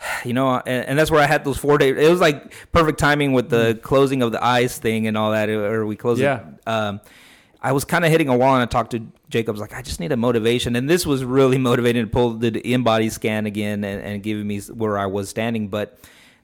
you 0.24 0.32
know, 0.32 0.56
and, 0.66 0.86
and 0.86 0.98
that's 0.98 1.10
where 1.10 1.22
I 1.22 1.26
had 1.26 1.44
those 1.44 1.58
four 1.58 1.78
days. 1.78 1.96
It 1.96 2.10
was 2.10 2.20
like 2.20 2.52
perfect 2.72 2.98
timing 2.98 3.32
with 3.32 3.50
the 3.50 3.78
closing 3.82 4.22
of 4.22 4.32
the 4.32 4.44
eyes 4.44 4.78
thing 4.78 5.06
and 5.06 5.16
all 5.16 5.32
that. 5.32 5.48
Or 5.48 5.86
we 5.86 5.96
closed. 5.96 6.20
Yeah. 6.20 6.40
It. 6.40 6.68
Um, 6.68 7.00
I 7.60 7.72
was 7.72 7.84
kind 7.84 8.04
of 8.04 8.10
hitting 8.10 8.28
a 8.28 8.36
wall, 8.36 8.54
and 8.54 8.62
I 8.62 8.66
talked 8.66 8.92
to 8.92 9.00
Jacobs 9.28 9.60
like, 9.60 9.74
I 9.74 9.82
just 9.82 10.00
need 10.00 10.12
a 10.12 10.16
motivation, 10.16 10.76
and 10.76 10.88
this 10.88 11.06
was 11.06 11.24
really 11.24 11.58
motivating 11.70 12.04
to 12.04 12.10
pull 12.10 12.34
the 12.34 12.58
in-body 12.58 13.10
scan 13.10 13.46
again 13.46 13.84
and, 13.84 14.02
and 14.02 14.22
giving 14.22 14.46
me 14.46 14.60
where 14.60 14.98
I 14.98 15.06
was 15.06 15.28
standing. 15.28 15.68
But 15.68 15.98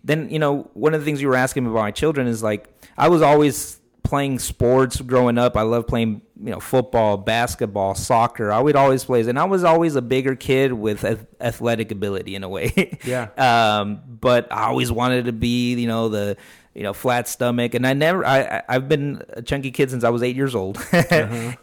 then, 0.05 0.31
you 0.31 0.38
know, 0.38 0.71
one 0.75 0.95
of 0.95 1.01
the 1.01 1.05
things 1.05 1.23
you 1.23 1.29
were 1.29 1.37
asking 1.37 1.64
me 1.64 1.71
about 1.71 1.81
my 1.81 1.90
children 1.90 2.27
is 2.27 2.42
like, 2.42 2.68
I 2.97 3.09
was 3.09 3.23
always 3.23 3.81
playing 4.03 4.38
sports 4.38 5.01
growing 5.01 5.38
up. 5.38 5.57
I 5.57 5.62
love 5.62 5.87
playing, 5.87 6.23
you 6.38 6.51
know, 6.51 6.61
football, 6.61 7.16
basketball, 7.16 7.95
soccer. 7.95 8.53
I 8.53 8.61
would 8.61 8.77
always 8.77 9.05
play, 9.05 9.21
and 9.21 9.38
I 9.38 9.45
was 9.45 9.64
always 9.64 9.97
a 9.97 10.03
bigger 10.03 10.35
kid 10.35 10.73
with 10.73 11.05
athletic 11.40 11.90
ability 11.92 12.35
in 12.35 12.42
a 12.42 12.49
way. 12.49 12.99
Yeah. 13.05 13.29
um, 13.81 14.03
but 14.07 14.53
I 14.53 14.64
always 14.64 14.92
wanted 14.92 15.27
to 15.27 15.33
be, 15.33 15.75
you 15.75 15.87
know, 15.87 16.09
the 16.09 16.37
you 16.75 16.83
know 16.83 16.93
flat 16.93 17.29
stomach, 17.29 17.75
and 17.75 17.87
I 17.87 17.93
never. 17.93 18.25
I 18.25 18.63
I've 18.69 18.89
been 18.89 19.23
a 19.31 19.43
chunky 19.43 19.71
kid 19.71 19.91
since 19.91 20.05
I 20.05 20.11
was 20.11 20.23
eight 20.23 20.37
years 20.37 20.55
old, 20.55 20.79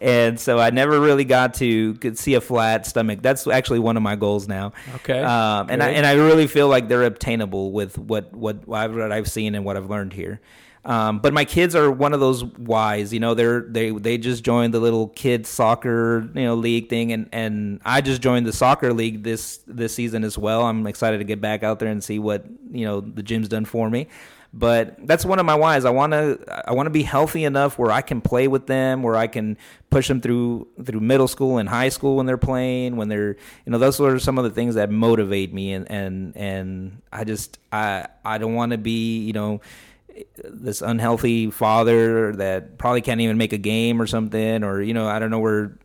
and 0.02 0.39
so 0.39 0.60
I 0.60 0.69
never 0.69 1.00
really 1.00 1.26
got 1.26 1.56
to 1.56 1.95
could 1.95 2.17
see 2.17 2.36
a 2.36 2.41
flat 2.41 2.86
stomach. 2.86 3.22
That's 3.22 3.48
actually 3.48 3.80
one 3.80 3.98
of 3.98 4.04
my 4.04 4.15
goals 4.15 4.48
now. 4.48 4.74
Okay. 4.95 5.19
Um, 5.19 5.69
and 5.69 5.82
I 5.82 5.89
and 5.89 6.06
I 6.06 6.13
really 6.13 6.48
feel 6.48 6.67
like 6.67 6.88
they're 6.88 7.04
obtainable 7.04 7.72
with 7.72 7.98
what 7.98 8.34
what 8.36 8.58
I've, 8.72 8.95
what 8.95 9.12
I've 9.12 9.30
seen 9.30 9.56
and 9.56 9.65
what 9.65 9.78
I've 9.78 9.89
learned 9.89 10.13
here. 10.13 10.41
Um, 10.86 11.19
but 11.19 11.34
my 11.34 11.43
kids 11.43 11.76
are 11.76 11.91
one 11.91 12.13
of 12.13 12.19
those 12.19 12.43
whys, 12.43 13.12
you 13.12 13.19
know. 13.19 13.34
They're 13.34 13.62
they 13.62 13.89
they 13.91 14.17
just 14.17 14.43
joined 14.43 14.74
the 14.74 14.80
little 14.80 15.10
kids 15.10 15.50
soccer 15.50 16.30
you 16.34 16.43
know 16.43 16.56
league 16.56 16.89
thing, 16.89 17.12
and 17.12 17.28
and 17.34 17.82
I 17.84 18.02
just 18.02 18.22
joined 18.22 18.45
the 18.45 18.54
soccer 18.54 18.93
league 18.93 19.24
this 19.24 19.60
this 19.67 19.93
season 19.93 20.24
as 20.24 20.38
well. 20.38 20.63
I'm 20.63 20.88
excited 20.88 21.17
to 21.17 21.26
get 21.26 21.41
back 21.41 21.63
out 21.63 21.80
there 21.80 21.89
and 21.89 22.04
see 22.04 22.17
what 22.17 22.45
you 22.72 22.86
know 22.86 23.02
the 23.02 23.24
gym's 23.24 23.50
done 23.50 23.65
for 23.65 23.89
me. 23.89 24.08
But 24.51 25.05
that's 25.05 25.23
one 25.23 25.38
of 25.38 25.45
my 25.45 25.53
whys. 25.53 25.85
I 25.85 25.91
want 25.91 26.13
to 26.13 26.39
I 26.67 26.73
want 26.73 26.88
to 26.88 26.91
be 26.91 27.03
healthy 27.03 27.43
enough 27.43 27.77
where 27.77 27.91
I 27.91 28.01
can 28.01 28.19
play 28.19 28.47
with 28.47 28.65
them, 28.65 29.03
where 29.03 29.15
I 29.15 29.27
can 29.27 29.57
push 29.91 30.07
them 30.07 30.21
through 30.21 30.67
through 30.83 31.01
middle 31.01 31.27
school 31.27 31.59
and 31.59 31.69
high 31.69 31.89
school 31.89 32.15
when 32.15 32.25
they're 32.25 32.38
playing, 32.38 32.95
when 32.95 33.09
they're 33.09 33.35
you 33.65 33.71
know 33.71 33.77
those 33.77 34.01
are 34.01 34.17
some 34.17 34.39
of 34.39 34.43
the 34.43 34.49
things 34.49 34.73
that 34.73 34.89
motivate 34.89 35.53
me 35.53 35.73
and 35.73 35.89
and 35.91 36.35
and 36.35 37.01
I 37.13 37.25
just 37.25 37.59
I 37.71 38.07
I 38.25 38.39
don't 38.39 38.55
want 38.55 38.71
to 38.71 38.79
be 38.79 39.19
you 39.19 39.33
know 39.33 39.62
this 40.43 40.81
unhealthy 40.81 41.51
father 41.51 42.35
that 42.38 42.79
probably 42.79 43.01
can't 43.01 43.21
even 43.21 43.38
make 43.38 43.53
a 43.53 43.57
game 43.57 44.01
or 44.01 44.07
something 44.07 44.63
or 44.63 44.81
you 44.81 44.95
know 44.95 45.07
I 45.07 45.19
don't 45.19 45.29
know 45.29 45.39
where 45.39 45.77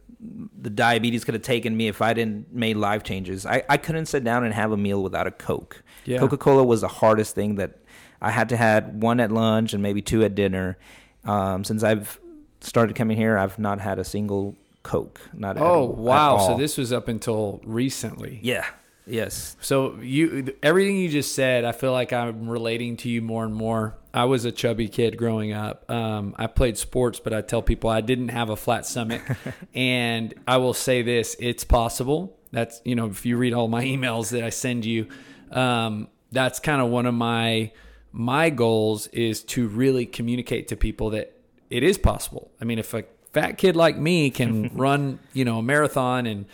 the 0.58 0.70
diabetes 0.70 1.24
could 1.24 1.34
have 1.34 1.42
taken 1.42 1.76
me 1.76 1.88
if 1.88 2.00
I 2.00 2.14
didn't 2.14 2.52
made 2.52 2.76
life 2.76 3.02
changes. 3.02 3.44
I, 3.44 3.62
I 3.68 3.76
couldn't 3.76 4.06
sit 4.06 4.24
down 4.24 4.44
and 4.44 4.54
have 4.54 4.72
a 4.72 4.76
meal 4.76 5.02
without 5.02 5.26
a 5.26 5.30
Coke. 5.30 5.82
Yeah. 6.06 6.18
Coca 6.18 6.38
Cola 6.38 6.64
was 6.64 6.80
the 6.80 6.88
hardest 6.88 7.34
thing 7.34 7.56
that 7.56 7.78
I 8.24 8.30
had 8.30 8.48
to 8.48 8.56
had 8.56 9.02
one 9.02 9.20
at 9.20 9.30
lunch 9.30 9.74
and 9.74 9.82
maybe 9.82 10.02
two 10.02 10.24
at 10.24 10.34
dinner. 10.34 10.78
Um, 11.24 11.64
since 11.64 11.82
I've 11.82 12.18
started 12.60 12.96
coming 12.96 13.16
here, 13.16 13.36
I've 13.38 13.58
not 13.58 13.80
had 13.80 13.98
a 13.98 14.04
single 14.04 14.56
Coke. 14.82 15.20
Not 15.32 15.56
Oh 15.58 15.90
at 15.90 15.96
wow! 15.96 16.38
So 16.38 16.44
all. 16.52 16.56
this 16.58 16.76
was 16.76 16.92
up 16.92 17.08
until 17.08 17.60
recently. 17.64 18.38
yeah 18.42 18.66
yes 19.06 19.56
So 19.60 19.96
you 20.00 20.54
everything 20.62 20.96
you 20.96 21.08
just 21.10 21.34
said, 21.34 21.64
I 21.64 21.72
feel 21.72 21.92
like 21.92 22.12
I'm 22.12 22.48
relating 22.48 22.96
to 22.98 23.08
you 23.08 23.20
more 23.22 23.44
and 23.44 23.54
more. 23.54 23.96
I 24.14 24.24
was 24.26 24.44
a 24.44 24.52
chubby 24.52 24.88
kid 24.88 25.16
growing 25.18 25.52
up. 25.52 25.90
Um, 25.90 26.34
I 26.38 26.46
played 26.46 26.78
sports, 26.78 27.18
but 27.20 27.32
I 27.34 27.40
tell 27.42 27.62
people 27.62 27.90
I 27.90 28.00
didn't 28.00 28.28
have 28.28 28.48
a 28.50 28.56
flat 28.56 28.86
stomach. 28.86 29.22
and 29.74 30.32
I 30.46 30.56
will 30.58 30.74
say 30.74 31.02
this: 31.02 31.36
it's 31.38 31.64
possible. 31.64 32.38
That's 32.52 32.80
you 32.84 32.94
know, 32.94 33.06
if 33.06 33.26
you 33.26 33.36
read 33.36 33.52
all 33.54 33.68
my 33.68 33.84
emails 33.94 34.30
that 34.30 34.42
I 34.44 34.50
send 34.50 34.84
you, 34.84 35.08
um, 35.50 36.08
that's 36.30 36.60
kind 36.60 36.80
of 36.80 36.88
one 36.88 37.06
of 37.06 37.14
my 37.14 37.72
my 38.16 38.48
goals 38.48 39.08
is 39.08 39.42
to 39.42 39.66
really 39.66 40.06
communicate 40.06 40.68
to 40.68 40.76
people 40.76 41.10
that 41.10 41.32
it 41.68 41.82
is 41.82 41.98
possible. 41.98 42.52
I 42.60 42.64
mean, 42.64 42.78
if 42.78 42.94
a 42.94 43.02
fat 43.32 43.58
kid 43.58 43.74
like 43.74 43.98
me 43.98 44.30
can 44.30 44.70
run, 44.76 45.18
you 45.32 45.44
know, 45.44 45.58
a 45.58 45.62
marathon 45.62 46.24
and 46.26 46.46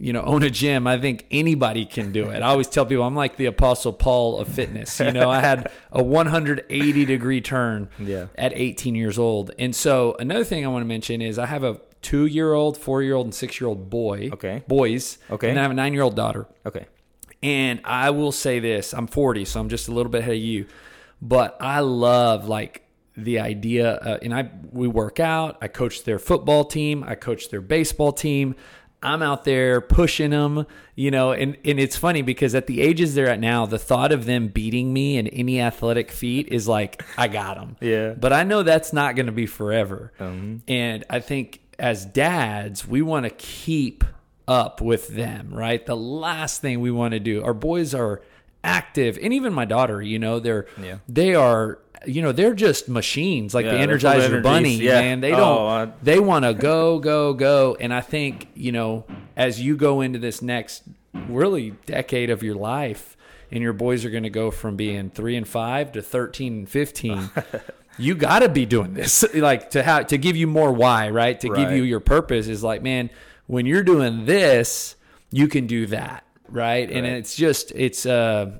you 0.00 0.12
know, 0.12 0.22
own 0.22 0.44
a 0.44 0.50
gym, 0.50 0.86
I 0.86 0.96
think 0.96 1.26
anybody 1.32 1.84
can 1.84 2.12
do 2.12 2.30
it. 2.30 2.36
I 2.40 2.46
always 2.50 2.68
tell 2.68 2.86
people 2.86 3.02
I'm 3.02 3.16
like 3.16 3.36
the 3.36 3.46
apostle 3.46 3.92
Paul 3.92 4.38
of 4.38 4.46
fitness. 4.46 5.00
You 5.00 5.10
know, 5.10 5.28
I 5.28 5.40
had 5.40 5.72
a 5.90 6.00
180 6.04 7.04
degree 7.04 7.40
turn 7.40 7.88
Yeah. 7.98 8.26
at 8.36 8.52
18 8.54 8.94
years 8.94 9.18
old. 9.18 9.50
And 9.58 9.74
so 9.74 10.14
another 10.20 10.44
thing 10.44 10.64
I 10.64 10.68
want 10.68 10.82
to 10.84 10.86
mention 10.86 11.20
is 11.20 11.36
I 11.36 11.46
have 11.46 11.64
a 11.64 11.80
two 12.00 12.26
year 12.26 12.52
old, 12.52 12.78
four 12.78 13.02
year 13.02 13.16
old, 13.16 13.26
and 13.26 13.34
six 13.34 13.60
year 13.60 13.66
old 13.66 13.90
boy. 13.90 14.30
Okay. 14.34 14.62
Boys. 14.68 15.18
Okay. 15.32 15.50
And 15.50 15.58
I 15.58 15.62
have 15.62 15.72
a 15.72 15.74
nine 15.74 15.92
year 15.92 16.02
old 16.02 16.14
daughter. 16.14 16.46
Okay. 16.64 16.86
And 17.42 17.80
I 17.84 18.10
will 18.10 18.32
say 18.32 18.58
this 18.58 18.92
I'm 18.92 19.06
40, 19.06 19.44
so 19.44 19.60
I'm 19.60 19.68
just 19.68 19.88
a 19.88 19.92
little 19.92 20.10
bit 20.10 20.22
ahead 20.22 20.34
of 20.34 20.40
you. 20.40 20.66
But 21.20 21.56
I 21.60 21.80
love 21.80 22.48
like 22.48 22.82
the 23.16 23.40
idea, 23.40 23.94
uh, 23.96 24.18
and 24.22 24.32
I 24.34 24.50
we 24.70 24.86
work 24.88 25.18
out. 25.20 25.58
I 25.60 25.68
coach 25.68 26.04
their 26.04 26.18
football 26.18 26.64
team. 26.64 27.04
I 27.04 27.14
coach 27.14 27.48
their 27.50 27.60
baseball 27.60 28.12
team. 28.12 28.54
I'm 29.00 29.22
out 29.22 29.44
there 29.44 29.80
pushing 29.80 30.30
them, 30.30 30.66
you 30.96 31.12
know, 31.12 31.30
and, 31.30 31.56
and 31.64 31.78
it's 31.78 31.96
funny 31.96 32.22
because 32.22 32.56
at 32.56 32.66
the 32.66 32.80
ages 32.80 33.14
they're 33.14 33.28
at 33.28 33.38
now, 33.38 33.64
the 33.64 33.78
thought 33.78 34.10
of 34.10 34.24
them 34.24 34.48
beating 34.48 34.92
me 34.92 35.16
in 35.16 35.28
any 35.28 35.60
athletic 35.60 36.10
feat 36.10 36.48
is 36.48 36.66
like, 36.66 37.04
I 37.16 37.28
got 37.28 37.56
them. 37.56 37.76
Yeah. 37.80 38.14
But 38.14 38.32
I 38.32 38.42
know 38.42 38.64
that's 38.64 38.92
not 38.92 39.14
going 39.14 39.26
to 39.26 39.32
be 39.32 39.46
forever. 39.46 40.12
Um, 40.18 40.62
And 40.66 41.04
I 41.08 41.20
think 41.20 41.60
as 41.78 42.04
dads, 42.06 42.88
we 42.88 43.00
want 43.00 43.22
to 43.24 43.30
keep 43.30 44.02
up 44.48 44.80
with 44.80 45.08
them, 45.08 45.50
right? 45.52 45.84
The 45.84 45.94
last 45.96 46.60
thing 46.60 46.80
we 46.80 46.90
want 46.90 47.12
to 47.12 47.20
do, 47.20 47.44
our 47.44 47.54
boys 47.54 47.94
are 47.94 48.22
active, 48.64 49.18
and 49.22 49.32
even 49.32 49.52
my 49.52 49.64
daughter, 49.64 50.02
you 50.02 50.18
know, 50.18 50.40
they're 50.40 50.66
Yeah. 50.82 50.96
they 51.08 51.34
are, 51.34 51.78
you 52.06 52.22
know, 52.22 52.32
they're 52.32 52.54
just 52.54 52.88
machines 52.88 53.54
like 53.54 53.64
Yeah, 53.66 53.72
the 53.72 53.86
they're 53.86 53.98
full 54.00 54.10
of 54.10 54.16
Energizer. 54.32 54.42
Bunny, 54.42 54.74
Yeah. 54.76 55.00
man. 55.00 55.20
They 55.20 55.32
Oh, 55.32 55.36
don't, 55.36 55.68
I- 55.70 55.92
they 56.02 56.18
want 56.18 56.44
to 56.44 56.54
go, 56.54 56.98
go, 56.98 57.34
go. 57.34 57.76
And 57.78 57.92
I 57.94 58.00
think, 58.00 58.48
you 58.54 58.72
know, 58.72 59.04
as 59.36 59.60
you 59.60 59.76
go 59.76 60.00
into 60.00 60.18
this 60.18 60.42
next 60.42 60.82
really 61.28 61.74
decade 61.86 62.30
of 62.30 62.42
your 62.42 62.54
life, 62.56 63.16
and 63.50 63.62
your 63.62 63.72
boys 63.72 64.04
are 64.04 64.10
going 64.10 64.24
to 64.24 64.30
go 64.30 64.50
from 64.50 64.76
being 64.76 65.08
three 65.10 65.34
and 65.36 65.48
five 65.48 65.92
to 65.92 66.02
13 66.02 66.52
and 66.52 66.68
15. 66.68 67.30
you 67.98 68.14
got 68.14 68.40
to 68.40 68.48
be 68.48 68.66
doing 68.66 68.92
this 68.94 69.24
like 69.34 69.70
to 69.70 69.82
have 69.82 70.06
to 70.08 70.18
give 70.18 70.36
you 70.36 70.46
more 70.46 70.70
why 70.72 71.08
right 71.10 71.40
to 71.40 71.48
give 71.48 71.72
you 71.72 71.82
your 71.82 71.98
purpose 71.98 72.46
is 72.46 72.62
like 72.62 72.80
man 72.80 73.10
when 73.48 73.66
you're 73.66 73.82
doing 73.82 74.24
this 74.24 74.94
you 75.32 75.48
can 75.48 75.66
do 75.66 75.86
that 75.86 76.24
right, 76.48 76.88
and 76.90 77.04
it's 77.04 77.34
just 77.34 77.72
it's 77.72 78.06
uh 78.06 78.52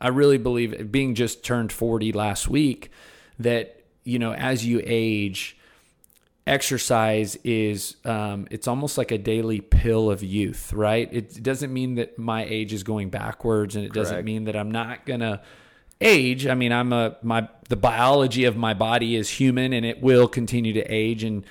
i 0.00 0.08
really 0.08 0.38
believe 0.38 0.90
being 0.92 1.14
just 1.14 1.44
turned 1.44 1.72
40 1.72 2.12
last 2.12 2.48
week 2.48 2.90
that 3.40 3.82
you 4.04 4.18
know 4.20 4.32
as 4.32 4.64
you 4.64 4.80
age 4.84 5.56
exercise 6.46 7.36
is 7.42 7.96
um, 8.04 8.46
it's 8.50 8.68
almost 8.68 8.98
like 8.98 9.10
a 9.10 9.16
daily 9.18 9.60
pill 9.62 10.10
of 10.10 10.22
youth 10.22 10.72
right? 10.74 11.08
It 11.10 11.42
doesn't 11.42 11.72
mean 11.72 11.94
that 11.94 12.18
my 12.18 12.44
age 12.44 12.72
is 12.74 12.82
going 12.82 13.08
backwards 13.08 13.76
and 13.76 13.84
it 13.84 13.92
doesn't 13.92 14.24
mean 14.24 14.44
that 14.44 14.54
i'm 14.56 14.70
not 14.70 15.06
gonna 15.06 15.40
age. 16.00 16.46
I 16.46 16.54
mean 16.54 16.70
i'm 16.70 16.92
a 16.92 17.16
my 17.22 17.48
the 17.70 17.76
biology 17.76 18.44
of 18.44 18.56
my 18.56 18.74
body 18.74 19.16
is 19.16 19.30
human 19.30 19.72
and 19.72 19.86
it 19.86 20.02
will 20.02 20.28
continue 20.28 20.74
to 20.74 20.82
age 20.82 21.24
and 21.24 21.46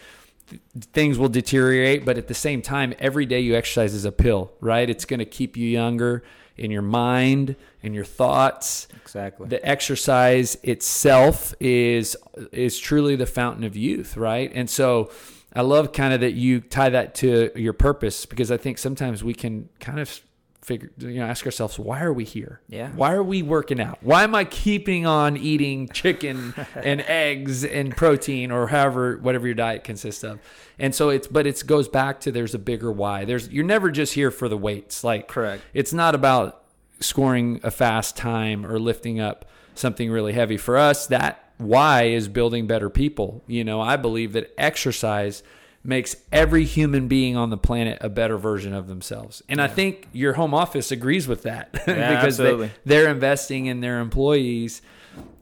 th- 0.49 0.61
things 0.91 1.17
will 1.17 1.29
deteriorate 1.29 2.05
but 2.05 2.17
at 2.17 2.27
the 2.27 2.33
same 2.33 2.61
time 2.61 2.93
every 2.99 3.25
day 3.25 3.39
you 3.39 3.55
exercise 3.55 3.93
is 3.93 4.05
a 4.05 4.11
pill 4.11 4.51
right? 4.59 4.89
It's 4.89 5.05
going 5.05 5.19
to 5.19 5.25
keep 5.25 5.57
you 5.57 5.67
younger 5.67 6.23
in 6.57 6.69
your 6.69 6.81
mind 6.83 7.55
in 7.81 7.93
your 7.93 8.05
thoughts. 8.05 8.87
Exactly. 9.01 9.47
the 9.47 9.65
exercise 9.67 10.55
itself 10.63 11.53
is 11.59 12.15
is 12.51 12.79
truly 12.79 13.15
the 13.15 13.25
fountain 13.25 13.63
of 13.63 13.75
youth 13.75 14.17
right? 14.17 14.51
And 14.53 14.69
so 14.69 15.11
i 15.55 15.61
love 15.61 15.93
kind 15.93 16.13
of 16.13 16.21
that 16.21 16.33
you 16.33 16.59
tie 16.59 16.89
that 16.89 17.13
to 17.13 17.51
your 17.55 17.73
purpose 17.73 18.25
because 18.25 18.51
i 18.51 18.57
think 18.57 18.79
sometimes 18.79 19.23
we 19.23 19.35
can 19.35 19.69
kind 19.79 19.99
of 19.99 20.19
figure 20.63 20.91
you 20.97 21.19
know 21.19 21.25
ask 21.25 21.45
ourselves 21.45 21.77
why 21.77 22.01
are 22.01 22.13
we 22.13 22.23
here 22.23 22.61
Yeah. 22.69 22.89
why 22.91 23.11
are 23.13 23.23
we 23.23 23.41
working 23.43 23.79
out 23.81 23.97
why 24.01 24.23
am 24.23 24.33
i 24.33 24.45
keeping 24.45 25.05
on 25.05 25.35
eating 25.37 25.89
chicken 25.89 26.53
and 26.75 27.01
eggs 27.01 27.63
and 27.65 27.95
protein 27.95 28.51
or 28.51 28.67
however 28.67 29.17
whatever 29.17 29.45
your 29.47 29.55
diet 29.55 29.83
consists 29.83 30.23
of 30.23 30.39
and 30.79 30.95
so 30.95 31.09
it's 31.09 31.27
but 31.27 31.45
it 31.45 31.61
goes 31.65 31.87
back 31.87 32.19
to 32.21 32.31
there's 32.31 32.53
a 32.55 32.59
bigger 32.59 32.91
why 32.91 33.25
there's 33.25 33.49
you're 33.49 33.65
never 33.65 33.91
just 33.91 34.13
here 34.13 34.31
for 34.31 34.47
the 34.47 34.57
weights 34.57 35.03
like 35.03 35.27
Correct. 35.27 35.61
it's 35.73 35.91
not 35.93 36.15
about 36.15 36.63
scoring 36.99 37.59
a 37.63 37.71
fast 37.71 38.15
time 38.15 38.65
or 38.65 38.79
lifting 38.79 39.19
up 39.19 39.45
something 39.75 40.09
really 40.11 40.31
heavy. 40.33 40.55
For 40.55 40.77
us, 40.77 41.07
that 41.07 41.49
why 41.57 42.03
is 42.03 42.27
building 42.29 42.67
better 42.67 42.89
people. 42.89 43.43
You 43.47 43.63
know, 43.63 43.81
I 43.81 43.95
believe 43.97 44.33
that 44.33 44.53
exercise 44.57 45.43
makes 45.83 46.15
every 46.31 46.63
human 46.63 47.07
being 47.07 47.35
on 47.35 47.49
the 47.49 47.57
planet 47.57 47.97
a 48.01 48.09
better 48.09 48.37
version 48.37 48.73
of 48.73 48.87
themselves. 48.87 49.43
And 49.49 49.61
I 49.61 49.67
think 49.67 50.07
your 50.13 50.33
home 50.33 50.53
office 50.53 50.91
agrees 50.91 51.27
with 51.27 51.43
that 51.43 51.71
because 51.85 52.37
they, 52.37 52.71
they're 52.85 53.09
investing 53.09 53.65
in 53.65 53.81
their 53.81 53.99
employees 53.99 54.81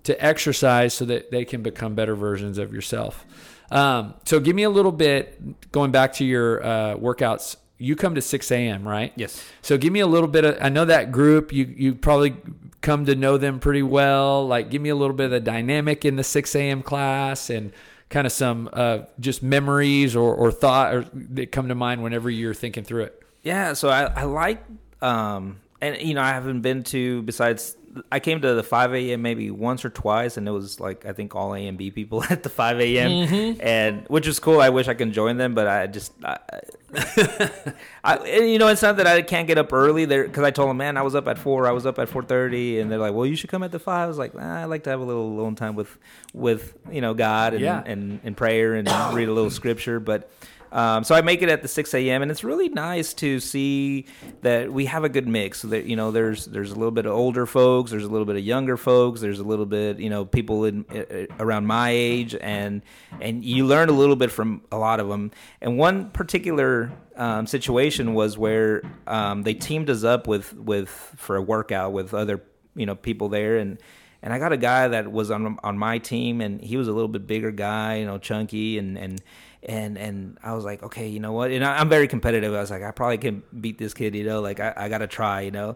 to 0.04 0.24
exercise 0.24 0.94
so 0.94 1.06
that 1.06 1.30
they 1.30 1.46
can 1.46 1.62
become 1.62 1.94
better 1.94 2.16
versions 2.16 2.58
of 2.58 2.74
yourself. 2.74 3.24
Um, 3.70 4.16
so 4.26 4.40
give 4.40 4.56
me 4.56 4.64
a 4.64 4.70
little 4.70 4.92
bit 4.92 5.72
going 5.72 5.92
back 5.92 6.14
to 6.14 6.26
your 6.26 6.64
uh, 6.64 6.96
workouts. 6.96 7.56
You 7.78 7.96
come 7.96 8.16
to 8.16 8.22
6 8.22 8.52
a.m., 8.52 8.88
right? 8.88 9.14
Yes. 9.16 9.44
So 9.62 9.78
give 9.78 9.94
me 9.94 10.02
a 10.02 10.08
little 10.08 10.28
bit 10.28 10.44
of 10.44 10.58
I 10.62 10.70
know 10.70 10.86
that 10.86 11.12
group, 11.12 11.54
you 11.54 11.74
you 11.76 11.96
probably 11.96 12.36
come 12.82 13.06
to 13.06 13.16
know 13.16 13.38
them 13.38 13.60
pretty 13.60 13.82
well. 13.84 14.46
Like 14.46 14.70
give 14.70 14.82
me 14.82 14.90
a 14.90 14.96
little 14.96 15.16
bit 15.16 15.26
of 15.26 15.32
the 15.32 15.40
dynamic 15.40 16.04
in 16.04 16.16
the 16.16 16.24
6 16.24 16.56
a.m. 16.56 16.84
class 16.84 17.50
and 17.50 17.72
kind 18.12 18.28
of 18.28 18.34
some 18.34 18.70
uh, 18.72 19.00
just 19.20 19.42
memories 19.42 20.16
or, 20.16 20.36
or 20.36 20.52
thought 20.52 20.94
or 20.94 21.06
that 21.14 21.52
come 21.52 21.70
to 21.70 21.76
mind 21.76 22.04
whenever 22.04 22.30
you're 22.30 22.54
thinking 22.54 22.84
through 22.84 23.04
it. 23.04 23.24
Yeah, 23.42 23.74
so 23.74 23.90
I, 23.90 24.04
I 24.04 24.24
like, 24.26 24.64
um, 25.02 25.60
and 25.82 26.00
you 26.00 26.14
know, 26.14 26.22
I 26.22 26.30
haven't 26.30 26.62
been 26.62 26.84
to 26.84 27.24
besides. 27.24 27.76
I 28.10 28.22
came 28.22 28.40
to 28.42 28.54
the 28.54 28.64
5 28.64 28.94
a.m. 28.94 29.22
maybe 29.22 29.52
once 29.52 29.84
or 29.84 29.90
twice, 29.90 30.38
and 30.38 30.48
it 30.48 30.52
was 30.52 30.80
like 30.80 31.06
I 31.06 31.12
think 31.12 31.36
all 31.36 31.54
A 31.54 31.68
and 31.68 31.78
B 31.78 31.90
people 31.92 32.24
at 32.30 32.44
the 32.44 32.50
5 32.50 32.80
a.m. 32.80 33.58
and 33.60 34.06
which 34.08 34.28
was 34.28 34.40
cool. 34.40 34.62
I 34.62 34.70
wish 34.70 34.88
I 34.88 34.94
could 34.94 35.12
join 35.12 35.38
them, 35.38 35.56
but 35.56 35.68
I 35.68 35.88
just, 35.88 36.14
I, 36.24 36.38
I 38.04 38.24
you 38.40 38.58
know, 38.60 38.68
it's 38.68 38.82
not 38.82 38.98
that 38.98 39.08
I 39.08 39.22
can't 39.22 39.48
get 39.48 39.58
up 39.58 39.72
early 39.74 40.06
there 40.06 40.24
because 40.26 40.44
I 40.44 40.52
told 40.52 40.70
them, 40.70 40.78
man, 40.78 40.98
I 40.98 41.02
was 41.02 41.16
up 41.16 41.28
at 41.28 41.38
four, 41.38 41.68
I 41.68 41.72
was 41.72 41.86
up 41.86 42.00
at 42.00 42.10
4:30, 42.10 42.82
and 42.82 42.92
they're 42.92 43.00
like, 43.00 43.14
well, 43.14 43.26
you 43.26 43.36
should 43.36 43.50
come 43.50 43.64
at 43.64 43.72
the 43.72 43.80
five. 43.80 44.06
I 44.06 44.08
was 44.08 44.18
like, 44.18 44.34
nah, 44.36 44.62
I 44.62 44.66
like 44.66 44.84
to 44.84 44.90
have 44.90 45.00
a 45.00 45.04
little 45.04 45.26
alone 45.28 45.56
time 45.56 45.76
with, 45.76 45.98
with 46.34 46.76
you 46.92 47.02
know, 47.02 47.14
God 47.14 47.54
and 47.54 47.62
Yeah. 47.62 47.84
and, 47.86 48.20
and 48.24 48.36
prayer 48.36 48.74
and 48.76 48.88
read 49.14 49.28
a 49.30 49.34
little 49.34 49.52
scripture, 49.52 50.00
but. 50.00 50.30
Um, 50.72 51.04
so 51.04 51.16
I 51.16 51.22
make 51.22 51.42
it 51.42 51.50
at 51.50 51.62
the 51.62 51.68
6 51.68 51.94
a.m. 51.94 52.22
and 52.22 52.32
it's 52.32 52.44
really 52.44 52.70
nice 52.70 53.14
to 53.16 53.40
see 53.40 54.06
that 54.42 54.72
we 54.72 54.86
have 54.86 55.04
a 55.04 55.10
good 55.10 55.28
mix. 55.28 55.60
So 55.60 55.68
that 55.70 55.86
you 55.86 55.96
know, 55.96 56.12
there's 56.12 56.46
there's 56.46 56.72
a 56.72 56.76
little 56.76 56.92
bit 56.92 57.06
of 57.06 57.14
older 57.14 57.46
folks, 57.46 57.92
there's 57.92 58.06
a 58.06 58.10
little 58.10 58.26
bit 58.26 58.38
of 58.38 58.44
younger 58.44 58.78
folks, 58.78 59.20
there's 59.20 59.40
a 59.40 59.44
little 59.44 59.66
bit 59.66 60.00
you 60.00 60.10
know 60.10 60.26
people 60.26 60.66
in 60.66 60.86
uh, 60.90 61.26
around 61.44 61.66
my 61.66 61.90
age, 61.90 62.36
and 62.40 62.82
and 63.20 63.44
you 63.44 63.66
learn 63.66 63.90
a 63.90 63.94
little 63.94 64.16
bit 64.16 64.32
from 64.32 64.62
a 64.72 64.78
lot 64.78 65.00
of 65.00 65.10
them. 65.10 65.32
And 65.60 65.78
one 65.78 66.10
particular 66.12 66.92
um, 67.18 67.48
situation 67.48 68.14
was 68.14 68.38
where 68.38 68.82
um, 69.08 69.44
they 69.44 69.54
teamed 69.54 69.90
us 69.90 70.04
up 70.04 70.28
with 70.28 70.54
with 70.54 70.90
for 70.90 71.36
a 71.36 71.42
workout 71.42 71.92
with 71.92 72.14
other 72.14 72.42
you 72.76 72.86
know 72.86 72.96
people 72.96 73.30
there 73.30 73.58
and. 73.58 73.78
And 74.24 74.32
I 74.32 74.38
got 74.38 74.54
a 74.54 74.58
guy 74.58 74.88
that 74.88 75.12
was 75.12 75.32
on 75.32 75.58
on 75.64 75.80
my 75.80 75.98
team, 75.98 76.42
and 76.42 76.62
he 76.62 76.78
was 76.78 76.88
a 76.88 76.92
little 76.92 77.08
bit 77.08 77.26
bigger 77.26 77.50
guy, 77.50 77.96
you 77.96 78.06
know, 78.06 78.20
chunky, 78.20 78.78
and 78.78 78.96
and 78.96 79.20
and 79.64 79.98
and 79.98 80.38
I 80.44 80.54
was 80.54 80.66
like, 80.66 80.84
okay, 80.84 81.08
you 81.08 81.20
know 81.20 81.32
what? 81.32 81.52
And 81.52 81.64
I, 81.64 81.78
I'm 81.78 81.90
very 81.90 82.08
competitive. 82.08 82.54
I 82.54 82.60
was 82.60 82.72
like, 82.72 82.84
I 82.84 82.92
probably 82.92 83.18
can 83.18 83.44
beat 83.60 83.78
this 83.78 83.94
kid, 83.94 84.16
you 84.16 84.24
know. 84.24 84.42
Like 84.42 84.60
I, 84.60 84.74
I 84.76 84.90
got 84.90 85.00
to 85.00 85.08
try, 85.08 85.42
you 85.42 85.52
know. 85.52 85.76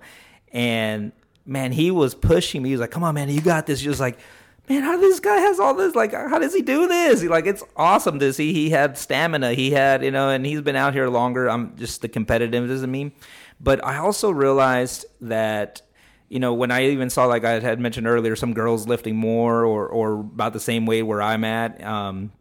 And 0.51 1.11
man, 1.45 1.71
he 1.71 1.91
was 1.91 2.15
pushing 2.15 2.63
me. 2.63 2.69
He 2.69 2.75
was 2.75 2.81
like, 2.81 2.91
come 2.91 3.03
on, 3.03 3.15
man, 3.15 3.29
you 3.29 3.41
got 3.41 3.67
this. 3.67 3.81
He 3.81 3.87
was 3.87 3.99
like, 3.99 4.17
man, 4.67 4.81
how 4.81 4.97
this 4.97 5.19
guy 5.19 5.37
has 5.37 5.59
all 5.59 5.75
this? 5.75 5.93
Like, 5.93 6.13
how 6.13 6.39
does 6.39 6.53
he 6.53 6.61
do 6.61 6.87
this? 6.87 7.21
He, 7.21 7.27
like, 7.27 7.45
it's 7.45 7.63
awesome 7.75 8.19
to 8.19 8.33
see. 8.33 8.53
He 8.53 8.69
had 8.69 8.97
stamina. 8.97 9.53
He 9.53 9.71
had, 9.71 10.03
you 10.03 10.11
know, 10.11 10.29
and 10.29 10.45
he's 10.45 10.61
been 10.61 10.75
out 10.75 10.93
here 10.93 11.07
longer. 11.07 11.49
I'm 11.49 11.75
just 11.77 12.01
the 12.01 12.09
competitiveness 12.09 12.83
in 12.83 12.89
me. 12.89 13.15
But 13.59 13.85
I 13.85 13.97
also 13.97 14.31
realized 14.31 15.05
that 15.21 15.81
you 16.27 16.39
know, 16.39 16.53
when 16.53 16.71
I 16.71 16.87
even 16.87 17.09
saw, 17.09 17.25
like 17.25 17.45
I 17.45 17.59
had 17.59 17.79
mentioned 17.79 18.07
earlier, 18.07 18.35
some 18.35 18.53
girls 18.53 18.87
lifting 18.87 19.15
more 19.15 19.63
or, 19.63 19.87
or 19.87 20.13
about 20.19 20.53
the 20.53 20.59
same 20.59 20.85
weight 20.85 21.03
where 21.03 21.21
I'm 21.21 21.43
at, 21.43 21.83
um, 21.83 22.31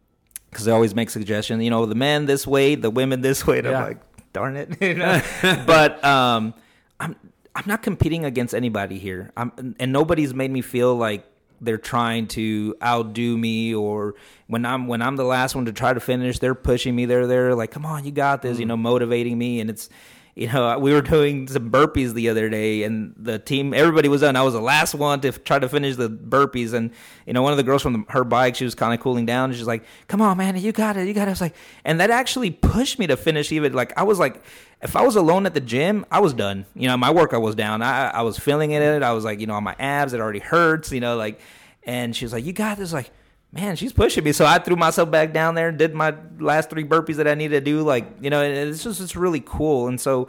because 0.55 0.63
they 0.63 0.71
always 0.71 0.95
make 0.95 1.09
suggestions, 1.09 1.61
you 1.61 1.69
know, 1.69 1.85
the 1.85 1.95
men 1.95 2.27
this 2.27 2.47
way, 2.47 2.75
the 2.75 2.89
women 2.89 3.19
this 3.19 3.45
weight. 3.45 3.65
Yeah. 3.65 3.77
I'm 3.77 3.87
like, 3.89 3.97
darn 4.31 4.55
it, 4.55 4.77
you 4.81 4.93
know. 4.93 5.21
but 5.67 6.01
um, 6.01 6.53
I'm 6.97 7.17
I'm 7.53 7.65
not 7.65 7.83
competing 7.83 8.23
against 8.23 8.55
anybody 8.55 8.97
here. 8.97 9.33
I'm, 9.35 9.75
and 9.81 9.91
nobody's 9.91 10.33
made 10.33 10.51
me 10.51 10.61
feel 10.61 10.95
like 10.95 11.25
they're 11.59 11.77
trying 11.77 12.27
to 12.27 12.73
outdo 12.81 13.37
me 13.37 13.75
or 13.75 14.15
when 14.47 14.65
I'm 14.65 14.87
when 14.87 15.01
I'm 15.01 15.17
the 15.17 15.25
last 15.25 15.55
one 15.55 15.65
to 15.65 15.73
try 15.73 15.93
to 15.93 15.99
finish, 15.99 16.39
they're 16.39 16.55
pushing 16.55 16.95
me. 16.95 17.03
They're 17.03 17.27
there 17.27 17.53
like, 17.53 17.71
come 17.71 17.85
on, 17.85 18.05
you 18.05 18.13
got 18.13 18.41
this, 18.41 18.57
you 18.57 18.65
know, 18.65 18.77
motivating 18.77 19.37
me, 19.37 19.59
and 19.59 19.69
it's 19.69 19.89
you 20.35 20.51
know, 20.51 20.77
we 20.79 20.91
were 20.91 21.01
doing 21.01 21.47
some 21.47 21.71
burpees 21.71 22.13
the 22.13 22.27
other 22.27 22.49
day, 22.49 22.83
and 22.83 23.15
the 23.17 23.39
team, 23.39 23.73
everybody 23.73 24.09
was 24.09 24.19
done. 24.19 24.35
I 24.35 24.41
was 24.43 24.53
the 24.53 24.59
last 24.59 24.93
one 24.93 25.21
to 25.21 25.31
try 25.31 25.59
to 25.59 25.69
finish 25.69 25.95
the 25.95 26.09
burpees, 26.09 26.73
and 26.73 26.91
you 27.25 27.31
know, 27.31 27.41
one 27.41 27.53
of 27.53 27.57
the 27.57 27.63
girls 27.63 27.81
from 27.81 27.93
the, 27.93 28.03
her 28.11 28.25
bike, 28.25 28.55
she 28.55 28.65
was 28.65 28.75
kind 28.75 28.93
of 28.93 28.99
cooling 28.99 29.25
down. 29.25 29.49
And 29.49 29.57
she's 29.57 29.65
like, 29.65 29.85
"Come 30.09 30.21
on, 30.21 30.37
man, 30.37 30.57
you 30.57 30.73
got 30.73 30.97
it, 30.97 31.07
you 31.07 31.13
got 31.13 31.23
it." 31.23 31.27
I 31.27 31.31
was 31.31 31.39
like, 31.39 31.55
and 31.85 32.01
that 32.01 32.11
actually 32.11 32.51
pushed 32.51 32.99
me 32.99 33.07
to 33.07 33.15
finish. 33.15 33.49
Even 33.53 33.71
like 33.71 33.97
I 33.97 34.03
was 34.03 34.19
like, 34.19 34.43
if 34.81 34.97
I 34.97 35.03
was 35.03 35.15
alone 35.15 35.45
at 35.45 35.53
the 35.53 35.61
gym, 35.61 36.05
I 36.11 36.19
was 36.19 36.33
done. 36.33 36.65
You 36.75 36.89
know, 36.89 36.97
my 36.97 37.11
workout 37.11 37.41
was 37.41 37.55
down. 37.55 37.81
I 37.81 38.09
I 38.09 38.21
was 38.23 38.37
feeling 38.37 38.71
it. 38.71 38.81
It, 38.81 39.03
I 39.03 39.13
was 39.13 39.23
like, 39.23 39.39
you 39.39 39.47
know, 39.47 39.53
on 39.53 39.63
my 39.63 39.75
abs, 39.79 40.11
it 40.11 40.19
already 40.19 40.39
hurts. 40.39 40.91
You 40.91 40.99
know, 40.99 41.15
like, 41.15 41.39
and 41.83 42.13
she 42.13 42.25
was 42.25 42.33
like, 42.33 42.43
"You 42.43 42.51
got 42.51 42.77
this," 42.77 42.91
like 42.91 43.09
man, 43.55 43.77
she's 43.77 43.93
pushing 43.93 44.23
me. 44.23 44.33
So 44.33 44.45
I 44.45 44.59
threw 44.59 44.75
myself 44.75 45.09
back 45.09 45.33
down 45.33 45.55
there 45.55 45.69
and 45.69 45.77
did 45.77 45.95
my 45.95 46.13
last 46.39 46.69
three 46.69 46.83
burpees 46.83 47.15
that 47.15 47.27
I 47.27 47.33
needed 47.33 47.63
to 47.63 47.71
do. 47.71 47.81
Like, 47.81 48.05
you 48.21 48.29
know, 48.29 48.43
it's 48.43 48.83
just 48.83 48.99
it's 48.99 49.15
really 49.15 49.41
cool. 49.43 49.87
And 49.87 49.99
so 49.99 50.27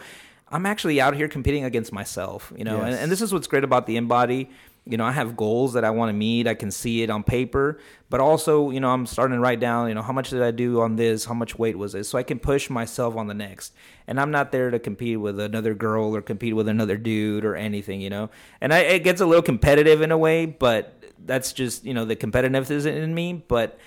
I'm 0.49 0.65
actually 0.65 1.01
out 1.01 1.17
here 1.17 1.29
competing 1.29 1.65
against 1.65 1.93
myself, 1.93 2.53
you 2.57 2.65
know, 2.65 2.77
yes. 2.77 2.85
and, 2.85 2.95
and, 2.95 3.13
this 3.13 3.21
is 3.21 3.33
what's 3.33 3.49
great 3.49 3.65
about 3.65 3.87
the 3.87 3.97
InBody. 3.97 4.49
You 4.89 4.97
know, 4.97 5.05
I 5.05 5.13
have 5.13 5.37
goals 5.37 5.73
that 5.73 5.85
I 5.85 5.91
want 5.91 6.11
to 6.11 6.13
meet. 6.13 6.47
I 6.47 6.55
can 6.55 6.71
see 6.71 7.03
it 7.03 7.11
on 7.11 7.25
paper, 7.25 7.79
but 8.09 8.21
also, 8.21 8.71
you 8.71 8.79
know, 8.79 8.91
I'm 8.91 9.05
starting 9.05 9.37
to 9.37 9.41
write 9.41 9.59
down, 9.59 9.89
you 9.89 9.95
know, 9.95 10.03
how 10.03 10.13
much 10.13 10.31
did 10.31 10.43
I 10.43 10.53
do 10.53 10.81
on 10.81 10.95
this? 10.95 11.25
How 11.25 11.35
much 11.35 11.59
weight 11.59 11.77
was 11.77 11.95
it? 11.97 12.05
So 12.05 12.19
I 12.19 12.23
can 12.23 12.39
push 12.39 12.71
myself 12.71 13.17
on 13.17 13.27
the 13.27 13.35
next. 13.35 13.75
And 14.07 14.21
I'm 14.21 14.31
not 14.31 14.53
there 14.53 14.71
to 14.71 14.79
compete 14.79 15.19
with 15.19 15.41
another 15.41 15.75
girl 15.75 16.15
or 16.15 16.23
compete 16.23 16.55
with 16.55 16.69
another 16.69 16.97
dude 16.97 17.45
or 17.45 17.57
anything, 17.57 18.01
you 18.01 18.11
know. 18.11 18.31
And 18.61 18.73
I, 18.73 18.79
it 18.79 19.03
gets 19.03 19.21
a 19.21 19.27
little 19.27 19.43
competitive 19.43 20.03
in 20.03 20.13
a 20.13 20.19
way, 20.19 20.47
but 20.47 20.97
that's 21.25 21.53
just 21.53 21.85
you 21.85 21.95
know 21.95 22.05
the 22.05 22.17
competitiveness 22.17 22.87
in 22.87 23.15
me. 23.15 23.45
But 23.49 23.79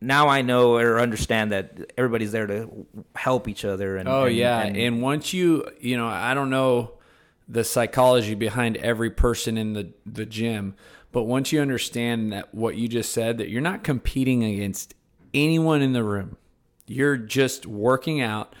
now 0.00 0.28
I 0.28 0.42
know 0.42 0.76
or 0.76 1.00
understand 1.00 1.52
that 1.52 1.92
everybody's 1.96 2.32
there 2.32 2.46
to 2.46 2.86
help 3.14 3.48
each 3.48 3.64
other. 3.64 3.96
And 3.96 4.08
oh 4.08 4.24
and, 4.24 4.36
yeah, 4.36 4.60
and, 4.60 4.76
and 4.76 5.02
once 5.02 5.32
you 5.32 5.66
you 5.80 5.96
know 5.96 6.06
I 6.06 6.34
don't 6.34 6.50
know 6.50 6.92
the 7.48 7.64
psychology 7.64 8.34
behind 8.34 8.76
every 8.78 9.10
person 9.10 9.56
in 9.56 9.72
the 9.72 9.92
the 10.06 10.26
gym, 10.26 10.74
but 11.10 11.24
once 11.24 11.52
you 11.52 11.60
understand 11.60 12.32
that 12.32 12.54
what 12.54 12.76
you 12.76 12.88
just 12.88 13.12
said 13.12 13.38
that 13.38 13.48
you're 13.48 13.60
not 13.60 13.84
competing 13.84 14.42
against 14.44 14.94
anyone 15.34 15.82
in 15.82 15.92
the 15.92 16.04
room, 16.04 16.36
you're 16.86 17.16
just 17.16 17.66
working 17.66 18.20
out 18.20 18.54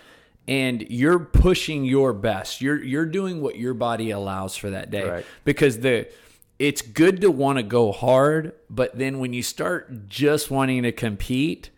and 0.48 0.82
you're 0.90 1.18
pushing 1.18 1.84
your 1.84 2.12
best. 2.12 2.60
You're 2.60 2.82
you're 2.82 3.06
doing 3.06 3.40
what 3.40 3.56
your 3.56 3.74
body 3.74 4.10
allows 4.10 4.56
for 4.56 4.70
that 4.70 4.90
day 4.90 5.08
right. 5.08 5.26
because 5.44 5.78
the 5.78 6.08
it's 6.58 6.82
good 6.82 7.20
to 7.22 7.30
want 7.30 7.58
to 7.58 7.62
go 7.62 7.90
hard, 7.90 8.52
but 8.70 8.96
then 8.96 9.18
when 9.18 9.32
you 9.32 9.42
start 9.42 10.08
just 10.08 10.50
wanting 10.50 10.84
to 10.84 10.92
compete, 10.92 11.70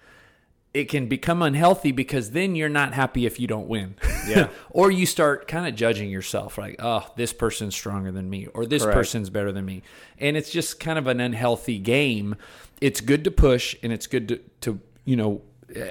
it 0.75 0.89
can 0.89 1.07
become 1.07 1.41
unhealthy 1.41 1.93
because 1.93 2.33
then 2.33 2.57
you're 2.57 2.69
not 2.69 2.93
happy 2.93 3.27
if 3.27 3.39
you 3.39 3.47
don't 3.47 3.69
win. 3.69 3.95
Yeah. 4.27 4.49
or 4.71 4.91
you 4.91 5.07
start 5.07 5.47
kind 5.47 5.69
of 5.69 5.77
judging 5.77 6.11
yourself 6.11 6.59
like, 6.59 6.77
oh, 6.81 7.09
this 7.17 7.33
person's 7.33 7.77
stronger 7.77 8.11
than 8.11 8.29
me 8.29 8.49
or 8.49 8.67
this 8.67 8.83
Correct. 8.83 8.97
person's 8.97 9.31
better 9.31 9.53
than 9.53 9.65
me. 9.65 9.83
And 10.19 10.37
it's 10.37 10.51
just 10.51 10.81
kind 10.81 10.99
of 10.99 11.07
an 11.07 11.21
unhealthy 11.21 11.79
game. 11.79 12.35
It's 12.81 13.01
good 13.01 13.23
to 13.23 13.31
push 13.31 13.77
and 13.85 13.93
it's 13.93 14.09
good 14.09 14.29
to, 14.29 14.41
to 14.63 14.81
you 15.05 15.15
know, 15.15 15.43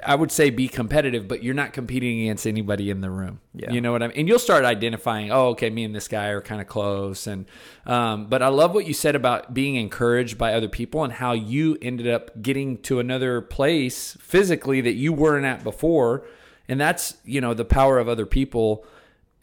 I 0.05 0.15
would 0.15 0.31
say 0.31 0.49
be 0.49 0.67
competitive, 0.67 1.27
but 1.27 1.43
you're 1.43 1.53
not 1.53 1.73
competing 1.73 2.21
against 2.21 2.45
anybody 2.45 2.89
in 2.89 3.01
the 3.01 3.09
room. 3.09 3.41
Yeah. 3.53 3.71
You 3.71 3.81
know 3.81 3.91
what 3.91 4.03
I 4.03 4.07
mean? 4.07 4.17
And 4.17 4.27
you'll 4.27 4.39
start 4.39 4.65
identifying, 4.65 5.31
oh, 5.31 5.49
okay, 5.49 5.69
me 5.69 5.83
and 5.83 5.95
this 5.95 6.07
guy 6.07 6.27
are 6.27 6.41
kind 6.41 6.61
of 6.61 6.67
close. 6.67 7.27
And 7.27 7.45
um, 7.85 8.27
but 8.27 8.41
I 8.41 8.47
love 8.47 8.73
what 8.73 8.85
you 8.85 8.93
said 8.93 9.15
about 9.15 9.53
being 9.53 9.75
encouraged 9.75 10.37
by 10.37 10.53
other 10.53 10.69
people 10.69 11.03
and 11.03 11.13
how 11.13 11.33
you 11.33 11.77
ended 11.81 12.07
up 12.07 12.41
getting 12.41 12.77
to 12.83 12.99
another 12.99 13.41
place 13.41 14.17
physically 14.19 14.81
that 14.81 14.93
you 14.93 15.11
weren't 15.11 15.45
at 15.45 15.63
before. 15.63 16.25
And 16.67 16.79
that's 16.79 17.17
you 17.25 17.41
know 17.41 17.53
the 17.53 17.65
power 17.65 17.99
of 17.99 18.07
other 18.07 18.25
people 18.25 18.85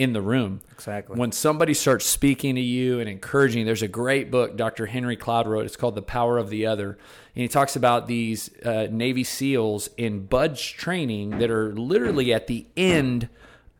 in 0.01 0.15
the 0.15 0.23
room. 0.23 0.63
Exactly. 0.73 1.19
When 1.19 1.31
somebody 1.31 1.75
starts 1.75 2.07
speaking 2.07 2.55
to 2.55 2.61
you 2.61 3.01
and 3.01 3.09
encouraging, 3.09 3.67
there's 3.67 3.83
a 3.83 3.89
great 3.89 4.31
book 4.31 4.57
Dr. 4.57 4.87
Henry 4.87 5.15
Cloud 5.15 5.47
wrote. 5.47 5.67
It's 5.67 5.77
called 5.77 5.95
The 5.95 6.01
Power 6.01 6.39
of 6.39 6.49
the 6.49 6.65
Other. 6.65 6.97
And 7.41 7.45
he 7.45 7.49
talks 7.49 7.75
about 7.75 8.07
these 8.07 8.55
uh, 8.67 8.89
Navy 8.91 9.25
SEALs 9.25 9.89
in 9.97 10.27
BUD/S 10.27 10.61
training 10.61 11.39
that 11.39 11.51
are 11.51 11.73
literally 11.73 12.35
at 12.35 12.49
the 12.49 12.67
end 12.77 13.31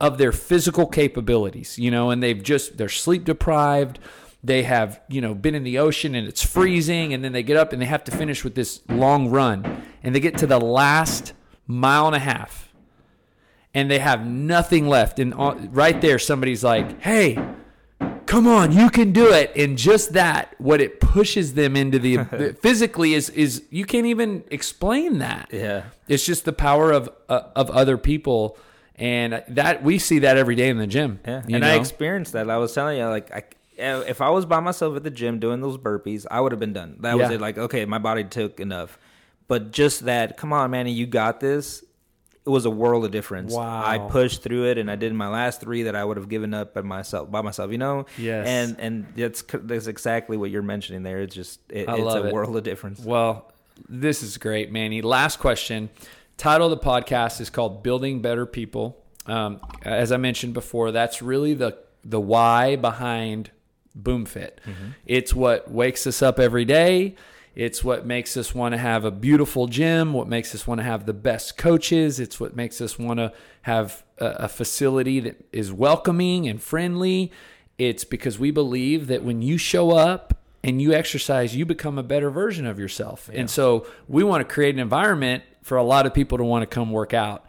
of 0.01 0.17
their 0.17 0.33
physical 0.33 0.87
capabilities, 0.87 1.79
you 1.79 1.91
know, 1.91 2.09
and 2.09 2.23
they've 2.23 2.43
just, 2.43 2.79
they're 2.79 2.89
sleep 2.89 3.27
deprived. 3.27 3.99
They 4.43 4.63
have, 4.63 5.03
you 5.11 5.21
know, 5.21 5.35
been 5.35 5.55
in 5.55 5.63
the 5.63 5.77
ocean 5.77 6.15
and 6.15 6.27
it's 6.27 6.43
freezing. 6.43 7.13
And 7.13 7.23
then 7.23 7.33
they 7.33 7.43
get 7.43 7.59
up 7.59 7.75
and 7.75 7.83
they 7.83 7.87
have 7.87 8.03
to 8.05 8.11
finish 8.11 8.45
with 8.45 8.55
this 8.55 8.81
long 8.89 9.29
run. 9.29 9.85
And 10.03 10.15
they 10.15 10.21
get 10.21 10.39
to 10.39 10.47
the 10.47 10.59
last 10.59 11.35
mile 11.67 12.07
and 12.07 12.17
a 12.17 12.21
half 12.21 12.73
and 13.75 13.91
they 13.91 13.99
have 13.99 14.27
nothing 14.27 14.89
left. 14.89 15.19
And 15.19 15.35
right 15.77 16.01
there, 16.01 16.19
somebody's 16.19 16.65
like, 16.65 17.03
hey, 17.03 17.37
come 18.31 18.47
on, 18.47 18.71
you 18.71 18.89
can 18.91 19.13
do 19.13 19.33
it. 19.33 19.53
And 19.57 19.77
just 19.77 20.13
that, 20.13 20.55
what 20.59 20.81
it 20.81 21.01
pushes 21.01 21.55
them 21.55 21.77
into 21.77 21.99
the 21.99 22.57
physically 22.63 23.15
is 23.15 23.29
is 23.31 23.65
you 23.71 23.85
can't 23.85 24.07
even 24.07 24.45
explain 24.51 25.19
that. 25.19 25.49
Yeah, 25.53 25.85
it's 26.09 26.25
just 26.25 26.45
the 26.45 26.53
power 26.53 26.93
of 26.93 27.11
uh, 27.29 27.43
of 27.55 27.71
other 27.71 27.99
people. 27.99 28.57
And 28.97 29.43
that 29.49 29.83
we 29.83 29.99
see 29.99 30.19
that 30.19 30.37
every 30.37 30.55
day 30.55 30.69
in 30.69 30.77
the 30.77 30.87
gym. 30.87 31.21
Yeah, 31.27 31.43
and 31.49 31.61
know? 31.61 31.67
I 31.67 31.77
experienced 31.77 32.35
that. 32.35 32.51
I 32.51 32.59
was 32.59 32.75
telling 32.75 32.99
you, 32.99 33.07
like, 33.07 33.33
I, 33.33 33.45
if 33.79 34.21
I 34.21 34.29
was 34.29 34.45
by 34.45 34.61
myself 34.61 34.95
at 34.95 35.05
the 35.05 35.11
gym 35.11 35.39
doing 35.39 35.63
those 35.63 35.79
burpees, 35.79 36.27
I 36.31 36.39
would 36.43 36.53
have 36.53 36.59
been 36.59 36.75
done. 36.75 36.97
That 37.01 37.17
yeah. 37.17 37.23
was 37.23 37.31
it. 37.31 37.41
Like, 37.41 37.57
okay, 37.57 37.87
my 37.87 37.97
body 37.97 38.25
took 38.25 38.61
enough. 38.61 38.99
But 39.49 39.73
just 39.73 40.05
that, 40.05 40.37
come 40.37 40.53
on, 40.53 40.71
man, 40.71 40.87
you 40.87 41.07
got 41.07 41.41
this 41.41 41.83
it 42.47 42.49
was 42.49 42.65
a 42.65 42.71
world 42.71 43.05
of 43.05 43.11
difference. 43.11 43.53
Wow. 43.53 43.85
I 43.85 43.99
pushed 43.99 44.43
through 44.43 44.71
it 44.71 44.79
and 44.79 44.91
I 44.91 44.97
did 44.97 45.13
my 45.13 45.29
last 45.29 45.61
three 45.61 45.85
that 45.85 45.95
I 45.95 46.05
would 46.05 46.17
have 46.17 46.29
given 46.29 46.55
up 46.55 46.75
by 46.75 46.81
myself 46.81 47.31
by 47.31 47.43
myself, 47.43 47.71
you 47.71 47.79
know? 47.79 48.07
Yes. 48.17 48.47
And 48.47 48.81
and 48.81 49.07
that's 49.15 49.43
that's 49.53 49.87
exactly 49.87 50.37
what 50.37 50.51
you're 50.51 50.63
mentioning 50.63 51.03
there. 51.03 51.21
It's 51.21 51.35
just 51.35 51.61
it, 51.69 51.87
it's 51.89 52.15
a 52.15 52.27
it. 52.27 52.33
world 52.33 52.57
of 52.57 52.63
difference. 52.63 53.01
Well, 53.01 53.53
this 53.89 54.23
is 54.23 54.39
great, 54.39 54.73
Manny. 54.73 55.03
Last 55.03 55.39
question. 55.39 55.91
Title 56.37 56.73
of 56.73 56.81
the 56.81 56.85
podcast 56.85 57.41
is 57.41 57.51
called 57.51 57.83
Building 57.83 58.23
Better 58.23 58.47
People. 58.47 59.05
Um, 59.27 59.61
as 59.83 60.11
I 60.11 60.17
mentioned 60.17 60.55
before, 60.55 60.93
that's 60.93 61.21
really 61.21 61.53
the 61.53 61.77
the 62.03 62.21
why 62.21 62.77
behind 62.77 63.51
BoomFit. 63.99 64.53
Mm-hmm. 64.65 64.91
It's 65.05 65.35
what 65.35 65.71
wakes 65.71 66.07
us 66.07 66.23
up 66.23 66.39
every 66.39 66.65
day. 66.65 67.17
It's 67.55 67.83
what 67.83 68.07
makes 68.07 68.37
us 68.37 68.55
want 68.55 68.73
to 68.73 68.79
have 68.79 69.05
a 69.05 69.11
beautiful 69.11 69.67
gym, 69.67 70.13
what 70.13 70.29
makes 70.29 70.55
us 70.55 70.67
want 70.67 70.79
to 70.81 70.85
have 70.85 71.07
the 71.07 71.13
best 71.13 71.57
coaches. 71.57 72.21
It's 72.21 72.39
what 72.39 72.55
makes 72.55 72.81
us 72.81 72.99
want 72.99 73.19
to 73.19 73.33
have 73.63 74.05
a, 74.19 74.27
a 74.27 74.49
facility 74.49 75.21
that 75.21 75.45
is 75.53 75.73
welcoming 75.73 76.49
and 76.49 76.63
friendly. 76.63 77.33
It's 77.79 78.05
because 78.05 78.39
we 78.39 78.51
believe 78.51 79.09
that 79.09 79.25
when 79.25 79.43
you 79.43 79.59
show 79.59 79.91
up 79.91 80.39
and 80.63 80.81
you 80.81 80.93
exercise, 80.93 81.57
you 81.57 81.65
become 81.67 81.99
a 81.99 82.03
better 82.03 82.31
version 82.31 82.67
of 82.67 82.79
yourself. 82.79 83.29
Yeah. 83.33 83.41
And 83.41 83.51
so 83.51 83.87
we 84.07 84.23
want 84.23 84.47
to 84.47 84.53
create 84.53 84.75
an 84.75 84.81
environment 84.81 85.43
for 85.63 85.77
a 85.77 85.83
lot 85.83 86.07
of 86.07 86.15
people 86.15 86.39
to 86.39 86.45
want 86.45 86.63
to 86.63 86.67
come 86.67 86.91
work 86.91 87.15
out. 87.15 87.47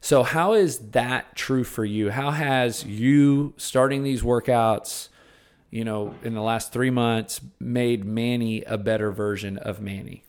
So, 0.00 0.22
how 0.22 0.52
is 0.52 0.78
that 0.90 1.34
true 1.34 1.64
for 1.64 1.84
you? 1.84 2.10
How 2.10 2.30
has 2.30 2.84
you 2.84 3.54
starting 3.56 4.04
these 4.04 4.22
workouts? 4.22 5.08
You 5.70 5.84
know, 5.84 6.14
in 6.22 6.34
the 6.34 6.42
last 6.42 6.72
three 6.72 6.90
months 6.90 7.40
made 7.60 8.04
Manny 8.04 8.62
a 8.62 8.78
better 8.78 9.10
version 9.12 9.58
of 9.58 9.80
Manny? 9.80 10.24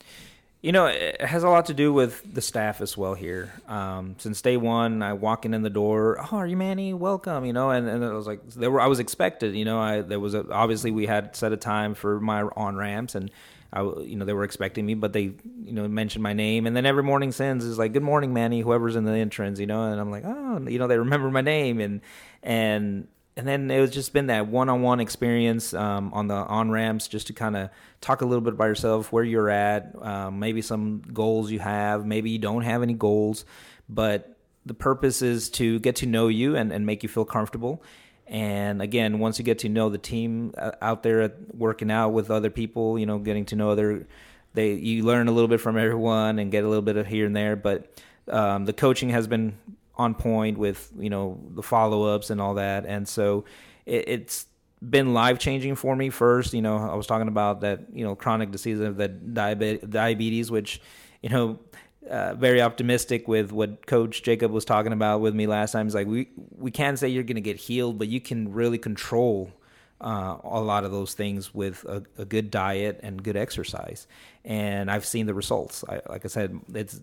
You 0.61 0.73
know, 0.73 0.87
it 0.87 1.21
has 1.21 1.43
a 1.43 1.49
lot 1.49 1.67
to 1.67 1.73
do 1.73 1.93
with 1.93 2.33
the 2.33 2.41
staff 2.41 2.81
as 2.81 2.97
well 2.97 3.13
here. 3.13 3.53
Um, 3.69 4.15
since 4.17 4.41
day 4.41 4.57
one, 4.57 5.01
I 5.01 5.13
walking 5.13 5.53
in 5.53 5.61
the 5.61 5.69
door, 5.69 6.17
oh, 6.19 6.35
are 6.35 6.47
you 6.47 6.57
Manny? 6.57 6.93
Welcome, 6.93 7.45
you 7.45 7.53
know, 7.53 7.69
and, 7.69 7.87
and 7.87 8.03
I 8.03 8.11
was 8.11 8.27
like, 8.27 8.45
there 8.49 8.69
were, 8.69 8.81
I 8.81 8.87
was 8.87 8.99
expected, 8.99 9.55
you 9.55 9.63
know, 9.63 9.79
I, 9.79 10.01
there 10.01 10.19
was 10.19 10.33
a, 10.33 10.51
obviously 10.51 10.91
we 10.91 11.05
had 11.05 11.33
set 11.33 11.53
a 11.53 11.57
time 11.57 11.93
for 11.93 12.19
my 12.19 12.41
on 12.41 12.75
ramps 12.75 13.15
and 13.15 13.31
I, 13.71 13.83
you 13.83 14.17
know, 14.17 14.25
they 14.25 14.33
were 14.33 14.43
expecting 14.43 14.85
me, 14.85 14.95
but 14.95 15.13
they, 15.13 15.31
you 15.63 15.71
know, 15.71 15.87
mentioned 15.87 16.23
my 16.23 16.33
name. 16.33 16.67
And 16.67 16.75
then 16.75 16.85
every 16.85 17.03
morning 17.03 17.31
sends 17.31 17.63
is 17.63 17.77
like, 17.77 17.93
good 17.93 18.03
morning, 18.03 18.33
Manny, 18.33 18.59
whoever's 18.59 18.97
in 18.97 19.05
the 19.05 19.13
entrance, 19.13 19.59
you 19.59 19.67
know, 19.67 19.83
and 19.83 20.01
I'm 20.01 20.11
like, 20.11 20.23
oh, 20.25 20.59
you 20.67 20.79
know, 20.79 20.87
they 20.87 20.97
remember 20.97 21.29
my 21.31 21.41
name 21.41 21.79
and, 21.79 22.01
and 22.43 23.07
and 23.39 23.47
then 23.47 23.71
it 23.71 23.79
was 23.79 23.91
just 23.91 24.11
been 24.11 24.27
that 24.27 24.47
one-on-one 24.47 24.99
experience 24.99 25.73
um, 25.73 26.13
on 26.13 26.27
the 26.27 26.35
on 26.35 26.69
ramps 26.69 27.07
just 27.07 27.27
to 27.27 27.33
kind 27.33 27.55
of 27.55 27.69
talk 28.01 28.21
a 28.21 28.25
little 28.25 28.41
bit 28.41 28.51
about 28.51 28.65
yourself 28.65 29.13
where 29.13 29.23
you're 29.23 29.49
at 29.49 29.95
um, 30.01 30.39
maybe 30.39 30.61
some 30.61 31.01
goals 31.13 31.49
you 31.49 31.59
have 31.59 32.05
maybe 32.05 32.29
you 32.29 32.37
don't 32.37 32.63
have 32.63 32.83
any 32.83 32.93
goals 32.93 33.45
but 33.87 34.35
the 34.65 34.73
purpose 34.73 35.21
is 35.21 35.49
to 35.51 35.79
get 35.79 35.95
to 35.97 36.05
know 36.05 36.27
you 36.27 36.57
and, 36.57 36.73
and 36.73 36.85
make 36.85 37.01
you 37.01 37.07
feel 37.07 37.23
comfortable. 37.23 37.81
And 38.27 38.81
again 38.81 39.19
once 39.19 39.39
you 39.39 39.45
get 39.45 39.59
to 39.59 39.69
know 39.69 39.87
the 39.87 39.97
team 39.97 40.53
uh, 40.57 40.71
out 40.81 41.01
there 41.01 41.31
working 41.53 41.89
out 41.89 42.09
with 42.09 42.29
other 42.29 42.49
people 42.49 42.99
you 42.99 43.05
know 43.05 43.19
getting 43.19 43.45
to 43.45 43.55
know 43.55 43.71
other 43.71 44.05
they 44.53 44.73
you 44.73 45.03
learn 45.03 45.29
a 45.29 45.31
little 45.31 45.47
bit 45.47 45.61
from 45.61 45.77
everyone 45.77 46.39
and 46.39 46.51
get 46.51 46.65
a 46.65 46.67
little 46.67 46.83
bit 46.83 46.97
of 46.97 47.07
here 47.07 47.25
and 47.25 47.35
there 47.35 47.55
but 47.55 47.91
um, 48.27 48.65
the 48.65 48.73
coaching 48.73 49.09
has 49.09 49.27
been 49.27 49.57
on 49.99 50.15
point 50.15 50.57
with 50.57 50.89
you 50.97 51.09
know 51.09 51.37
the 51.51 51.61
follow 51.61 52.15
ups 52.15 52.29
and 52.29 52.39
all 52.39 52.55
that, 52.55 52.85
and 52.85 53.07
so 53.07 53.43
it, 53.85 54.07
it's 54.07 54.45
been 54.87 55.13
life 55.13 55.37
changing 55.37 55.75
for 55.75 55.95
me. 55.95 56.09
First, 56.09 56.53
you 56.53 56.61
know, 56.61 56.77
I 56.77 56.95
was 56.95 57.05
talking 57.05 57.27
about 57.27 57.61
that 57.61 57.81
you 57.93 58.03
know 58.03 58.15
chronic 58.15 58.49
disease 58.49 58.79
of 58.79 58.95
the 58.95 59.09
diabetes, 59.09 60.49
which 60.49 60.81
you 61.21 61.29
know 61.29 61.59
uh, 62.09 62.33
very 62.35 62.61
optimistic 62.61 63.27
with 63.27 63.51
what 63.51 63.85
Coach 63.85 64.23
Jacob 64.23 64.51
was 64.51 64.63
talking 64.63 64.93
about 64.93 65.19
with 65.19 65.35
me 65.35 65.47
last 65.47 65.73
time. 65.73 65.85
It's 65.85 65.95
like 65.95 66.07
we 66.07 66.29
we 66.57 66.71
can't 66.71 66.97
say 66.97 67.09
you're 67.09 67.23
going 67.23 67.35
to 67.35 67.41
get 67.41 67.57
healed, 67.57 67.99
but 67.99 68.07
you 68.07 68.21
can 68.21 68.53
really 68.53 68.77
control 68.77 69.51
uh, 69.99 70.37
a 70.43 70.61
lot 70.61 70.85
of 70.85 70.91
those 70.91 71.13
things 71.13 71.53
with 71.53 71.83
a, 71.83 72.01
a, 72.17 72.23
good 72.23 72.49
diet 72.49 73.01
and 73.03 73.21
good 73.21 73.35
exercise. 73.35 74.07
And 74.45 74.89
I've 74.89 75.05
seen 75.05 75.25
the 75.25 75.33
results. 75.33 75.83
I, 75.89 75.99
like 76.07 76.23
I 76.23 76.29
said, 76.29 76.57
it's 76.73 77.01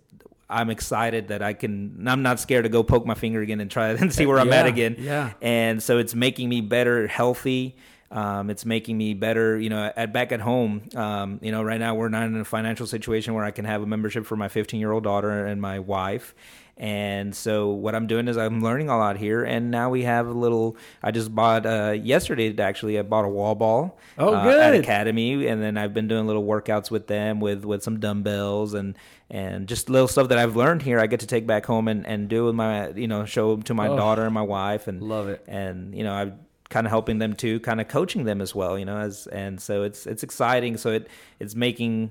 I'm 0.49 0.70
excited 0.70 1.28
that 1.28 1.42
I 1.42 1.55
can. 1.55 2.07
I'm 2.07 2.22
not 2.22 2.38
scared 2.38 2.64
to 2.64 2.68
go 2.68 2.82
poke 2.82 3.05
my 3.05 3.14
finger 3.14 3.40
again 3.40 3.61
and 3.61 3.70
try 3.70 3.90
it 3.90 4.01
and 4.01 4.12
see 4.12 4.26
where 4.26 4.38
I'm 4.38 4.49
yeah, 4.49 4.61
at 4.61 4.66
again. 4.66 4.97
Yeah. 4.99 5.32
And 5.40 5.82
so 5.82 5.99
it's 5.99 6.14
making 6.14 6.49
me 6.49 6.61
better, 6.61 7.07
healthy. 7.07 7.76
Um, 8.11 8.51
it's 8.51 8.64
making 8.64 8.97
me 8.97 9.14
better, 9.14 9.59
you 9.59 9.68
know, 9.68 9.92
at 9.97 10.12
back 10.12 10.30
at 10.30 10.40
home. 10.40 10.82
Um, 10.94 11.40
you 11.42 11.51
know, 11.51 11.62
right 11.62 11.80
now 11.80 11.97
we're 11.97 12.09
not 12.09 12.24
in 12.24 12.36
a 12.36 12.44
financial 12.44 12.86
situation 12.86 13.34
where 13.34 13.44
I 13.44 13.51
can 13.51 13.64
have 13.64 13.82
a 13.82 13.86
membership 13.86 14.26
for 14.26 14.36
my 14.36 14.49
15 14.49 14.78
year 14.78 14.92
old 14.92 15.03
daughter 15.05 15.47
and 15.47 15.61
my 15.61 15.80
wife. 15.80 16.34
And 16.78 17.34
so 17.34 17.70
what 17.70 17.94
I'm 17.94 18.07
doing 18.07 18.28
is 18.28 18.36
I'm 18.36 18.62
learning 18.62 18.90
a 18.90 18.99
lot 18.99 19.16
here. 19.16 19.42
And 19.42 19.70
now 19.70 19.88
we 19.88 20.03
have 20.03 20.26
a 20.26 20.32
little. 20.32 20.76
I 21.03 21.11
just 21.11 21.34
bought 21.34 21.64
uh, 21.64 21.92
yesterday 21.92 22.57
actually. 22.59 22.99
I 22.99 23.03
bought 23.03 23.24
a 23.24 23.28
wall 23.28 23.55
ball. 23.55 23.99
Oh, 24.18 24.34
uh, 24.34 24.42
good. 24.42 24.61
At 24.61 24.74
Academy, 24.74 25.47
and 25.47 25.62
then 25.62 25.78
I've 25.78 25.94
been 25.94 26.07
doing 26.07 26.26
little 26.26 26.44
workouts 26.44 26.90
with 26.90 27.07
them 27.07 27.40
with 27.40 27.64
with 27.64 27.82
some 27.82 27.99
dumbbells 27.99 28.74
and 28.74 28.94
and 29.30 29.66
just 29.66 29.90
little 29.90 30.08
stuff 30.08 30.28
that 30.28 30.38
I've 30.38 30.54
learned 30.56 30.82
here. 30.82 31.00
I 31.00 31.06
get 31.06 31.20
to 31.20 31.26
take 31.26 31.46
back 31.46 31.66
home 31.66 31.88
and 31.88 32.06
and 32.06 32.28
do 32.28 32.44
with 32.44 32.54
my 32.54 32.90
you 32.90 33.08
know 33.08 33.24
show 33.24 33.56
to 33.56 33.74
my 33.74 33.88
Oh. 33.88 33.96
daughter 33.96 34.24
and 34.24 34.32
my 34.34 34.42
wife 34.42 34.86
and 34.88 35.02
Love 35.02 35.28
it. 35.28 35.42
and 35.48 35.94
you 35.94 36.04
know 36.04 36.12
I'm 36.12 36.38
kind 36.68 36.86
of 36.86 36.90
helping 36.90 37.18
them 37.18 37.34
too, 37.34 37.60
kind 37.60 37.80
of 37.80 37.86
coaching 37.88 38.24
them 38.24 38.40
as 38.40 38.54
well, 38.54 38.78
you 38.78 38.84
know, 38.84 38.96
as 38.98 39.26
and 39.28 39.60
so 39.60 39.82
it's 39.82 40.06
it's 40.06 40.22
exciting. 40.22 40.76
So 40.76 40.90
it 40.92 41.08
it's 41.40 41.54
making 41.54 42.10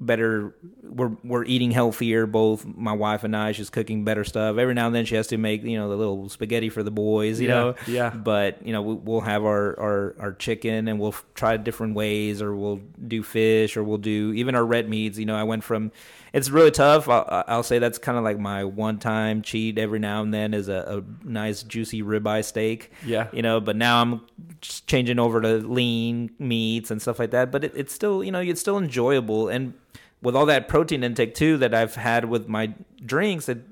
better. 0.00 0.54
We're 0.82 1.12
we're 1.22 1.44
eating 1.44 1.70
healthier. 1.70 2.26
Both 2.26 2.64
my 2.66 2.92
wife 2.92 3.22
and 3.24 3.36
I. 3.36 3.52
She's 3.52 3.70
cooking 3.70 4.04
better 4.04 4.24
stuff. 4.24 4.58
Every 4.58 4.74
now 4.74 4.86
and 4.86 4.94
then 4.94 5.04
she 5.04 5.14
has 5.14 5.28
to 5.28 5.38
make 5.38 5.62
you 5.62 5.78
know 5.78 5.88
the 5.88 5.96
little 5.96 6.28
spaghetti 6.28 6.68
for 6.70 6.82
the 6.82 6.90
boys, 6.90 7.40
you 7.40 7.48
Yeah, 7.48 7.54
know. 7.54 7.74
yeah. 7.86 8.10
But 8.10 8.66
you 8.66 8.72
know 8.72 8.82
we, 8.82 8.94
we'll 8.94 9.20
have 9.20 9.44
our, 9.44 9.78
our 9.78 10.16
our 10.18 10.32
chicken 10.32 10.88
and 10.88 10.98
we'll 10.98 11.14
try 11.34 11.56
different 11.56 11.94
ways, 11.94 12.42
or 12.42 12.54
we'll 12.56 12.80
do 13.06 13.22
fish, 13.22 13.76
or 13.76 13.84
we'll 13.84 13.98
do 13.98 14.32
even 14.34 14.54
our 14.54 14.64
red 14.64 14.88
meats. 14.88 15.18
You 15.18 15.26
know, 15.26 15.36
I 15.36 15.44
went 15.44 15.64
from. 15.64 15.92
It's 16.32 16.48
really 16.48 16.70
tough. 16.70 17.08
I'll, 17.08 17.44
I'll 17.46 17.62
say 17.62 17.78
that's 17.78 17.98
kind 17.98 18.16
of 18.16 18.24
like 18.24 18.38
my 18.38 18.64
one-time 18.64 19.42
cheat. 19.42 19.76
Every 19.78 19.98
now 19.98 20.22
and 20.22 20.32
then 20.32 20.54
is 20.54 20.68
a, 20.68 21.02
a 21.02 21.26
nice 21.28 21.62
juicy 21.62 22.02
ribeye 22.02 22.44
steak 22.44 22.90
Yeah. 23.04 23.28
you 23.32 23.42
know 23.42 23.60
but 23.60 23.76
now 23.76 24.00
i'm 24.00 24.20
just 24.60 24.86
changing 24.86 25.18
over 25.18 25.40
to 25.40 25.58
lean 25.58 26.30
meats 26.38 26.90
and 26.90 27.00
stuff 27.02 27.18
like 27.18 27.30
that 27.32 27.50
but 27.52 27.64
it, 27.64 27.72
it's 27.74 27.92
still 27.92 28.22
you 28.24 28.32
know 28.32 28.40
it's 28.40 28.60
still 28.60 28.78
enjoyable 28.78 29.48
and 29.48 29.74
with 30.22 30.34
all 30.36 30.46
that 30.46 30.68
protein 30.68 31.02
intake 31.04 31.34
too 31.34 31.56
that 31.58 31.74
i've 31.74 31.94
had 31.96 32.24
with 32.26 32.48
my 32.48 32.72
drinks 33.04 33.48
it 33.48 33.62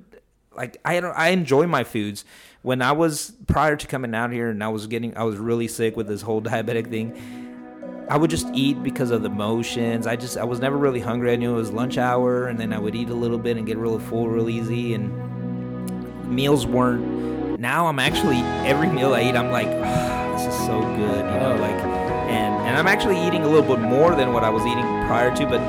like 0.57 0.77
i 0.85 0.99
i 0.99 1.29
enjoy 1.29 1.67
my 1.67 1.85
foods 1.85 2.25
when 2.63 2.83
i 2.83 2.93
was 2.93 3.33
prior 3.47 3.77
to 3.77 3.87
coming 3.87 4.15
out 4.15 4.33
here 4.33 4.49
and 4.51 4.63
i 4.63 4.69
was 4.69 4.87
getting 4.87 5.17
i 5.17 5.23
was 5.23 5.37
really 5.37 5.69
sick 5.69 5.97
with 5.97 6.07
this 6.09 6.23
whole 6.23 6.41
diabetic 6.51 6.89
thing 6.91 7.50
I 8.11 8.17
would 8.17 8.29
just 8.29 8.49
eat 8.53 8.83
because 8.83 9.13
of 9.13 9.23
the 9.23 9.29
motions. 9.31 10.05
I 10.05 10.17
just 10.17 10.37
I 10.37 10.43
was 10.43 10.59
never 10.59 10.77
really 10.77 10.99
hungry. 10.99 11.33
I 11.33 11.37
knew 11.37 11.53
it 11.53 11.57
was 11.57 11.71
lunch 11.71 11.97
hour, 11.97 12.49
and 12.49 12.59
then 12.59 12.73
I 12.73 12.79
would 12.79 12.97
eat 12.97 13.09
a 13.09 13.15
little 13.15 13.39
bit 13.39 13.57
and 13.57 13.65
get 13.65 13.79
really 13.79 14.01
full 14.01 14.29
real 14.29 14.49
easy. 14.49 14.95
And 14.95 16.29
meals 16.29 16.67
weren't. 16.67 17.61
Now 17.61 17.87
I'm 17.87 18.01
actually 18.01 18.39
every 18.67 18.89
meal 18.89 19.15
I 19.15 19.23
eat, 19.23 19.37
I'm 19.37 19.53
like, 19.53 19.69
ah, 19.69 20.35
this 20.37 20.53
is 20.53 20.59
so 20.67 20.81
good, 20.81 21.25
you 21.25 21.39
know, 21.39 21.55
Oh. 21.55 21.61
like, 21.61 21.81
and 22.35 22.53
and 22.67 22.77
I'm 22.77 22.89
actually 22.89 23.25
eating 23.25 23.43
a 23.43 23.47
little 23.47 23.77
bit 23.77 23.81
more 23.81 24.17
than 24.17 24.33
what 24.33 24.43
I 24.43 24.51
was 24.51 24.67
eating 24.67 24.89
prior 25.07 25.31
to, 25.37 25.47
but 25.47 25.61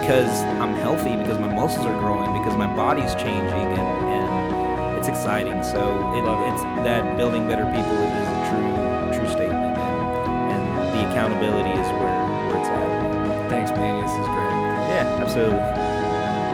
because 0.00 0.42
I'm 0.58 0.74
healthy, 0.74 1.14
because 1.14 1.38
my 1.38 1.54
muscles 1.54 1.86
are 1.86 1.98
growing, 2.00 2.32
because 2.32 2.56
my 2.56 2.66
body's 2.74 3.14
changing, 3.14 3.68
and 3.78 3.88
and 4.16 4.98
it's 4.98 5.06
exciting. 5.06 5.62
So 5.62 5.78
it. 6.18 6.24
it's 6.52 6.62
that 6.82 7.16
building 7.16 7.46
better 7.46 7.66
people 7.66 7.98
is 8.02 8.27
accountability 11.38 11.80
is 11.80 11.86
where 11.92 12.18
where 12.48 12.58
it's 12.58 12.68
at. 12.68 13.50
Thanks, 13.50 13.70
man. 13.72 14.02
This 14.02 14.12
is 14.12 14.26
great. 14.26 14.50
Yeah, 14.90 15.22
absolutely. 15.22 15.62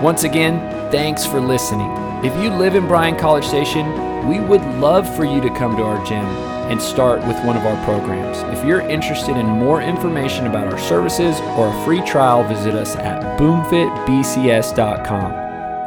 Once 0.02 0.24
again, 0.24 0.58
thanks 0.90 1.24
for 1.26 1.40
listening. 1.40 1.90
If 2.24 2.34
you 2.42 2.50
live 2.50 2.74
in 2.74 2.86
Bryan 2.86 3.16
College 3.16 3.44
Station, 3.44 3.86
we 4.28 4.40
would 4.40 4.62
love 4.78 5.06
for 5.16 5.24
you 5.24 5.40
to 5.40 5.48
come 5.50 5.76
to 5.76 5.82
our 5.82 6.04
gym 6.04 6.24
and 6.70 6.80
start 6.80 7.20
with 7.26 7.36
one 7.44 7.58
of 7.58 7.66
our 7.66 7.76
programs. 7.84 8.38
If 8.56 8.64
you're 8.64 8.80
interested 8.80 9.36
in 9.36 9.46
more 9.46 9.82
information 9.82 10.46
about 10.46 10.72
our 10.72 10.78
services 10.78 11.38
or 11.58 11.68
a 11.68 11.84
free 11.84 12.00
trial, 12.02 12.42
visit 12.44 12.74
us 12.74 12.96
at 12.96 13.38
boomfitbcs.com. 13.38 15.30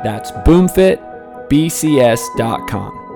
That's 0.04 0.32
boomfitbcs.com. 0.32 3.07